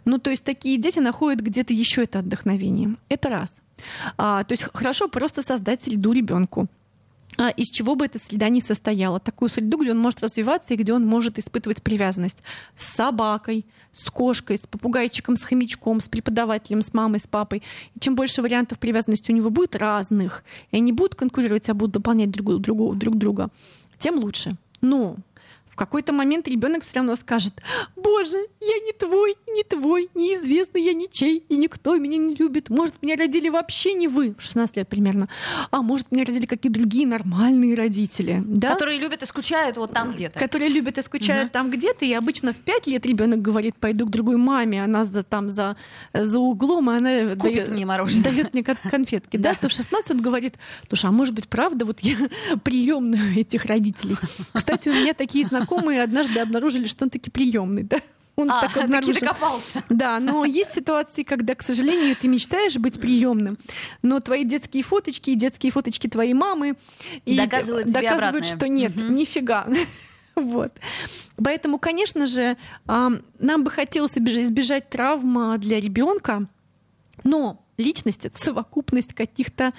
Ну, 0.06 0.17
то 0.17 0.32
есть 0.32 0.43
такие 0.43 0.78
дети 0.78 0.99
находят 0.99 1.41
где-то 1.41 1.73
еще 1.73 2.04
это 2.04 2.19
отдохновение. 2.19 2.95
Это 3.10 3.30
раз. 3.30 3.62
А, 4.17 4.43
то 4.43 4.54
есть 4.54 4.63
хорошо 4.73 5.08
просто 5.08 5.41
создать 5.41 5.84
среду 5.84 6.12
ребенку 6.12 6.67
а, 7.38 7.49
из 7.49 7.69
чего 7.69 7.95
бы 7.95 8.06
эта 8.06 8.19
среда 8.19 8.49
не 8.49 8.62
состояла. 8.62 9.19
Такую 9.19 9.49
среду, 9.49 9.78
где 9.78 9.91
он 9.91 9.99
может 9.99 10.21
развиваться 10.21 10.73
и 10.73 10.78
где 10.78 10.93
он 10.93 11.06
может 11.06 11.39
испытывать 11.39 11.82
привязанность 11.82 12.43
с 12.75 12.86
собакой, 12.86 13.65
с 13.93 14.10
кошкой, 14.10 14.58
с 14.58 14.67
попугайчиком, 14.67 15.38
с 15.38 15.43
хомячком, 15.43 16.02
с 16.02 16.10
преподавателем, 16.10 16.82
с 16.82 16.93
мамой, 16.93 17.19
с 17.19 17.28
папой. 17.28 17.63
И 17.95 17.99
чем 17.99 18.15
больше 18.15 18.41
вариантов 18.41 18.78
привязанности 18.80 19.32
у 19.32 19.36
него 19.36 19.49
будет 19.49 19.75
разных, 19.75 20.43
и 20.71 20.78
они 20.78 20.91
будут 20.91 21.15
конкурировать, 21.15 21.69
а 21.69 21.73
будут 21.73 21.93
дополнять 21.93 22.32
друг, 22.32 22.60
друг, 22.60 22.97
друг 22.97 23.17
друга, 23.17 23.49
тем 23.99 24.19
лучше. 24.19 24.58
Но 24.82 25.15
какой-то 25.80 26.13
момент 26.13 26.48
ребенок 26.48 26.84
все 26.84 26.98
равно 26.98 27.15
скажет, 27.15 27.54
боже, 27.96 28.38
я 28.60 28.80
не 28.86 28.92
твой, 28.92 29.36
не 29.48 29.63
твой, 29.63 30.10
неизвестный, 30.13 30.84
я 30.84 30.94
ничей, 30.94 31.46
и 31.48 31.56
никто 31.56 31.96
меня 31.96 32.18
не 32.18 32.36
любит. 32.36 32.70
Может, 32.70 33.02
меня 33.02 33.15
родили 33.15 33.50
вообще 33.50 33.94
не 33.94 34.08
вы, 34.08 34.36
в 34.38 34.42
16 34.42 34.76
лет 34.76 34.89
примерно, 34.89 35.30
а 35.72 35.82
может, 35.82 36.12
меня 36.12 36.26
родили 36.26 36.46
какие-то 36.46 36.78
другие 36.80 37.08
нормальные 37.08 37.76
родители. 37.76 38.44
Да? 38.46 38.74
Которые 38.74 39.00
любят 39.00 39.24
и 39.24 39.26
скучают 39.26 39.78
вот 39.78 39.94
там 39.94 40.12
где-то. 40.12 40.38
Которые 40.38 40.70
любят 40.70 40.98
и 40.98 41.02
скучают 41.02 41.46
угу. 41.46 41.54
там 41.54 41.72
где-то, 41.72 42.04
и 42.04 42.12
обычно 42.12 42.52
в 42.52 42.58
5 42.58 42.88
лет 42.88 43.06
ребенок 43.06 43.42
говорит, 43.42 43.78
пойду 43.78 44.06
к 44.06 44.10
другой 44.10 44.36
маме, 44.36 44.84
она 44.84 45.06
за, 45.06 45.24
там 45.24 45.50
за, 45.50 45.78
за 46.13 46.39
углом, 46.39 46.92
и 46.92 46.98
она 46.98 47.36
Купит 47.36 47.56
дает, 47.56 47.70
мне 47.70 47.86
мороженое. 47.86 48.24
дает 48.24 48.54
мне 48.54 48.63
конфетки. 48.63 49.38
Да, 49.38 49.54
то 49.54 49.70
в 49.70 49.72
16 49.72 50.12
он 50.12 50.22
говорит, 50.22 50.56
слушай, 50.89 51.06
а 51.06 51.12
может 51.12 51.34
быть, 51.34 51.48
правда, 51.48 51.86
вот 51.86 52.02
я 52.02 52.18
приемная 52.63 53.36
этих 53.38 53.63
родителей. 53.65 54.18
Кстати, 54.52 54.89
у 54.89 54.94
меня 54.94 55.13
такие 55.13 55.46
знакомые 55.46 55.68
знакомые 55.69 56.03
однажды 56.03 56.39
обнаружили, 56.39 56.88
что 56.88 57.05
он 57.05 57.10
таки 57.10 57.29
приемный, 57.29 57.84
да? 57.84 57.97
Он 58.36 58.49
а, 58.49 58.62
так 58.62 58.77
обнаружил. 58.77 59.13
таки 59.13 59.25
докопался. 59.25 59.84
Да, 59.89 60.19
но 60.19 60.45
есть 60.45 60.71
ситуации, 60.71 61.23
когда, 61.23 61.55
к 61.55 61.62
сожалению, 61.62 62.15
ты 62.15 62.29
мечтаешь 62.29 62.77
быть 62.77 62.99
приемным, 62.99 63.58
но 64.01 64.21
твои 64.21 64.45
детские 64.45 64.84
фоточки 64.84 65.32
и 65.32 65.36
детские 65.36 65.73
фоточки 65.73 66.08
твоей 66.08 66.34
мамы 66.34 66.77
и 67.25 67.36
доказывают, 67.36 67.91
доказывают 67.91 68.45
что 68.45 68.67
нет, 68.67 68.95
угу. 68.95 69.12
нифига. 69.12 69.67
Вот. 70.36 70.71
Поэтому, 71.36 71.79
конечно 71.79 72.25
же, 72.25 72.55
нам 72.86 73.63
бы 73.63 73.69
хотелось 73.69 74.17
избежать 74.17 74.89
травм 74.89 75.60
для 75.60 75.82
ребенка, 75.82 76.47
но 77.25 77.62
личность— 77.80 78.26
это 78.28 78.38
совокупность 78.38 79.13
каких-то 79.13 79.74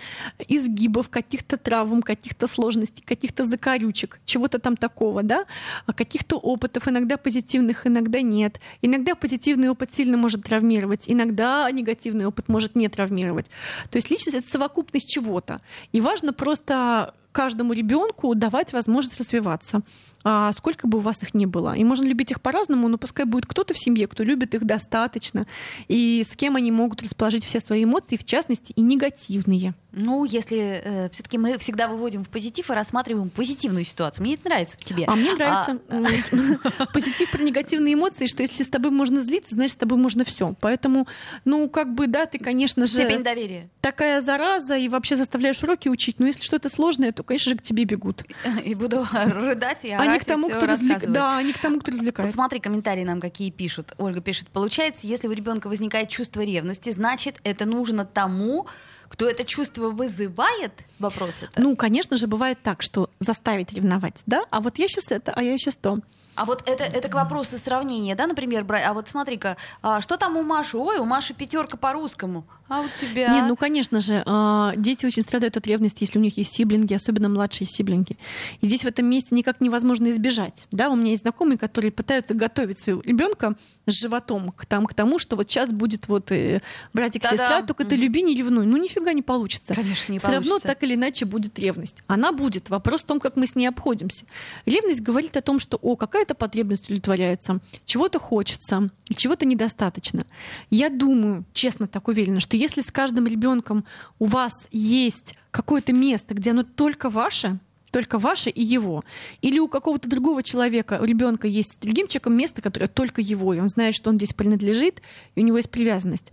изгибов, 0.48 1.08
каких-то 1.08 1.56
травм, 1.56 2.02
каких-то 2.02 2.48
сложностей, 2.48 3.04
каких-то 3.06 3.44
закорючек, 3.44 4.20
чего-то 4.24 4.58
там 4.58 4.76
такого, 4.76 5.22
да, 5.22 5.44
а 5.86 5.92
каких-то 5.92 6.36
опытов, 6.36 6.88
иногда 6.88 7.16
позитивных, 7.16 7.86
иногда 7.86 8.20
нет. 8.22 8.60
Иногда 8.82 9.14
позитивный 9.14 9.68
опыт 9.68 9.92
сильно 9.92 10.16
может 10.16 10.44
травмировать, 10.44 11.04
иногда 11.06 11.70
негативный 11.70 12.26
опыт 12.26 12.48
может 12.48 12.74
не 12.74 12.88
травмировать. 12.88 13.50
То 13.90 13.96
есть 13.96 14.10
личность— 14.10 14.36
это 14.38 14.50
совокупность 14.50 15.08
чего-то. 15.08 15.60
И 15.92 16.00
важно 16.00 16.32
просто 16.32 17.14
каждому 17.32 17.72
ребенку 17.72 18.34
давать 18.34 18.72
возможность 18.72 19.20
развиваться 19.20 19.82
а 20.22 20.52
сколько 20.52 20.86
бы 20.86 20.98
у 20.98 21.00
вас 21.00 21.22
их 21.22 21.34
ни 21.34 21.46
было. 21.46 21.74
И 21.74 21.84
можно 21.84 22.06
любить 22.06 22.30
их 22.30 22.40
по-разному, 22.40 22.88
но 22.88 22.98
пускай 22.98 23.24
будет 23.24 23.46
кто-то 23.46 23.74
в 23.74 23.78
семье, 23.78 24.06
кто 24.06 24.22
любит 24.22 24.54
их 24.54 24.64
достаточно, 24.64 25.46
и 25.88 26.24
с 26.28 26.36
кем 26.36 26.56
они 26.56 26.70
могут 26.70 27.02
расположить 27.02 27.44
все 27.44 27.60
свои 27.60 27.84
эмоции, 27.84 28.16
в 28.16 28.24
частности, 28.24 28.72
и 28.72 28.80
негативные. 28.80 29.74
Ну, 29.92 30.24
если 30.24 30.80
э, 30.84 31.08
все-таки 31.10 31.36
мы 31.36 31.58
всегда 31.58 31.88
выводим 31.88 32.24
в 32.24 32.28
позитив 32.28 32.70
и 32.70 32.74
рассматриваем 32.74 33.28
позитивную 33.28 33.84
ситуацию. 33.84 34.24
Мне 34.24 34.34
это 34.34 34.48
нравится 34.48 34.76
в 34.78 34.84
тебе. 34.84 35.04
А 35.06 35.16
мне 35.16 35.32
нравится 35.32 35.78
а... 35.88 36.86
позитив 36.92 37.30
про 37.30 37.42
негативные 37.42 37.94
эмоции, 37.94 38.26
что 38.26 38.42
если 38.42 38.62
с 38.62 38.68
тобой 38.68 38.92
можно 38.92 39.20
злиться, 39.20 39.54
значит, 39.54 39.72
с 39.72 39.76
тобой 39.76 39.98
можно 39.98 40.24
все. 40.24 40.54
Поэтому, 40.60 41.08
ну, 41.44 41.68
как 41.68 41.92
бы, 41.92 42.06
да, 42.06 42.26
ты, 42.26 42.38
конечно 42.38 42.86
же... 42.86 42.92
Степень 42.92 43.24
доверия. 43.24 43.68
такая 43.80 44.20
зараза, 44.20 44.76
и 44.76 44.88
вообще 44.88 45.16
заставляешь 45.16 45.60
уроки 45.62 45.88
учить. 45.88 46.20
Но 46.20 46.26
если 46.26 46.42
что-то 46.42 46.68
сложное, 46.68 47.10
то, 47.10 47.24
конечно 47.24 47.50
же, 47.50 47.56
к 47.56 47.62
тебе 47.62 47.84
бегут. 47.84 48.24
И 48.64 48.74
буду 48.74 49.04
рыдать 49.12 49.84
орать, 49.84 50.09
Они 50.10 50.20
к 50.20 50.24
тому, 50.24 50.48
кто 50.48 50.66
развлек... 50.66 51.06
Да, 51.06 51.38
они 51.38 51.52
к 51.52 51.58
тому, 51.58 51.80
кто 51.80 51.90
Вот 51.90 51.98
развлекает. 51.98 52.32
смотри, 52.32 52.60
комментарии 52.60 53.04
нам 53.04 53.20
какие 53.20 53.50
пишут. 53.50 53.94
Ольга 53.98 54.20
пишет, 54.20 54.48
получается, 54.48 55.06
если 55.06 55.28
у 55.28 55.32
ребенка 55.32 55.68
возникает 55.68 56.08
чувство 56.08 56.42
ревности, 56.42 56.90
значит, 56.90 57.40
это 57.44 57.64
нужно 57.64 58.04
тому, 58.04 58.66
кто 59.08 59.28
это 59.28 59.44
чувство 59.44 59.90
вызывает? 59.90 60.72
Вопрос 60.98 61.42
это. 61.42 61.60
Ну, 61.60 61.74
конечно 61.76 62.16
же, 62.16 62.26
бывает 62.26 62.58
так, 62.62 62.80
что 62.82 63.10
заставить 63.18 63.72
ревновать, 63.72 64.22
да? 64.26 64.44
А 64.50 64.60
вот 64.60 64.78
я 64.78 64.86
сейчас 64.86 65.10
это, 65.10 65.32
а 65.32 65.42
я 65.42 65.58
сейчас 65.58 65.76
то. 65.76 65.98
А 66.36 66.44
вот 66.44 66.62
это, 66.66 66.84
это 66.84 67.08
к 67.08 67.14
вопросу 67.14 67.58
сравнения, 67.58 68.14
да, 68.14 68.26
например, 68.26 68.64
брать. 68.64 68.84
А 68.86 68.94
вот 68.94 69.08
смотри-ка, 69.08 69.56
а 69.82 70.00
что 70.00 70.16
там 70.16 70.36
у 70.36 70.42
Маши? 70.42 70.78
Ой, 70.78 70.98
у 70.98 71.04
Маши 71.04 71.34
пятерка 71.34 71.76
по 71.76 71.92
русскому. 71.92 72.44
А 72.68 72.82
у 72.82 72.88
тебя? 72.88 73.32
Не, 73.34 73.42
ну, 73.42 73.56
конечно 73.56 74.00
же, 74.00 74.22
а, 74.26 74.72
дети 74.76 75.04
очень 75.04 75.24
страдают 75.24 75.56
от 75.56 75.66
ревности, 75.66 76.04
если 76.04 76.20
у 76.20 76.22
них 76.22 76.38
есть 76.38 76.52
сиблинги, 76.54 76.94
особенно 76.94 77.28
младшие 77.28 77.66
сиблинги. 77.66 78.16
И 78.60 78.66
здесь 78.68 78.82
в 78.82 78.86
этом 78.86 79.06
месте 79.06 79.34
никак 79.34 79.60
невозможно 79.60 80.08
избежать. 80.12 80.68
Да, 80.70 80.88
у 80.88 80.94
меня 80.94 81.10
есть 81.10 81.22
знакомые, 81.24 81.58
которые 81.58 81.90
пытаются 81.90 82.32
готовить 82.32 82.78
своего 82.78 83.00
ребенка 83.02 83.56
с 83.86 83.92
животом 83.92 84.52
к, 84.52 84.66
там, 84.66 84.86
к 84.86 84.94
тому, 84.94 85.18
что 85.18 85.34
вот 85.34 85.50
сейчас 85.50 85.72
будет 85.72 86.06
вот 86.06 86.30
э, 86.30 86.62
братик, 86.92 87.22
Та-дам. 87.22 87.38
сестра, 87.38 87.62
только 87.62 87.84
ты 87.84 87.96
Мгм. 87.96 88.04
люби, 88.04 88.22
не 88.22 88.36
ревнуй. 88.36 88.66
Ну, 88.66 88.76
нифига 88.76 89.12
не 89.14 89.22
получится. 89.22 89.74
Конечно, 89.74 90.12
не 90.12 90.20
Все 90.20 90.28
равно 90.28 90.50
получится. 90.50 90.68
так 90.68 90.82
или 90.84 90.94
иначе 90.94 91.24
будет 91.24 91.58
ревность. 91.58 91.96
Она 92.06 92.30
будет. 92.30 92.70
Вопрос 92.70 93.02
в 93.02 93.06
том, 93.06 93.18
как 93.18 93.34
мы 93.34 93.48
с 93.48 93.56
ней 93.56 93.66
обходимся. 93.66 94.26
Ревность 94.64 95.00
говорит 95.00 95.36
о 95.36 95.40
том, 95.42 95.58
что 95.58 95.76
о, 95.82 95.96
какая-то 96.20 96.34
потребность 96.34 96.84
удовлетворяется, 96.84 97.60
чего-то 97.86 98.18
хочется, 98.18 98.90
чего-то 99.16 99.46
недостаточно. 99.46 100.26
Я 100.68 100.90
думаю, 100.90 101.46
честно 101.54 101.88
так 101.88 102.08
уверена, 102.08 102.40
что 102.40 102.58
если 102.58 102.82
с 102.82 102.90
каждым 102.90 103.26
ребенком 103.26 103.86
у 104.18 104.26
вас 104.26 104.52
есть 104.70 105.34
какое-то 105.50 105.94
место, 105.94 106.34
где 106.34 106.50
оно 106.50 106.62
только 106.62 107.08
ваше, 107.08 107.58
только 107.90 108.18
ваше 108.18 108.50
и 108.50 108.62
его. 108.62 109.02
Или 109.40 109.58
у 109.58 109.66
какого-то 109.66 110.10
другого 110.10 110.42
человека, 110.42 110.98
у 111.00 111.04
ребенка 111.06 111.48
есть 111.48 111.72
с 111.72 111.76
другим 111.78 112.06
человеком 112.06 112.36
место, 112.36 112.60
которое 112.60 112.88
только 112.88 113.22
его, 113.22 113.54
и 113.54 113.60
он 113.60 113.70
знает, 113.70 113.94
что 113.94 114.10
он 114.10 114.16
здесь 114.16 114.34
принадлежит, 114.34 115.00
и 115.36 115.40
у 115.40 115.44
него 115.44 115.56
есть 115.56 115.70
привязанность 115.70 116.32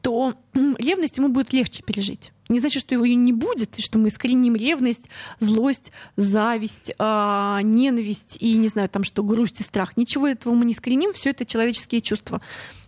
то 0.00 0.34
ревность 0.54 1.18
ему 1.18 1.28
будет 1.28 1.52
легче 1.52 1.82
пережить. 1.82 2.32
Не 2.48 2.60
значит, 2.60 2.80
что 2.80 2.94
его 2.94 3.04
и 3.04 3.14
не 3.14 3.32
будет, 3.32 3.78
и 3.78 3.82
что 3.82 3.98
мы 3.98 4.08
искореним 4.08 4.56
ревность, 4.56 5.10
злость, 5.38 5.92
зависть, 6.16 6.92
а, 6.98 7.60
ненависть 7.62 8.38
и, 8.40 8.54
не 8.54 8.68
знаю, 8.68 8.88
там 8.88 9.04
что, 9.04 9.22
грусть 9.22 9.60
и 9.60 9.62
страх. 9.62 9.96
Ничего 9.96 10.26
этого 10.26 10.54
мы 10.54 10.64
не 10.64 10.72
искореним, 10.72 11.12
все 11.12 11.30
это 11.30 11.44
человеческие 11.44 12.00
чувства. 12.00 12.40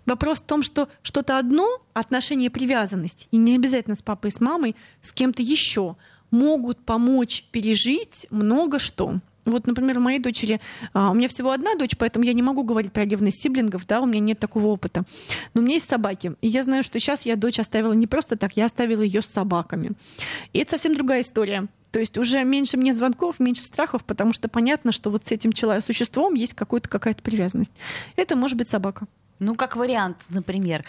Вопрос 0.07 0.41
в 0.41 0.47
том, 0.47 0.63
что 0.63 0.89
что-то 1.03 1.39
одно, 1.39 1.69
отношение 1.93 2.49
привязанность, 2.51 3.29
и 3.31 3.37
не 3.37 3.55
обязательно 3.55 3.97
с 3.97 4.03
папой 4.03 4.31
и 4.31 4.33
с 4.33 4.41
мамой, 4.41 4.75
с 5.03 5.13
кем-то 5.13 5.43
еще, 5.43 5.97
могут 6.31 6.79
помочь 6.85 7.45
пережить 7.51 8.27
много 8.31 8.79
что. 8.79 9.21
Вот, 9.45 9.67
например, 9.67 9.99
у 9.99 10.01
моей 10.01 10.19
дочери, 10.19 10.61
а, 10.93 11.11
у 11.11 11.15
меня 11.15 11.29
всего 11.29 11.51
одна 11.51 11.75
дочь, 11.75 11.97
поэтому 11.97 12.25
я 12.25 12.33
не 12.33 12.43
могу 12.43 12.63
говорить 12.63 12.93
про 12.93 13.05
ревность 13.05 13.41
сиблингов, 13.41 13.87
да, 13.87 14.01
у 14.01 14.07
меня 14.07 14.21
нет 14.21 14.39
такого 14.39 14.67
опыта. 14.67 15.05
Но 15.55 15.61
у 15.61 15.65
меня 15.65 15.75
есть 15.75 15.89
собаки, 15.89 16.35
и 16.41 16.49
я 16.49 16.63
знаю, 16.63 16.83
что 16.83 16.99
сейчас 17.01 17.23
я 17.23 17.37
дочь 17.37 17.59
оставила 17.59 17.93
не 17.93 18.07
просто 18.07 18.37
так, 18.37 18.57
я 18.57 18.67
оставила 18.67 19.03
ее 19.03 19.23
с 19.23 19.27
собаками. 19.27 19.93
И 20.53 20.59
это 20.59 20.73
совсем 20.73 20.95
другая 20.95 21.23
история. 21.23 21.69
То 21.91 21.99
есть 21.99 22.19
уже 22.19 22.45
меньше 22.45 22.77
мне 22.77 22.95
звонков, 22.95 23.41
меньше 23.41 23.63
страхов, 23.63 24.05
потому 24.05 24.33
что 24.33 24.49
понятно, 24.49 24.93
что 24.93 25.11
вот 25.11 25.27
с 25.27 25.33
этим 25.33 25.53
человеком, 25.53 25.87
существом 25.87 26.35
есть 26.35 26.55
какой-то, 26.55 26.89
какая-то 26.89 27.23
привязанность. 27.23 27.73
Это 28.17 28.37
может 28.37 28.57
быть 28.57 28.69
собака. 28.69 29.07
Ну, 29.41 29.55
как 29.55 29.75
вариант, 29.75 30.19
например. 30.29 30.85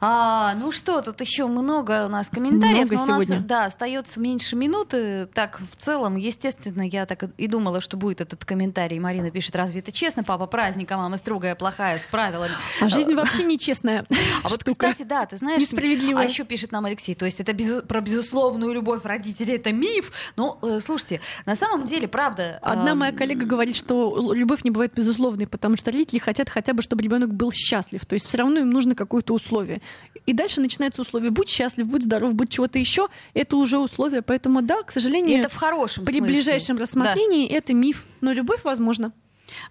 А, 0.00 0.54
ну 0.54 0.72
что, 0.72 1.00
тут 1.00 1.20
еще 1.20 1.46
много 1.46 2.06
у 2.06 2.08
нас 2.08 2.28
комментариев, 2.28 2.90
Много 2.90 2.94
но 2.96 3.02
у 3.02 3.06
нас 3.06 3.24
сегодня. 3.24 3.40
да, 3.46 3.64
остается 3.66 4.20
меньше 4.20 4.56
минуты. 4.56 5.26
Так, 5.26 5.60
в 5.70 5.76
целом, 5.82 6.16
естественно, 6.16 6.82
я 6.82 7.06
так 7.06 7.24
и 7.36 7.46
думала, 7.46 7.80
что 7.80 7.96
будет 7.96 8.20
этот 8.20 8.44
комментарий. 8.44 8.98
Марина 8.98 9.30
пишет, 9.30 9.56
разве 9.56 9.80
это 9.80 9.92
честно, 9.92 10.22
папа, 10.24 10.46
праздник, 10.46 10.90
а 10.92 10.96
мама 10.96 11.16
строгая, 11.16 11.54
плохая, 11.54 11.98
с 11.98 12.02
правилами. 12.10 12.52
А 12.80 12.88
жизнь 12.88 13.14
вообще 13.14 13.44
нечестная. 13.44 14.04
А 14.42 14.48
вот, 14.48 14.62
кстати, 14.62 15.02
да, 15.02 15.24
ты 15.26 15.38
знаешь, 15.38 15.60
Несправедливая. 15.60 16.24
а 16.24 16.28
еще 16.28 16.44
пишет 16.44 16.70
нам 16.70 16.84
Алексей, 16.84 17.14
то 17.14 17.24
есть 17.24 17.40
это 17.40 17.54
про 17.82 18.00
безусловную 18.00 18.72
любовь 18.72 19.04
родителей, 19.04 19.54
это 19.56 19.72
миф. 19.72 20.12
Ну, 20.36 20.58
э, 20.62 20.78
слушайте, 20.80 21.20
на 21.46 21.56
самом 21.56 21.84
деле, 21.84 22.06
правда... 22.06 22.58
Одна 22.62 22.94
моя 22.94 23.12
коллега 23.12 23.46
говорит, 23.46 23.74
что 23.74 24.32
любовь 24.32 24.62
не 24.62 24.70
бывает 24.70 24.92
безусловной, 24.94 25.46
потому 25.46 25.76
что 25.76 25.90
родители 25.90 26.18
хотят 26.18 26.48
хотя 26.48 26.74
бы, 26.74 26.82
чтобы 26.82 27.02
ребенок 27.02 27.34
был 27.34 27.50
счастлив. 27.50 28.04
То 28.04 28.14
есть 28.14 28.26
все 28.26 28.38
равно 28.38 28.60
им 28.60 28.70
нужно 28.70 28.94
какое-то 28.94 29.32
условие. 29.34 29.80
И 30.26 30.32
дальше 30.32 30.60
начинается 30.60 31.02
условие. 31.02 31.30
Будь 31.30 31.48
счастлив, 31.48 31.86
будь 31.86 32.02
здоров, 32.02 32.34
будь 32.34 32.50
чего-то 32.50 32.78
еще. 32.78 33.08
Это 33.34 33.56
уже 33.56 33.78
условие. 33.78 34.22
Поэтому 34.22 34.62
да, 34.62 34.82
к 34.82 34.90
и 34.90 34.92
сожалению, 34.92 35.38
это 35.38 35.48
в 35.48 35.56
хорошем 35.56 36.04
при 36.04 36.16
смысле. 36.18 36.34
ближайшем 36.34 36.76
Да. 36.76 36.82
рассмотрении 36.82 37.46
это 37.48 37.72
миф. 37.74 38.04
Но 38.20 38.32
любовь 38.32 38.64
возможна. 38.64 39.12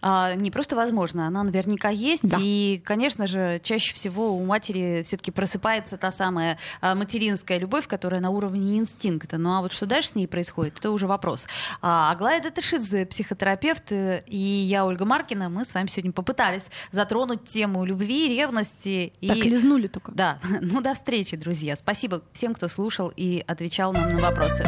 А, 0.01 0.33
не 0.35 0.51
просто 0.51 0.75
возможно, 0.75 1.27
она 1.27 1.43
наверняка 1.43 1.89
есть. 1.89 2.27
Да. 2.27 2.37
И, 2.39 2.81
конечно 2.83 3.27
же, 3.27 3.59
чаще 3.63 3.93
всего 3.93 4.35
у 4.35 4.45
матери 4.45 5.03
все-таки 5.03 5.31
просыпается 5.31 5.97
та 5.97 6.11
самая 6.11 6.57
а, 6.81 6.95
материнская 6.95 7.57
любовь, 7.57 7.87
которая 7.87 8.21
на 8.21 8.29
уровне 8.29 8.77
инстинкта. 8.77 9.37
Ну 9.37 9.53
а 9.53 9.61
вот 9.61 9.71
что 9.71 9.85
дальше 9.85 10.09
с 10.09 10.15
ней 10.15 10.27
происходит, 10.27 10.79
это 10.79 10.91
уже 10.91 11.07
вопрос. 11.07 11.47
А, 11.81 12.11
Аглая 12.11 12.41
Датышидзе, 12.41 13.05
психотерапевт, 13.05 13.91
и 13.91 14.65
я, 14.67 14.85
Ольга 14.85 15.05
Маркина, 15.05 15.49
мы 15.49 15.65
с 15.65 15.73
вами 15.73 15.87
сегодня 15.87 16.11
попытались 16.11 16.67
затронуть 16.91 17.45
тему 17.45 17.85
любви, 17.85 18.35
ревности. 18.35 19.13
И... 19.21 19.27
Так 19.27 19.37
лизнули 19.37 19.87
только. 19.87 20.11
Да, 20.11 20.39
ну 20.61 20.81
до 20.81 20.93
встречи, 20.93 21.37
друзья. 21.37 21.75
Спасибо 21.75 22.21
всем, 22.31 22.53
кто 22.53 22.67
слушал 22.67 23.11
и 23.15 23.43
отвечал 23.47 23.93
нам 23.93 24.13
на 24.13 24.19
вопросы. 24.19 24.65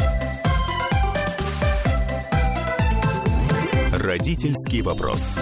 Родительский 3.98 4.80
вопрос. 4.80 5.36